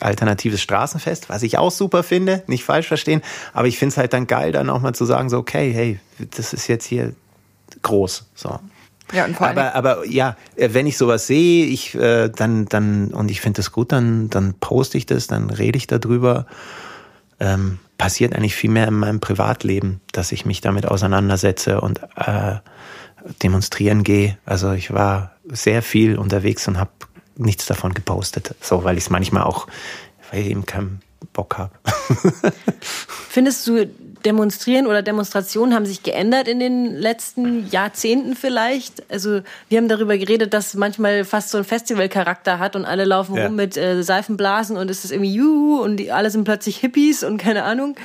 alternatives 0.00 0.62
Straßenfest, 0.62 1.28
was 1.28 1.42
ich 1.42 1.58
auch 1.58 1.72
super 1.72 2.02
finde, 2.02 2.44
nicht 2.46 2.64
falsch 2.64 2.86
verstehen. 2.86 3.22
Aber 3.52 3.66
ich 3.66 3.76
finde 3.78 3.92
es 3.92 3.96
halt 3.96 4.12
dann 4.12 4.26
geil, 4.26 4.52
dann 4.52 4.70
auch 4.70 4.80
mal 4.80 4.94
zu 4.94 5.04
sagen 5.04 5.28
so 5.28 5.38
okay, 5.38 5.72
hey, 5.72 6.00
das 6.36 6.52
ist 6.52 6.68
jetzt 6.68 6.84
hier 6.84 7.12
groß, 7.82 8.24
so. 8.34 8.60
Ja, 9.12 9.24
und 9.24 9.36
vor 9.36 9.46
allem 9.46 9.58
aber, 9.58 9.74
aber 9.74 10.06
ja, 10.06 10.36
äh, 10.56 10.70
wenn 10.72 10.86
ich 10.86 10.98
sowas 10.98 11.26
sehe, 11.26 11.66
ich 11.66 11.94
äh, 11.94 12.28
dann 12.28 12.66
dann 12.66 13.08
und 13.08 13.30
ich 13.30 13.40
finde 13.40 13.58
das 13.58 13.72
gut, 13.72 13.92
dann 13.92 14.30
dann 14.30 14.54
poste 14.54 14.98
ich 14.98 15.06
das, 15.06 15.26
dann 15.26 15.50
rede 15.50 15.76
ich 15.76 15.86
darüber. 15.86 16.46
Ähm, 17.40 17.78
passiert 17.98 18.34
eigentlich 18.34 18.54
viel 18.54 18.70
mehr 18.70 18.88
in 18.88 18.94
meinem 18.94 19.20
Privatleben, 19.20 20.00
dass 20.12 20.32
ich 20.32 20.46
mich 20.46 20.60
damit 20.60 20.86
auseinandersetze 20.86 21.80
und 21.80 22.00
äh, 22.16 22.56
demonstrieren 23.42 24.04
gehe. 24.04 24.38
Also 24.46 24.72
ich 24.72 24.92
war 24.92 25.32
sehr 25.48 25.82
viel 25.82 26.16
unterwegs 26.16 26.68
und 26.68 26.78
habe 26.78 26.90
nichts 27.36 27.66
davon 27.66 27.94
gepostet, 27.94 28.54
so 28.60 28.84
weil 28.84 28.96
ich 28.96 29.04
es 29.04 29.10
manchmal 29.10 29.42
auch, 29.42 29.66
weil 30.30 30.42
ich 30.42 30.48
eben 30.48 30.66
keinen 30.66 31.00
Bock 31.32 31.58
habe. 31.58 31.72
Findest 32.80 33.66
du 33.66 33.86
Demonstrieren 34.24 34.86
oder 34.86 35.02
Demonstrationen 35.02 35.74
haben 35.74 35.86
sich 35.86 36.02
geändert 36.02 36.48
in 36.48 36.60
den 36.60 36.94
letzten 36.94 37.68
Jahrzehnten 37.70 38.34
vielleicht. 38.34 39.10
Also 39.10 39.40
wir 39.68 39.78
haben 39.78 39.88
darüber 39.88 40.16
geredet, 40.18 40.54
dass 40.54 40.74
manchmal 40.74 41.24
fast 41.24 41.50
so 41.50 41.58
ein 41.58 41.64
Festivalcharakter 41.64 42.58
hat 42.58 42.76
und 42.76 42.84
alle 42.84 43.04
laufen 43.04 43.36
ja. 43.36 43.46
rum 43.46 43.56
mit 43.56 43.76
äh, 43.76 44.02
Seifenblasen 44.02 44.76
und 44.76 44.90
es 44.90 45.04
ist 45.04 45.12
irgendwie 45.12 45.34
juhu 45.34 45.82
und 45.82 45.96
die, 45.96 46.12
alle 46.12 46.30
sind 46.30 46.44
plötzlich 46.44 46.78
Hippies 46.78 47.22
und 47.22 47.38
keine 47.38 47.64
Ahnung. 47.64 47.96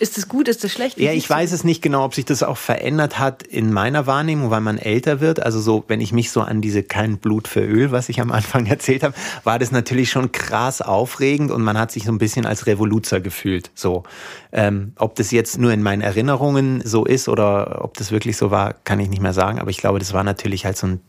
Ist 0.00 0.16
das 0.16 0.28
gut, 0.28 0.48
ist 0.48 0.64
das 0.64 0.72
schlecht? 0.72 0.96
Wie 0.96 1.04
ja, 1.04 1.12
ich 1.12 1.28
weiß 1.28 1.52
es 1.52 1.62
nicht 1.62 1.82
genau, 1.82 2.06
ob 2.06 2.14
sich 2.14 2.24
das 2.24 2.42
auch 2.42 2.56
verändert 2.56 3.18
hat 3.18 3.42
in 3.42 3.70
meiner 3.70 4.06
Wahrnehmung, 4.06 4.50
weil 4.50 4.62
man 4.62 4.78
älter 4.78 5.20
wird. 5.20 5.42
Also 5.42 5.60
so, 5.60 5.84
wenn 5.88 6.00
ich 6.00 6.10
mich 6.10 6.30
so 6.30 6.40
an 6.40 6.62
diese 6.62 6.82
kein 6.82 7.18
Blut 7.18 7.46
für 7.46 7.60
Öl, 7.60 7.92
was 7.92 8.08
ich 8.08 8.18
am 8.18 8.32
Anfang 8.32 8.64
erzählt 8.66 9.02
habe, 9.02 9.14
war 9.44 9.58
das 9.58 9.72
natürlich 9.72 10.08
schon 10.08 10.32
krass 10.32 10.80
aufregend 10.80 11.50
und 11.50 11.60
man 11.60 11.78
hat 11.78 11.92
sich 11.92 12.04
so 12.04 12.12
ein 12.12 12.16
bisschen 12.16 12.46
als 12.46 12.66
Revoluzer 12.66 13.20
gefühlt. 13.20 13.70
So, 13.74 14.04
ähm, 14.52 14.92
ob 14.98 15.14
das 15.14 15.30
jetzt 15.30 15.58
nur 15.58 15.72
in 15.72 15.82
meinen 15.82 16.02
Erinnerungen 16.02 16.82
so 16.84 17.04
ist 17.04 17.28
oder 17.28 17.84
ob 17.84 17.96
das 17.96 18.10
wirklich 18.10 18.36
so 18.36 18.50
war, 18.50 18.74
kann 18.84 18.98
ich 18.98 19.08
nicht 19.08 19.22
mehr 19.22 19.32
sagen. 19.32 19.60
Aber 19.60 19.70
ich 19.70 19.78
glaube, 19.78 19.98
das 19.98 20.12
war 20.12 20.24
natürlich 20.24 20.64
halt 20.64 20.76
so 20.76 20.88
ein 20.88 21.00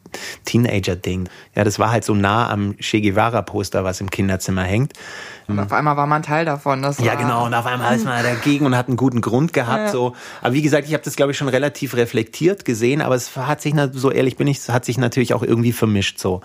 Teenager-Ding. 0.45 1.27
Ja, 1.55 1.63
das 1.63 1.79
war 1.79 1.91
halt 1.91 2.03
so 2.03 2.13
nah 2.13 2.49
am 2.49 2.77
Che 2.77 3.01
Guevara-Poster, 3.01 3.83
was 3.83 3.99
im 3.99 4.11
Kinderzimmer 4.11 4.63
hängt. 4.63 4.93
Und 5.47 5.59
auf 5.59 5.71
einmal 5.71 5.97
war 5.97 6.07
man 6.07 6.21
Teil 6.21 6.45
davon. 6.45 6.81
Das 6.81 6.99
ja, 6.99 7.15
genau. 7.15 7.45
Und 7.45 7.53
auf 7.53 7.65
einmal 7.65 7.95
ist 7.95 8.05
man 8.05 8.23
dagegen 8.23 8.65
und 8.65 8.75
hat 8.77 8.87
einen 8.87 8.97
guten 8.97 9.21
Grund 9.21 9.53
gehabt. 9.53 9.85
Ja. 9.85 9.91
So. 9.91 10.15
Aber 10.41 10.53
wie 10.53 10.61
gesagt, 10.61 10.87
ich 10.87 10.93
habe 10.93 11.03
das, 11.03 11.15
glaube 11.15 11.31
ich, 11.31 11.37
schon 11.37 11.49
relativ 11.49 11.95
reflektiert 11.95 12.63
gesehen. 12.63 13.01
Aber 13.01 13.15
es 13.15 13.35
hat 13.35 13.61
sich, 13.61 13.73
so 13.93 14.11
ehrlich 14.11 14.37
bin 14.37 14.47
ich, 14.47 14.59
es 14.59 14.69
hat 14.69 14.85
sich 14.85 14.97
natürlich 14.97 15.33
auch 15.33 15.43
irgendwie 15.43 15.71
vermischt. 15.71 16.19
so. 16.19 16.41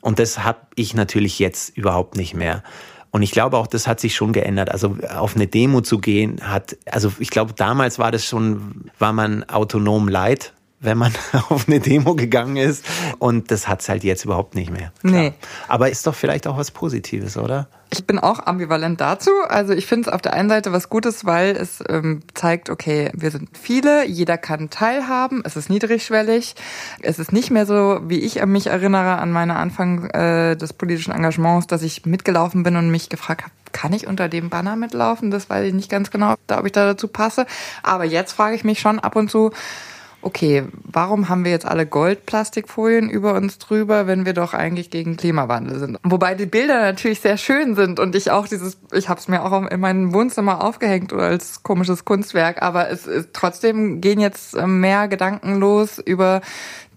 Und 0.00 0.18
das 0.18 0.44
habe 0.44 0.58
ich 0.74 0.94
natürlich 0.94 1.38
jetzt 1.38 1.76
überhaupt 1.76 2.16
nicht 2.16 2.34
mehr. 2.34 2.62
Und 3.10 3.22
ich 3.22 3.30
glaube 3.30 3.56
auch, 3.56 3.66
das 3.66 3.86
hat 3.86 4.00
sich 4.00 4.14
schon 4.14 4.32
geändert. 4.32 4.70
Also 4.70 4.96
auf 5.16 5.34
eine 5.34 5.46
Demo 5.46 5.80
zu 5.80 5.98
gehen 5.98 6.40
hat, 6.42 6.76
also 6.90 7.12
ich 7.18 7.30
glaube, 7.30 7.54
damals 7.54 7.98
war 7.98 8.10
das 8.10 8.24
schon, 8.24 8.90
war 8.98 9.12
man 9.12 9.44
autonom 9.44 10.08
leid, 10.08 10.52
wenn 10.80 10.98
man 10.98 11.12
auf 11.48 11.68
eine 11.68 11.80
Demo 11.80 12.14
gegangen 12.14 12.56
ist. 12.56 12.84
Und 13.18 13.50
das 13.50 13.66
hat's 13.68 13.88
halt 13.88 14.04
jetzt 14.04 14.24
überhaupt 14.24 14.54
nicht 14.54 14.70
mehr. 14.70 14.92
Klar. 15.00 15.22
Nee. 15.22 15.32
Aber 15.68 15.90
ist 15.90 16.06
doch 16.06 16.14
vielleicht 16.14 16.46
auch 16.46 16.56
was 16.56 16.70
Positives, 16.70 17.36
oder? 17.36 17.68
Ich 17.90 18.06
bin 18.06 18.18
auch 18.18 18.46
ambivalent 18.46 19.00
dazu. 19.00 19.30
Also 19.48 19.72
ich 19.72 19.86
finde 19.86 20.08
es 20.08 20.14
auf 20.14 20.20
der 20.20 20.34
einen 20.34 20.50
Seite 20.50 20.72
was 20.72 20.90
Gutes, 20.90 21.24
weil 21.24 21.56
es 21.56 21.82
ähm, 21.88 22.20
zeigt, 22.34 22.68
okay, 22.68 23.10
wir 23.14 23.30
sind 23.30 23.48
viele, 23.56 24.06
jeder 24.06 24.36
kann 24.36 24.68
teilhaben, 24.68 25.42
es 25.44 25.56
ist 25.56 25.70
niedrigschwellig, 25.70 26.54
es 27.00 27.18
ist 27.18 27.32
nicht 27.32 27.50
mehr 27.50 27.64
so, 27.64 28.00
wie 28.04 28.20
ich 28.20 28.44
mich 28.44 28.66
erinnere 28.66 29.16
an 29.18 29.32
meine 29.32 29.56
Anfang 29.56 30.04
äh, 30.10 30.56
des 30.56 30.74
politischen 30.74 31.12
Engagements, 31.12 31.66
dass 31.66 31.82
ich 31.82 32.04
mitgelaufen 32.04 32.62
bin 32.62 32.76
und 32.76 32.90
mich 32.90 33.08
gefragt 33.08 33.42
habe, 33.42 33.52
kann 33.72 33.92
ich 33.92 34.06
unter 34.06 34.28
dem 34.28 34.50
Banner 34.50 34.76
mitlaufen? 34.76 35.30
Das 35.30 35.48
weiß 35.48 35.66
ich 35.66 35.74
nicht 35.74 35.90
ganz 35.90 36.10
genau, 36.10 36.34
ob 36.50 36.66
ich 36.66 36.72
da 36.72 36.86
dazu 36.86 37.08
passe. 37.08 37.46
Aber 37.82 38.04
jetzt 38.04 38.32
frage 38.32 38.54
ich 38.54 38.64
mich 38.64 38.80
schon 38.80 38.98
ab 38.98 39.16
und 39.16 39.30
zu, 39.30 39.50
okay, 40.22 40.64
warum 40.84 41.28
haben 41.28 41.44
wir 41.44 41.52
jetzt 41.52 41.66
alle 41.66 41.86
Goldplastikfolien 41.86 43.08
über 43.08 43.34
uns 43.34 43.58
drüber, 43.58 44.06
wenn 44.06 44.26
wir 44.26 44.32
doch 44.32 44.52
eigentlich 44.52 44.90
gegen 44.90 45.16
Klimawandel 45.16 45.78
sind? 45.78 45.98
Wobei 46.02 46.34
die 46.34 46.46
Bilder 46.46 46.80
natürlich 46.80 47.20
sehr 47.20 47.36
schön 47.36 47.74
sind 47.74 48.00
und 48.00 48.14
ich 48.14 48.30
auch 48.30 48.48
dieses, 48.48 48.78
ich 48.92 49.08
habe 49.08 49.20
es 49.20 49.28
mir 49.28 49.44
auch 49.44 49.66
in 49.70 49.80
meinem 49.80 50.12
Wohnzimmer 50.12 50.64
aufgehängt 50.64 51.12
oder 51.12 51.24
als 51.24 51.62
komisches 51.62 52.04
Kunstwerk, 52.04 52.62
aber 52.62 52.90
es 52.90 53.06
ist 53.06 53.30
trotzdem 53.32 54.00
gehen 54.00 54.20
jetzt 54.20 54.54
äh, 54.54 54.66
mehr 54.66 55.08
Gedanken 55.08 55.58
los 55.58 55.98
über 55.98 56.40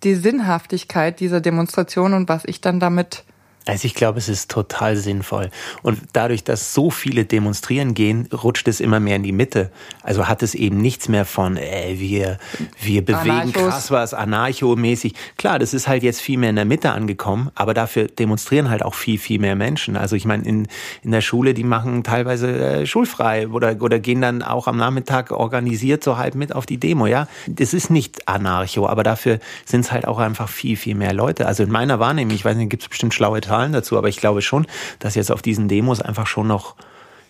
die 0.03 0.15
Sinnhaftigkeit 0.15 1.19
dieser 1.19 1.41
Demonstration 1.41 2.13
und 2.13 2.27
was 2.27 2.43
ich 2.45 2.61
dann 2.61 2.79
damit 2.79 3.23
also 3.67 3.85
ich 3.85 3.93
glaube, 3.93 4.17
es 4.17 4.27
ist 4.27 4.49
total 4.49 4.95
sinnvoll. 4.95 5.51
Und 5.83 5.99
dadurch, 6.13 6.43
dass 6.43 6.73
so 6.73 6.89
viele 6.89 7.25
demonstrieren 7.25 7.93
gehen, 7.93 8.27
rutscht 8.33 8.67
es 8.67 8.79
immer 8.79 8.99
mehr 8.99 9.17
in 9.17 9.23
die 9.23 9.31
Mitte. 9.31 9.71
Also 10.01 10.27
hat 10.27 10.41
es 10.41 10.55
eben 10.55 10.77
nichts 10.77 11.09
mehr 11.09 11.25
von, 11.25 11.57
ey, 11.57 11.99
wir, 11.99 12.39
wir 12.81 13.05
bewegen 13.05 13.29
Anarchos. 13.29 13.63
krass 13.63 13.91
was, 13.91 14.13
anarcho-mäßig. 14.15 15.13
Klar, 15.37 15.59
das 15.59 15.75
ist 15.75 15.87
halt 15.87 16.01
jetzt 16.01 16.21
viel 16.21 16.39
mehr 16.39 16.49
in 16.49 16.55
der 16.55 16.65
Mitte 16.65 16.91
angekommen, 16.91 17.51
aber 17.53 17.75
dafür 17.75 18.07
demonstrieren 18.07 18.71
halt 18.71 18.83
auch 18.83 18.95
viel, 18.95 19.19
viel 19.19 19.39
mehr 19.39 19.55
Menschen. 19.55 19.95
Also 19.95 20.15
ich 20.15 20.25
meine, 20.25 20.43
in, 20.43 20.67
in 21.03 21.11
der 21.11 21.21
Schule, 21.21 21.53
die 21.53 21.63
machen 21.63 22.03
teilweise 22.03 22.47
äh, 22.47 22.85
schulfrei 22.87 23.47
oder, 23.47 23.79
oder 23.79 23.99
gehen 23.99 24.21
dann 24.21 24.41
auch 24.41 24.67
am 24.67 24.77
Nachmittag 24.77 25.29
organisiert 25.31 26.03
so 26.03 26.17
halb 26.17 26.33
mit 26.33 26.55
auf 26.55 26.65
die 26.65 26.79
Demo, 26.79 27.05
ja. 27.05 27.27
Das 27.47 27.75
ist 27.75 27.91
nicht 27.91 28.27
anarcho, 28.27 28.87
aber 28.87 29.03
dafür 29.03 29.39
sind 29.65 29.81
es 29.81 29.91
halt 29.91 30.07
auch 30.07 30.17
einfach 30.17 30.49
viel, 30.49 30.77
viel 30.77 30.95
mehr 30.95 31.13
Leute. 31.13 31.45
Also 31.45 31.61
in 31.61 31.69
meiner 31.69 31.99
Wahrnehmung, 31.99 32.33
ich 32.33 32.43
weiß 32.43 32.57
nicht, 32.57 32.69
gibt 32.69 32.81
es 32.81 32.89
bestimmt 32.89 33.13
schlaue 33.13 33.39
Zahlen 33.51 33.73
dazu, 33.73 33.97
aber 33.97 34.07
ich 34.07 34.15
glaube 34.17 34.41
schon, 34.41 34.65
dass 34.99 35.15
jetzt 35.15 35.29
auf 35.29 35.41
diesen 35.41 35.67
Demos 35.67 36.01
einfach 36.01 36.25
schon 36.25 36.47
noch 36.47 36.75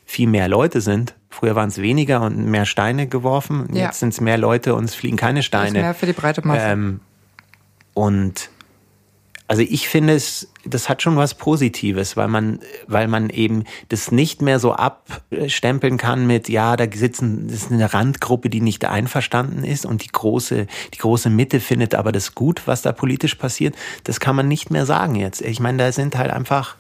viel 0.06 0.28
mehr 0.28 0.48
Leute 0.48 0.80
sind. 0.80 1.16
Früher 1.30 1.56
waren 1.56 1.70
es 1.70 1.82
weniger 1.82 2.22
und 2.22 2.46
mehr 2.46 2.66
Steine 2.66 3.08
geworfen. 3.08 3.68
Ja. 3.74 3.86
Jetzt 3.86 4.02
sind 4.02 4.10
es 4.10 4.22
mehr 4.22 4.38
Leute 4.38 4.76
und 4.76 4.84
es 4.84 4.94
fliegen 4.94 5.18
keine 5.18 5.42
Steine. 5.42 5.66
Das 5.66 5.78
ist 5.78 5.82
mehr 5.82 5.94
für 5.96 6.06
die 6.06 6.14
breite 6.14 6.46
Masse. 6.46 6.66
Ähm, 6.68 7.00
und 7.96 8.50
also 9.52 9.64
ich 9.64 9.90
finde 9.90 10.14
es, 10.14 10.48
das 10.64 10.88
hat 10.88 11.02
schon 11.02 11.18
was 11.18 11.34
Positives, 11.34 12.16
weil 12.16 12.30
man, 12.30 12.62
weil 12.88 13.10
man 13.10 13.30
eben 13.30 13.66
das 13.90 14.10
nicht 14.10 14.42
mehr 14.42 14.60
so 14.60 14.72
abstempeln 14.72 15.98
kann 15.98 16.26
mit, 16.26 16.48
ja, 16.48 16.78
da 16.78 16.86
sitzen, 16.90 17.50
das 17.50 17.64
ist 17.64 17.72
eine 17.74 17.94
Randgruppe, 17.94 18.50
die 18.50 18.62
nicht 18.62 18.86
einverstanden 18.86 19.66
ist 19.66 19.86
und 19.86 20.06
die 20.06 20.08
große, 20.08 20.68
die 20.94 20.98
große 20.98 21.30
Mitte 21.30 21.60
findet 21.60 21.96
aber 21.96 22.14
das 22.14 22.34
gut, 22.34 22.62
was 22.66 22.82
da 22.82 22.94
politisch 22.94 23.36
passiert. 23.36 23.76
Das 24.06 24.22
kann 24.22 24.38
man 24.38 24.48
nicht 24.48 24.72
mehr 24.72 24.86
sagen 24.86 25.16
jetzt. 25.16 25.42
Ich 25.42 25.60
meine, 25.60 25.80
da 25.80 25.92
sind 25.92 26.18
halt 26.18 26.32
einfach, 26.32 26.78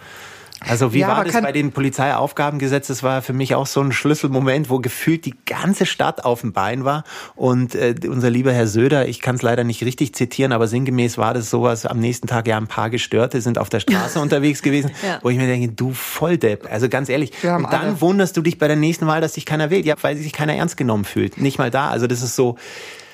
also 0.68 0.94
wie 0.94 1.00
ja, 1.00 1.08
war 1.08 1.26
das 1.26 1.42
bei 1.42 1.52
den 1.52 1.72
Polizeiaufgabengesetz? 1.72 2.88
Das 2.88 3.02
war 3.02 3.24
für 3.24 3.34
mich 3.34 3.56
auch 3.56 3.66
so 3.66 3.82
ein 3.82 3.92
Schlüsselmoment, 3.92 4.70
wo 4.70 4.78
gefühlt 4.80 5.26
die 5.26 5.34
ganze 5.46 5.88
Stadt 5.88 6.24
auf 6.24 6.42
dem 6.42 6.54
Bein 6.54 6.86
war. 6.86 7.04
Und 7.36 7.74
äh, 7.74 7.96
unser 8.08 8.30
lieber 8.30 8.54
Herr 8.54 8.68
Söder, 8.68 9.08
ich 9.08 9.22
kann 9.22 9.36
es 9.36 9.42
leider 9.42 9.64
nicht 9.64 9.84
richtig 9.84 10.14
zitieren, 10.14 10.52
aber 10.52 10.68
sinngemäß 10.68 11.18
war 11.18 11.34
das 11.34 11.50
sowas, 11.50 11.88
am 11.88 12.00
nächsten 12.00 12.28
Tag 12.28 12.48
ja 12.48 12.58
ein 12.58 12.68
paar 12.68 12.92
Gestörte 12.92 13.42
sind 13.42 13.58
auf 13.58 13.70
der 13.70 13.80
Straße 13.80 14.20
unterwegs 14.22 14.62
gewesen, 14.62 14.92
ja. 15.04 15.20
wo 15.24 15.30
ich 15.30 15.38
mir 15.38 15.48
denke, 15.48 15.70
du 15.70 15.94
Volldepp. 15.94 16.72
Also 16.72 16.90
ganz 16.90 17.10
ehrlich. 17.10 17.32
Und 17.44 17.72
dann 17.72 17.82
alle. 17.82 18.02
wunderst 18.02 18.38
du 18.38 18.42
dich 18.42 18.60
bei 18.60 18.68
der 18.68 18.78
nächsten 18.78 19.08
Wahl, 19.08 19.22
dass 19.22 19.34
dich 19.34 19.48
keiner 19.48 19.72
wählt. 19.72 19.86
Ja, 19.86 19.96
weil 20.02 20.16
sich 20.16 20.32
keiner 20.32 20.56
ernst 20.56 20.78
genommen 20.78 21.06
fühlt. 21.06 21.42
Nicht 21.42 21.58
mal 21.58 21.72
da. 21.72 21.90
Also 21.90 22.06
das 22.06 22.22
ist 22.22 22.36
so, 22.36 22.58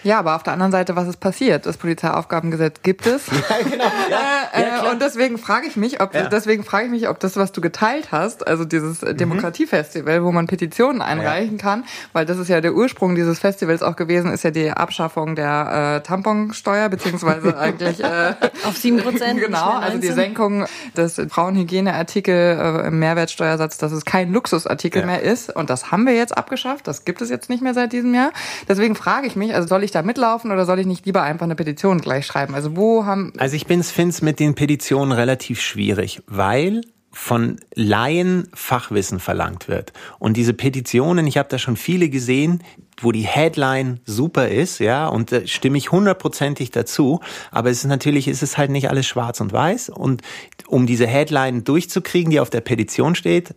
ja, 0.07 0.19
aber 0.19 0.37
auf 0.37 0.43
der 0.43 0.53
anderen 0.53 0.71
Seite, 0.71 0.95
was 0.95 1.05
ist 1.07 1.19
passiert? 1.19 1.65
Das 1.65 1.75
Polizeiaufgabengesetz 1.77 2.81
gibt 2.81 3.05
es. 3.05 3.27
Ja, 3.49 3.57
genau. 3.63 3.83
Ja, 4.09 4.49
äh, 4.53 4.67
ja, 4.67 4.91
und 4.91 5.01
deswegen 5.01 5.37
frage 5.37 5.67
ich 5.67 5.77
mich, 5.77 6.01
ob 6.01 6.13
ja. 6.13 6.27
deswegen 6.27 6.63
frage 6.63 6.85
ich 6.85 6.91
mich, 6.91 7.07
ob 7.07 7.19
das, 7.19 7.37
was 7.37 7.51
du 7.51 7.61
geteilt 7.61 8.11
hast, 8.11 8.45
also 8.45 8.65
dieses 8.65 9.01
mhm. 9.01 9.15
Demokratiefestival, 9.15 10.23
wo 10.23 10.31
man 10.31 10.47
Petitionen 10.47 11.01
einreichen 11.01 11.57
kann, 11.57 11.85
weil 12.13 12.25
das 12.25 12.37
ist 12.37 12.49
ja 12.49 12.59
der 12.59 12.73
Ursprung 12.73 13.15
dieses 13.15 13.39
Festivals 13.39 13.83
auch 13.83 13.95
gewesen, 13.95 14.31
ist 14.31 14.43
ja 14.43 14.51
die 14.51 14.69
Abschaffung 14.71 15.35
der 15.35 15.97
äh, 15.97 16.07
Tamponsteuer, 16.07 16.89
beziehungsweise 16.89 17.57
eigentlich 17.59 18.03
äh, 18.03 18.33
auf 18.65 18.75
sieben 18.75 18.97
Prozent. 18.97 19.39
genau, 19.39 19.71
also 19.71 19.97
die 19.97 20.07
Senkung 20.11 20.65
des 20.95 21.21
Frauenhygieneartikel 21.29 22.35
äh, 22.83 22.87
im 22.87 22.99
Mehrwertsteuersatz, 22.99 23.77
dass 23.77 23.91
es 23.91 24.03
kein 24.05 24.31
Luxusartikel 24.31 25.05
mehr 25.05 25.21
ist. 25.21 25.55
Und 25.55 25.69
das 25.69 25.91
haben 25.91 26.05
wir 26.05 26.13
jetzt 26.13 26.37
abgeschafft. 26.37 26.87
Das 26.87 27.05
gibt 27.05 27.21
es 27.21 27.29
jetzt 27.29 27.49
nicht 27.49 27.61
mehr 27.61 27.73
seit 27.73 27.93
diesem 27.93 28.13
Jahr. 28.13 28.31
Deswegen 28.67 28.95
frage 28.95 29.27
ich 29.27 29.35
mich, 29.35 29.53
also 29.53 29.67
soll 29.67 29.83
ich 29.83 29.91
da 29.97 30.03
mitlaufen 30.03 30.51
oder 30.51 30.65
soll 30.65 30.79
ich 30.79 30.85
nicht 30.85 31.05
lieber 31.05 31.23
einfach 31.23 31.45
eine 31.45 31.55
Petition 31.55 31.99
gleich 31.99 32.25
schreiben? 32.25 32.55
Also 32.55 32.75
wo 32.75 33.05
haben... 33.05 33.33
Also 33.37 33.55
ich 33.55 33.65
finde 33.65 34.09
es 34.09 34.21
mit 34.21 34.39
den 34.39 34.55
Petitionen 34.55 35.11
relativ 35.11 35.59
schwierig, 35.59 36.21
weil 36.27 36.81
von 37.11 37.59
Laien 37.73 38.47
Fachwissen 38.53 39.19
verlangt 39.19 39.67
wird. 39.67 39.91
Und 40.19 40.37
diese 40.37 40.53
Petitionen, 40.53 41.25
ich 41.25 41.37
habe 41.37 41.49
da 41.49 41.57
schon 41.57 41.75
viele 41.75 42.09
gesehen, 42.09 42.63
wo 43.01 43.11
die 43.11 43.25
Headline 43.25 43.99
super 44.05 44.49
ist, 44.49 44.79
ja, 44.79 45.07
und 45.07 45.31
da 45.31 45.45
stimme 45.45 45.77
ich 45.77 45.91
hundertprozentig 45.91 46.71
dazu. 46.71 47.19
Aber 47.51 47.69
es 47.69 47.79
ist 47.79 47.85
natürlich, 47.85 48.27
ist 48.27 48.43
es 48.43 48.57
halt 48.57 48.69
nicht 48.71 48.89
alles 48.89 49.07
schwarz 49.07 49.39
und 49.39 49.51
weiß. 49.51 49.89
Und 49.89 50.21
um 50.67 50.85
diese 50.85 51.07
Headline 51.07 51.63
durchzukriegen, 51.63 52.31
die 52.31 52.39
auf 52.39 52.49
der 52.49 52.61
Petition 52.61 53.15
steht, 53.15 53.55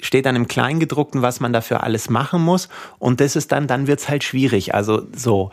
steht 0.00 0.26
dann 0.26 0.36
im 0.36 0.48
Kleingedruckten, 0.48 1.22
was 1.22 1.40
man 1.40 1.52
dafür 1.52 1.82
alles 1.82 2.08
machen 2.08 2.42
muss. 2.42 2.68
Und 2.98 3.20
das 3.20 3.36
ist 3.36 3.52
dann, 3.52 3.66
dann 3.66 3.86
wird's 3.86 4.08
halt 4.08 4.24
schwierig. 4.24 4.74
Also 4.74 5.02
so. 5.14 5.50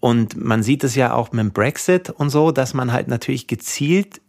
Und 0.00 0.36
man 0.36 0.62
sieht 0.62 0.84
es 0.84 0.94
ja 0.94 1.14
auch 1.14 1.32
mit 1.32 1.40
dem 1.40 1.52
Brexit 1.52 2.10
und 2.10 2.30
so, 2.30 2.50
dass 2.50 2.74
man 2.74 2.92
halt 2.92 3.08
natürlich 3.08 3.46
gezielt 3.46 4.20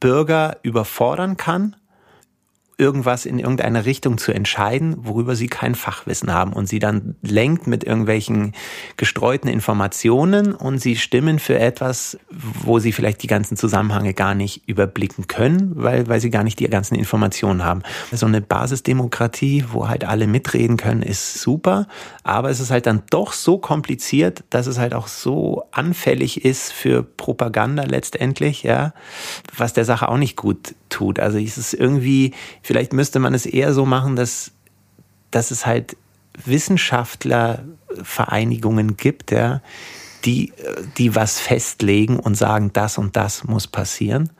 Bürger 0.00 0.58
überfordern 0.62 1.36
kann 1.36 1.76
irgendwas 2.78 3.24
in 3.24 3.38
irgendeine 3.38 3.86
Richtung 3.86 4.18
zu 4.18 4.32
entscheiden, 4.32 4.96
worüber 4.98 5.34
sie 5.34 5.46
kein 5.46 5.74
Fachwissen 5.74 6.32
haben 6.32 6.52
und 6.52 6.68
sie 6.68 6.78
dann 6.78 7.16
lenkt 7.22 7.66
mit 7.66 7.84
irgendwelchen 7.84 8.52
gestreuten 8.98 9.48
Informationen 9.48 10.54
und 10.54 10.78
sie 10.78 10.96
stimmen 10.96 11.38
für 11.38 11.58
etwas, 11.58 12.18
wo 12.30 12.78
sie 12.78 12.92
vielleicht 12.92 13.22
die 13.22 13.28
ganzen 13.28 13.56
Zusammenhänge 13.56 14.12
gar 14.12 14.34
nicht 14.34 14.68
überblicken 14.68 15.26
können, 15.26 15.72
weil, 15.74 16.06
weil 16.08 16.20
sie 16.20 16.28
gar 16.28 16.44
nicht 16.44 16.60
die 16.60 16.68
ganzen 16.68 16.96
Informationen 16.96 17.64
haben. 17.64 17.82
So 18.12 18.26
eine 18.26 18.42
Basisdemokratie, 18.42 19.64
wo 19.72 19.88
halt 19.88 20.04
alle 20.04 20.26
mitreden 20.26 20.76
können, 20.76 21.02
ist 21.02 21.40
super, 21.40 21.88
aber 22.24 22.50
es 22.50 22.60
ist 22.60 22.70
halt 22.70 22.86
dann 22.86 23.04
doch 23.08 23.32
so 23.32 23.56
kompliziert, 23.56 24.44
dass 24.50 24.66
es 24.66 24.78
halt 24.78 24.92
auch 24.92 25.06
so 25.06 25.64
anfällig 25.72 26.44
ist 26.44 26.72
für 26.72 27.02
Propaganda 27.02 27.84
letztendlich, 27.84 28.64
ja, 28.64 28.92
was 29.56 29.72
der 29.72 29.86
Sache 29.86 30.10
auch 30.10 30.18
nicht 30.18 30.36
gut 30.36 30.74
tut. 30.88 31.18
Also 31.18 31.38
es 31.38 31.58
ist 31.58 31.74
irgendwie, 31.74 32.32
vielleicht 32.66 32.92
müsste 32.92 33.18
man 33.20 33.32
es 33.32 33.46
eher 33.46 33.72
so 33.72 33.86
machen, 33.86 34.16
dass, 34.16 34.50
dass 35.30 35.52
es 35.52 35.66
halt 35.66 35.96
Wissenschaftlervereinigungen 36.44 38.96
gibt, 38.96 39.30
ja, 39.30 39.62
die, 40.24 40.52
die 40.98 41.14
was 41.14 41.38
festlegen 41.38 42.18
und 42.18 42.34
sagen, 42.34 42.72
das 42.72 42.98
und 42.98 43.14
das 43.16 43.44
muss 43.44 43.68
passieren 43.68 44.30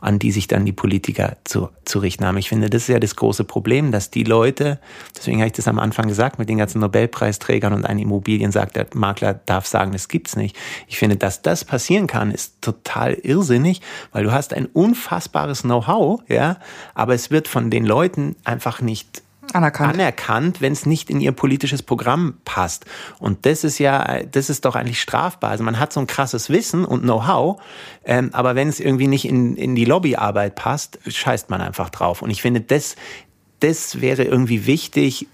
an 0.00 0.18
die 0.18 0.30
sich 0.30 0.46
dann 0.46 0.64
die 0.64 0.72
Politiker 0.72 1.36
zu, 1.44 1.68
zu 1.84 1.98
richten 1.98 2.24
haben. 2.24 2.36
Ich 2.38 2.48
finde, 2.48 2.70
das 2.70 2.82
ist 2.82 2.88
ja 2.88 2.98
das 2.98 3.16
große 3.16 3.44
Problem, 3.44 3.92
dass 3.92 4.10
die 4.10 4.24
Leute, 4.24 4.78
deswegen 5.16 5.38
habe 5.38 5.48
ich 5.48 5.52
das 5.54 5.68
am 5.68 5.78
Anfang 5.78 6.08
gesagt, 6.08 6.38
mit 6.38 6.48
den 6.48 6.58
ganzen 6.58 6.80
Nobelpreisträgern 6.80 7.72
und 7.72 7.86
ein 7.86 7.98
Immobilien 7.98 8.52
sagt, 8.52 8.76
der 8.76 8.86
Makler 8.94 9.34
darf 9.34 9.66
sagen, 9.66 9.92
das 9.92 10.08
gibt's 10.08 10.36
nicht. 10.36 10.56
Ich 10.86 10.98
finde, 10.98 11.16
dass 11.16 11.42
das 11.42 11.64
passieren 11.64 12.06
kann, 12.06 12.30
ist 12.30 12.60
total 12.60 13.14
irrsinnig, 13.14 13.80
weil 14.12 14.24
du 14.24 14.32
hast 14.32 14.54
ein 14.54 14.66
unfassbares 14.66 15.62
Know-how, 15.62 16.22
ja, 16.28 16.58
aber 16.94 17.14
es 17.14 17.30
wird 17.30 17.48
von 17.48 17.70
den 17.70 17.84
Leuten 17.84 18.36
einfach 18.44 18.80
nicht 18.80 19.22
anerkannt, 19.52 19.94
anerkannt 19.94 20.60
wenn 20.60 20.72
es 20.72 20.86
nicht 20.86 21.10
in 21.10 21.20
ihr 21.20 21.32
politisches 21.32 21.82
Programm 21.82 22.34
passt. 22.44 22.86
Und 23.18 23.46
das 23.46 23.64
ist 23.64 23.78
ja, 23.78 24.22
das 24.24 24.50
ist 24.50 24.64
doch 24.64 24.74
eigentlich 24.74 25.00
strafbar. 25.00 25.50
Also 25.50 25.64
man 25.64 25.78
hat 25.78 25.92
so 25.92 26.00
ein 26.00 26.06
krasses 26.06 26.50
Wissen 26.50 26.84
und 26.84 27.02
Know-how, 27.02 27.60
ähm, 28.04 28.30
aber 28.32 28.54
wenn 28.54 28.68
es 28.68 28.80
irgendwie 28.80 29.08
nicht 29.08 29.24
in, 29.24 29.56
in 29.56 29.74
die 29.74 29.84
Lobbyarbeit 29.84 30.54
passt, 30.54 30.98
scheißt 31.06 31.50
man 31.50 31.60
einfach 31.60 31.90
drauf. 31.90 32.22
Und 32.22 32.30
ich 32.30 32.42
finde, 32.42 32.60
das, 32.60 32.96
das 33.60 34.00
wäre 34.00 34.24
irgendwie 34.24 34.66
wichtig, 34.66 35.28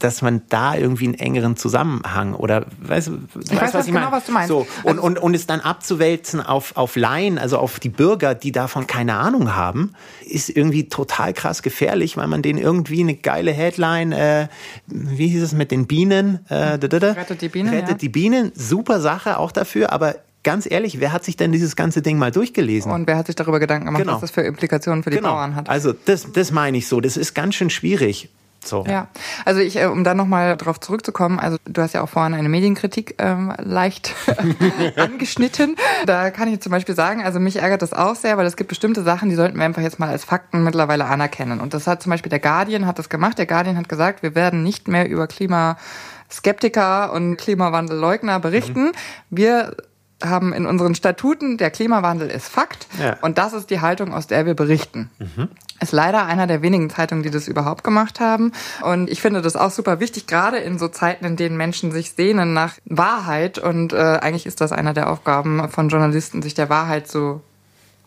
dass 0.00 0.22
man 0.22 0.42
da 0.48 0.74
irgendwie 0.74 1.04
einen 1.04 1.14
engeren 1.14 1.56
Zusammenhang 1.56 2.34
oder 2.34 2.66
weißt 2.80 3.08
du, 3.08 3.18
ich 3.38 3.60
weiß, 3.60 3.74
was 3.74 3.86
ich 3.86 3.92
genau, 3.92 4.06
meine? 4.06 4.16
was 4.16 4.24
du 4.24 4.32
meinst. 4.32 4.48
So, 4.48 4.66
und, 4.82 4.96
also, 4.96 5.02
und, 5.02 5.18
und 5.18 5.34
es 5.34 5.46
dann 5.46 5.60
abzuwälzen 5.60 6.40
auf, 6.40 6.76
auf 6.76 6.96
Laien, 6.96 7.38
also 7.38 7.58
auf 7.58 7.78
die 7.78 7.90
Bürger, 7.90 8.34
die 8.34 8.50
davon 8.50 8.86
keine 8.86 9.14
Ahnung 9.14 9.54
haben, 9.54 9.92
ist 10.26 10.48
irgendwie 10.48 10.88
total 10.88 11.34
krass 11.34 11.62
gefährlich, 11.62 12.16
weil 12.16 12.26
man 12.26 12.42
denen 12.42 12.58
irgendwie 12.58 13.00
eine 13.00 13.14
geile 13.14 13.52
Headline, 13.52 14.12
äh, 14.12 14.48
wie 14.86 15.28
hieß 15.28 15.42
es 15.42 15.52
mit 15.52 15.70
den 15.70 15.86
Bienen? 15.86 16.40
Äh, 16.48 16.54
Rettet 16.54 17.42
die 17.42 17.48
Bienen. 17.48 17.68
Rettet 17.68 17.88
ja. 17.88 17.94
die 17.94 18.08
Bienen, 18.08 18.52
super 18.54 19.00
Sache 19.00 19.38
auch 19.38 19.52
dafür, 19.52 19.92
aber 19.92 20.16
ganz 20.42 20.70
ehrlich, 20.70 21.00
wer 21.00 21.12
hat 21.12 21.24
sich 21.24 21.36
denn 21.36 21.52
dieses 21.52 21.76
ganze 21.76 22.00
Ding 22.00 22.18
mal 22.18 22.30
durchgelesen? 22.30 22.90
Und 22.90 23.06
wer 23.06 23.18
hat 23.18 23.26
sich 23.26 23.36
darüber 23.36 23.60
Gedanken 23.60 23.86
gemacht, 23.86 24.02
genau. 24.02 24.14
was 24.14 24.22
das 24.22 24.30
für 24.30 24.40
Implikationen 24.40 25.02
für 25.02 25.10
die 25.10 25.16
genau. 25.16 25.32
Bauern 25.32 25.54
hat? 25.54 25.68
Also 25.68 25.92
das, 25.92 26.32
das 26.32 26.50
meine 26.52 26.78
ich 26.78 26.88
so. 26.88 27.02
Das 27.02 27.18
ist 27.18 27.34
ganz 27.34 27.54
schön 27.54 27.68
schwierig. 27.68 28.30
So. 28.64 28.84
Ja, 28.86 29.08
also 29.44 29.60
ich, 29.60 29.76
äh, 29.76 29.86
um 29.86 30.04
dann 30.04 30.16
nochmal 30.16 30.56
darauf 30.56 30.80
zurückzukommen, 30.80 31.38
also 31.38 31.56
du 31.64 31.80
hast 31.80 31.94
ja 31.94 32.02
auch 32.02 32.08
vorhin 32.08 32.34
eine 32.34 32.48
Medienkritik 32.48 33.14
ähm, 33.18 33.52
leicht 33.58 34.14
angeschnitten. 34.96 35.76
Da 36.06 36.30
kann 36.30 36.52
ich 36.52 36.60
zum 36.60 36.70
Beispiel 36.70 36.94
sagen, 36.94 37.22
also 37.24 37.40
mich 37.40 37.56
ärgert 37.56 37.82
das 37.82 37.92
auch 37.92 38.14
sehr, 38.14 38.36
weil 38.36 38.46
es 38.46 38.56
gibt 38.56 38.68
bestimmte 38.68 39.02
Sachen, 39.02 39.30
die 39.30 39.34
sollten 39.34 39.56
wir 39.56 39.64
einfach 39.64 39.82
jetzt 39.82 39.98
mal 39.98 40.10
als 40.10 40.24
Fakten 40.24 40.62
mittlerweile 40.62 41.06
anerkennen. 41.06 41.60
Und 41.60 41.72
das 41.72 41.86
hat 41.86 42.02
zum 42.02 42.10
Beispiel 42.10 42.30
der 42.30 42.40
Guardian 42.40 42.86
hat 42.86 42.98
das 42.98 43.08
gemacht. 43.08 43.38
Der 43.38 43.46
Guardian 43.46 43.78
hat 43.78 43.88
gesagt, 43.88 44.22
wir 44.22 44.34
werden 44.34 44.62
nicht 44.62 44.88
mehr 44.88 45.08
über 45.08 45.26
Klimaskeptiker 45.26 47.12
und 47.12 47.38
Klimawandelleugner 47.38 48.40
berichten. 48.40 48.86
Mhm. 48.86 48.92
Wir 49.30 49.76
haben 50.22 50.52
in 50.52 50.66
unseren 50.66 50.94
Statuten, 50.94 51.56
der 51.56 51.70
Klimawandel 51.70 52.30
ist 52.30 52.48
Fakt 52.48 52.86
ja. 53.00 53.16
und 53.22 53.38
das 53.38 53.52
ist 53.52 53.70
die 53.70 53.80
Haltung, 53.80 54.12
aus 54.12 54.26
der 54.26 54.46
wir 54.46 54.54
berichten. 54.54 55.10
Mhm. 55.18 55.48
Ist 55.80 55.92
leider 55.92 56.26
einer 56.26 56.46
der 56.46 56.60
wenigen 56.60 56.90
Zeitungen, 56.90 57.22
die 57.22 57.30
das 57.30 57.48
überhaupt 57.48 57.84
gemacht 57.84 58.20
haben. 58.20 58.52
Und 58.82 59.08
ich 59.08 59.22
finde 59.22 59.40
das 59.40 59.56
auch 59.56 59.70
super 59.70 59.98
wichtig, 59.98 60.26
gerade 60.26 60.58
in 60.58 60.78
so 60.78 60.88
Zeiten, 60.88 61.24
in 61.24 61.36
denen 61.36 61.56
Menschen 61.56 61.90
sich 61.90 62.12
sehnen 62.12 62.52
nach 62.52 62.74
Wahrheit. 62.84 63.58
Und 63.58 63.94
äh, 63.94 63.96
eigentlich 63.96 64.44
ist 64.44 64.60
das 64.60 64.72
einer 64.72 64.92
der 64.92 65.10
Aufgaben 65.10 65.70
von 65.70 65.88
Journalisten, 65.88 66.42
sich 66.42 66.52
der 66.52 66.68
Wahrheit 66.68 67.08
so 67.08 67.40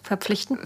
verpflichten 0.03 0.59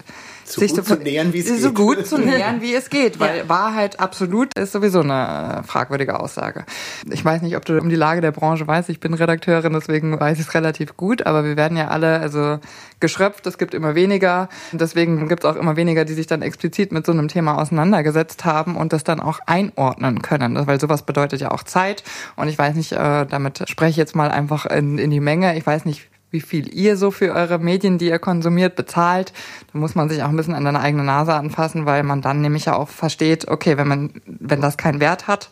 so 0.46 0.62
sich 0.62 0.74
gut 0.74 0.86
so, 0.86 0.96
zu 0.96 1.02
nähern, 1.02 1.34
wie 1.34 1.40
es 1.40 1.46
geht. 1.46 1.62
So 1.62 1.74
gut 1.74 2.08
zu 2.08 2.18
nähern, 2.20 2.62
wie 2.62 2.74
es 2.74 2.90
geht, 2.90 3.20
weil 3.20 3.40
ja. 3.40 3.50
Wahrheit 3.50 4.00
absolut 4.00 4.58
ist 4.58 4.72
sowieso 4.72 5.02
eine 5.02 5.64
fragwürdige 5.66 6.20
Aussage. 6.20 6.66
Ich 7.10 7.24
weiß 7.24 7.42
nicht, 7.42 7.56
ob 7.56 7.66
du 7.66 7.78
um 7.80 7.90
die 7.90 7.96
Lage 7.96 8.22
der 8.22 8.32
Branche 8.32 8.66
weißt. 8.66 8.90
Ich 8.90 9.00
bin 9.00 9.14
Redakteurin, 9.14 9.74
deswegen 9.74 10.20
weiß 10.20 10.40
ich 10.40 10.48
es 10.48 10.54
relativ 10.54 10.98
gut, 10.98 11.26
aber 11.26 11.44
wir 11.44 11.58
werden 11.58 11.78
ja 11.78 11.90
alle 11.90 12.20
also 12.20 12.60
geschröpft, 13.00 13.46
es 13.46 13.58
gibt 13.58 13.74
immer 13.74 13.96
weniger. 13.96 14.50
Deswegen 14.72 15.28
gibt 15.28 15.44
es 15.44 15.50
auch 15.50 15.56
immer 15.56 15.76
weniger, 15.76 16.06
die 16.06 16.14
sich 16.14 16.28
dann 16.28 16.42
explizit 16.42 16.92
mit 16.92 17.06
so 17.06 17.12
einem 17.12 17.28
Thema 17.28 17.58
auseinandergesetzt 17.60 18.46
haben 18.46 18.76
und 18.76 18.94
das 18.94 19.04
dann 19.04 19.20
auch 19.20 19.40
einordnen 19.46 20.22
können. 20.22 20.66
Weil 20.66 20.80
sowas 20.80 21.04
bedeutet 21.04 21.42
ja 21.42 21.52
auch 21.52 21.64
Zeit. 21.64 22.04
Und 22.36 22.48
ich 22.48 22.58
weiß 22.58 22.76
nicht, 22.76 22.94
äh, 22.94 23.26
damit 23.26 23.64
spreche 23.70 23.92
ich 23.92 23.98
jetzt 23.98 24.16
mal 24.16 24.32
einfach 24.32 24.66
in, 24.66 24.98
in 24.98 25.12
die 25.12 25.20
Menge. 25.20 25.58
Ich 25.58 25.66
weiß 25.66 25.86
nicht, 25.86 26.10
wie 26.30 26.42
viel 26.42 26.74
ihr 26.74 26.98
so 26.98 27.12
für 27.12 27.34
eure 27.34 27.58
Medien, 27.58 27.98
die 27.98 28.08
ihr 28.08 28.20
konsumiert, 28.20 28.76
bezahlt. 28.76 29.32
Da 29.72 29.80
muss 29.80 29.96
man 29.96 30.10
sich 30.10 30.24
auch 30.24 30.30
ein 30.30 30.36
bisschen 30.36 30.56
an 30.56 30.66
deine 30.66 30.82
eigene 30.82 31.04
Nase 31.04 31.34
anfassen, 31.34 31.86
weil 31.86 32.04
man 32.04 32.22
dann 32.22 32.42
nämlich 32.42 32.66
ja 32.66 32.76
auch 32.76 32.90
versteht, 32.90 33.48
okay, 33.48 33.78
wenn 33.78 33.88
man, 33.88 34.12
wenn 34.26 34.62
das 34.62 34.78
keinen 34.78 35.00
Wert 35.00 35.28
hat, 35.28 35.50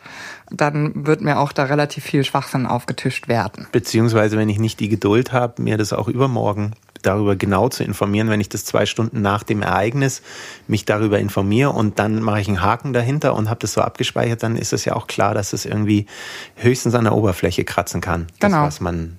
dann 0.51 1.05
wird 1.07 1.21
mir 1.21 1.39
auch 1.39 1.51
da 1.51 1.63
relativ 1.63 2.03
viel 2.03 2.23
Schwachsinn 2.23 2.65
aufgetischt 2.65 3.27
werden. 3.27 3.67
Beziehungsweise, 3.71 4.37
wenn 4.37 4.49
ich 4.49 4.59
nicht 4.59 4.79
die 4.79 4.89
Geduld 4.89 5.31
habe, 5.31 5.61
mir 5.61 5.77
das 5.77 5.93
auch 5.93 6.07
übermorgen 6.07 6.73
darüber 7.01 7.35
genau 7.35 7.69
zu 7.69 7.83
informieren, 7.83 8.29
wenn 8.29 8.41
ich 8.41 8.49
das 8.49 8.65
zwei 8.65 8.85
Stunden 8.85 9.21
nach 9.21 9.43
dem 9.43 9.61
Ereignis 9.61 10.21
mich 10.67 10.85
darüber 10.85 11.19
informiere 11.19 11.69
und 11.69 11.99
dann 11.99 12.21
mache 12.21 12.41
ich 12.41 12.47
einen 12.47 12.61
Haken 12.61 12.93
dahinter 12.93 13.35
und 13.35 13.49
habe 13.49 13.59
das 13.59 13.73
so 13.73 13.81
abgespeichert, 13.81 14.43
dann 14.43 14.55
ist 14.55 14.73
es 14.73 14.85
ja 14.85 14.95
auch 14.95 15.07
klar, 15.07 15.33
dass 15.33 15.53
es 15.53 15.65
irgendwie 15.65 16.07
höchstens 16.55 16.95
an 16.95 17.03
der 17.03 17.13
Oberfläche 17.13 17.63
kratzen 17.63 18.01
kann. 18.01 18.27
Genau. 18.39 18.57
Das, 18.57 18.67
was 18.67 18.81
man 18.81 19.17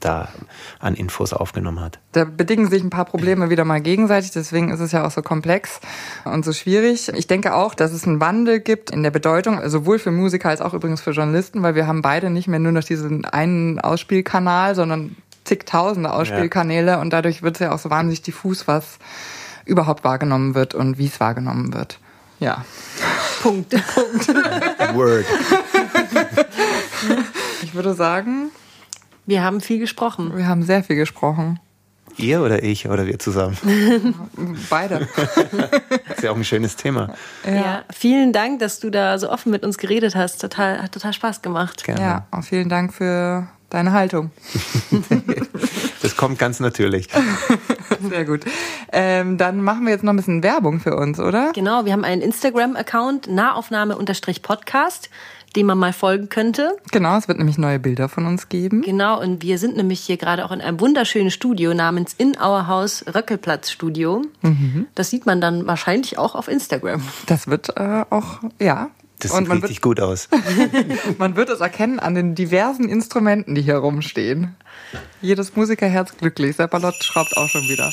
da 0.00 0.28
an 0.78 0.94
Infos 0.94 1.32
aufgenommen 1.32 1.80
hat. 1.80 1.98
Da 2.12 2.24
bedingen 2.24 2.70
sich 2.70 2.82
ein 2.82 2.90
paar 2.90 3.04
Probleme 3.04 3.50
wieder 3.50 3.64
mal 3.64 3.80
gegenseitig, 3.80 4.30
deswegen 4.30 4.70
ist 4.70 4.80
es 4.80 4.92
ja 4.92 5.06
auch 5.06 5.10
so 5.10 5.22
komplex 5.22 5.80
und 6.24 6.44
so 6.44 6.52
schwierig. 6.52 7.08
Ich 7.14 7.26
denke 7.26 7.54
auch, 7.54 7.74
dass 7.74 7.92
es 7.92 8.06
einen 8.06 8.20
Wandel 8.20 8.60
gibt 8.60 8.90
in 8.90 9.02
der 9.02 9.10
Bedeutung, 9.10 9.60
sowohl 9.68 9.98
für 9.98 10.10
Musiker 10.10 10.48
als 10.48 10.60
auch 10.60 10.74
übrigens 10.74 11.00
für 11.00 11.10
Journalisten, 11.10 11.62
weil 11.62 11.74
wir 11.74 11.86
haben 11.86 12.02
beide 12.02 12.30
nicht 12.30 12.48
mehr 12.48 12.60
nur 12.60 12.72
noch 12.72 12.84
diesen 12.84 13.24
einen 13.24 13.80
Ausspielkanal, 13.80 14.74
sondern 14.74 15.16
zigtausende 15.44 16.12
Ausspielkanäle 16.12 16.92
ja. 16.92 17.00
und 17.00 17.10
dadurch 17.10 17.42
wird 17.42 17.56
es 17.56 17.60
ja 17.60 17.72
auch 17.72 17.78
so 17.78 17.90
wahnsinnig 17.90 18.22
diffus, 18.22 18.68
was 18.68 18.98
überhaupt 19.64 20.04
wahrgenommen 20.04 20.54
wird 20.54 20.74
und 20.74 20.98
wie 20.98 21.06
es 21.06 21.20
wahrgenommen 21.20 21.74
wird. 21.74 21.98
Ja. 22.40 22.64
Punkt. 23.42 23.70
Punkt. 23.94 24.28
Word. 24.94 25.24
Ich 27.62 27.74
würde 27.74 27.94
sagen, 27.94 28.50
wir 29.28 29.42
haben 29.42 29.60
viel 29.60 29.78
gesprochen. 29.78 30.34
Wir 30.34 30.46
haben 30.46 30.62
sehr 30.62 30.82
viel 30.82 30.96
gesprochen. 30.96 31.60
Ihr 32.16 32.42
oder 32.42 32.62
ich 32.62 32.88
oder 32.88 33.06
wir 33.06 33.18
zusammen? 33.18 33.56
Beide. 34.70 35.06
das 35.14 35.36
ist 36.16 36.22
ja 36.22 36.30
auch 36.30 36.36
ein 36.36 36.44
schönes 36.44 36.76
Thema. 36.76 37.14
Ja. 37.44 37.54
ja. 37.54 37.84
vielen 37.92 38.32
Dank, 38.32 38.58
dass 38.60 38.80
du 38.80 38.88
da 38.90 39.18
so 39.18 39.30
offen 39.30 39.52
mit 39.52 39.64
uns 39.64 39.76
geredet 39.76 40.16
hast. 40.16 40.40
Total, 40.40 40.82
hat 40.82 40.92
total 40.92 41.12
Spaß 41.12 41.42
gemacht. 41.42 41.84
Gerne. 41.84 42.00
Ja, 42.00 42.26
und 42.30 42.42
vielen 42.42 42.70
Dank 42.70 42.94
für 42.94 43.46
deine 43.68 43.92
Haltung. 43.92 44.30
das 46.02 46.16
kommt 46.16 46.38
ganz 46.38 46.58
natürlich. 46.58 47.08
Sehr 48.08 48.24
gut. 48.24 48.46
Ähm, 48.92 49.36
dann 49.36 49.62
machen 49.62 49.84
wir 49.84 49.92
jetzt 49.92 50.04
noch 50.04 50.14
ein 50.14 50.16
bisschen 50.16 50.42
Werbung 50.42 50.80
für 50.80 50.96
uns, 50.96 51.20
oder? 51.20 51.52
Genau, 51.52 51.84
wir 51.84 51.92
haben 51.92 52.04
einen 52.04 52.22
Instagram-Account, 52.22 53.28
Nahaufnahme-Podcast 53.28 55.10
dem 55.56 55.66
man 55.66 55.78
mal 55.78 55.92
folgen 55.92 56.28
könnte. 56.28 56.76
Genau, 56.92 57.16
es 57.16 57.28
wird 57.28 57.38
nämlich 57.38 57.58
neue 57.58 57.78
Bilder 57.78 58.08
von 58.08 58.26
uns 58.26 58.48
geben. 58.48 58.82
Genau, 58.82 59.20
und 59.20 59.42
wir 59.42 59.58
sind 59.58 59.76
nämlich 59.76 60.00
hier 60.00 60.16
gerade 60.16 60.44
auch 60.44 60.52
in 60.52 60.60
einem 60.60 60.80
wunderschönen 60.80 61.30
Studio 61.30 61.74
namens 61.74 62.14
In 62.14 62.36
Our 62.40 62.66
House 62.66 63.04
Röckelplatz 63.12 63.70
Studio. 63.70 64.22
Mhm. 64.42 64.86
Das 64.94 65.10
sieht 65.10 65.26
man 65.26 65.40
dann 65.40 65.66
wahrscheinlich 65.66 66.18
auch 66.18 66.34
auf 66.34 66.48
Instagram. 66.48 67.02
Das 67.26 67.48
wird 67.48 67.76
äh, 67.76 68.04
auch, 68.10 68.40
ja, 68.60 68.90
das 69.18 69.32
sieht 69.32 69.50
richtig 69.50 69.70
wird, 69.70 69.82
gut 69.82 70.00
aus. 70.00 70.28
man 71.18 71.36
wird 71.36 71.48
es 71.50 71.60
erkennen 71.60 71.98
an 71.98 72.14
den 72.14 72.34
diversen 72.34 72.88
Instrumenten, 72.88 73.54
die 73.54 73.62
hier 73.62 73.76
rumstehen. 73.76 74.56
Jedes 75.20 75.56
Musikerherz 75.56 76.16
glücklich. 76.16 76.56
Seppalot 76.56 76.94
schraubt 77.02 77.36
auch 77.36 77.48
schon 77.48 77.62
wieder. 77.62 77.92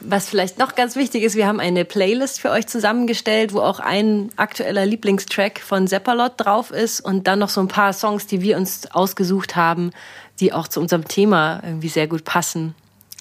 Was 0.00 0.28
vielleicht 0.28 0.58
noch 0.58 0.74
ganz 0.74 0.96
wichtig 0.96 1.22
ist, 1.24 1.36
wir 1.36 1.46
haben 1.46 1.60
eine 1.60 1.84
Playlist 1.84 2.40
für 2.40 2.50
euch 2.50 2.66
zusammengestellt, 2.66 3.52
wo 3.52 3.60
auch 3.60 3.80
ein 3.80 4.30
aktueller 4.36 4.86
Lieblingstrack 4.86 5.60
von 5.60 5.86
Seppalot 5.86 6.32
drauf 6.36 6.70
ist 6.70 7.00
und 7.00 7.26
dann 7.26 7.38
noch 7.38 7.48
so 7.48 7.60
ein 7.60 7.68
paar 7.68 7.92
Songs, 7.92 8.26
die 8.26 8.40
wir 8.40 8.56
uns 8.56 8.90
ausgesucht 8.90 9.56
haben, 9.56 9.90
die 10.40 10.52
auch 10.52 10.68
zu 10.68 10.80
unserem 10.80 11.06
Thema 11.06 11.60
irgendwie 11.64 11.88
sehr 11.88 12.06
gut 12.06 12.24
passen. 12.24 12.74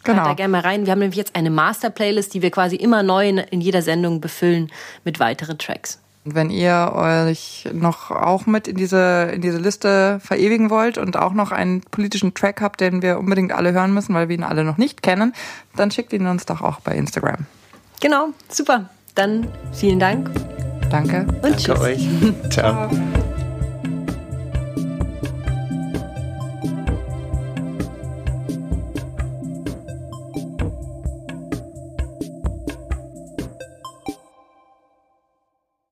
Genau. 0.03 0.23
Da 0.23 0.33
gerne 0.33 0.51
mal 0.51 0.61
rein. 0.61 0.85
Wir 0.85 0.91
haben 0.91 0.99
nämlich 0.99 1.17
jetzt 1.17 1.35
eine 1.35 1.49
Master-Playlist, 1.49 2.33
die 2.33 2.41
wir 2.41 2.51
quasi 2.51 2.75
immer 2.75 3.03
neu 3.03 3.29
in 3.29 3.61
jeder 3.61 3.81
Sendung 3.81 4.21
befüllen 4.21 4.71
mit 5.03 5.19
weiteren 5.19 5.57
Tracks. 5.57 5.99
Wenn 6.23 6.51
ihr 6.51 6.91
euch 6.93 7.67
noch 7.73 8.11
auch 8.11 8.45
mit 8.45 8.67
in 8.67 8.75
diese, 8.75 9.31
in 9.33 9.41
diese 9.41 9.57
Liste 9.57 10.19
verewigen 10.23 10.69
wollt 10.69 10.99
und 10.99 11.17
auch 11.17 11.33
noch 11.33 11.51
einen 11.51 11.81
politischen 11.81 12.35
Track 12.35 12.61
habt, 12.61 12.79
den 12.79 13.01
wir 13.01 13.17
unbedingt 13.17 13.51
alle 13.51 13.73
hören 13.73 13.91
müssen, 13.91 14.13
weil 14.13 14.29
wir 14.29 14.35
ihn 14.35 14.43
alle 14.43 14.63
noch 14.63 14.77
nicht 14.77 15.01
kennen, 15.01 15.33
dann 15.75 15.89
schickt 15.89 16.13
ihn 16.13 16.27
uns 16.27 16.45
doch 16.45 16.61
auch 16.61 16.79
bei 16.81 16.95
Instagram. 16.95 17.47
Genau, 18.01 18.29
super. 18.49 18.89
Dann 19.15 19.47
vielen 19.73 19.99
Dank. 19.99 20.29
Danke. 20.91 21.21
Und 21.21 21.43
Danke 21.43 21.57
tschüss. 21.57 21.79
euch. 21.79 22.07
Ciao. 22.51 22.89
Ciao. 22.89 23.20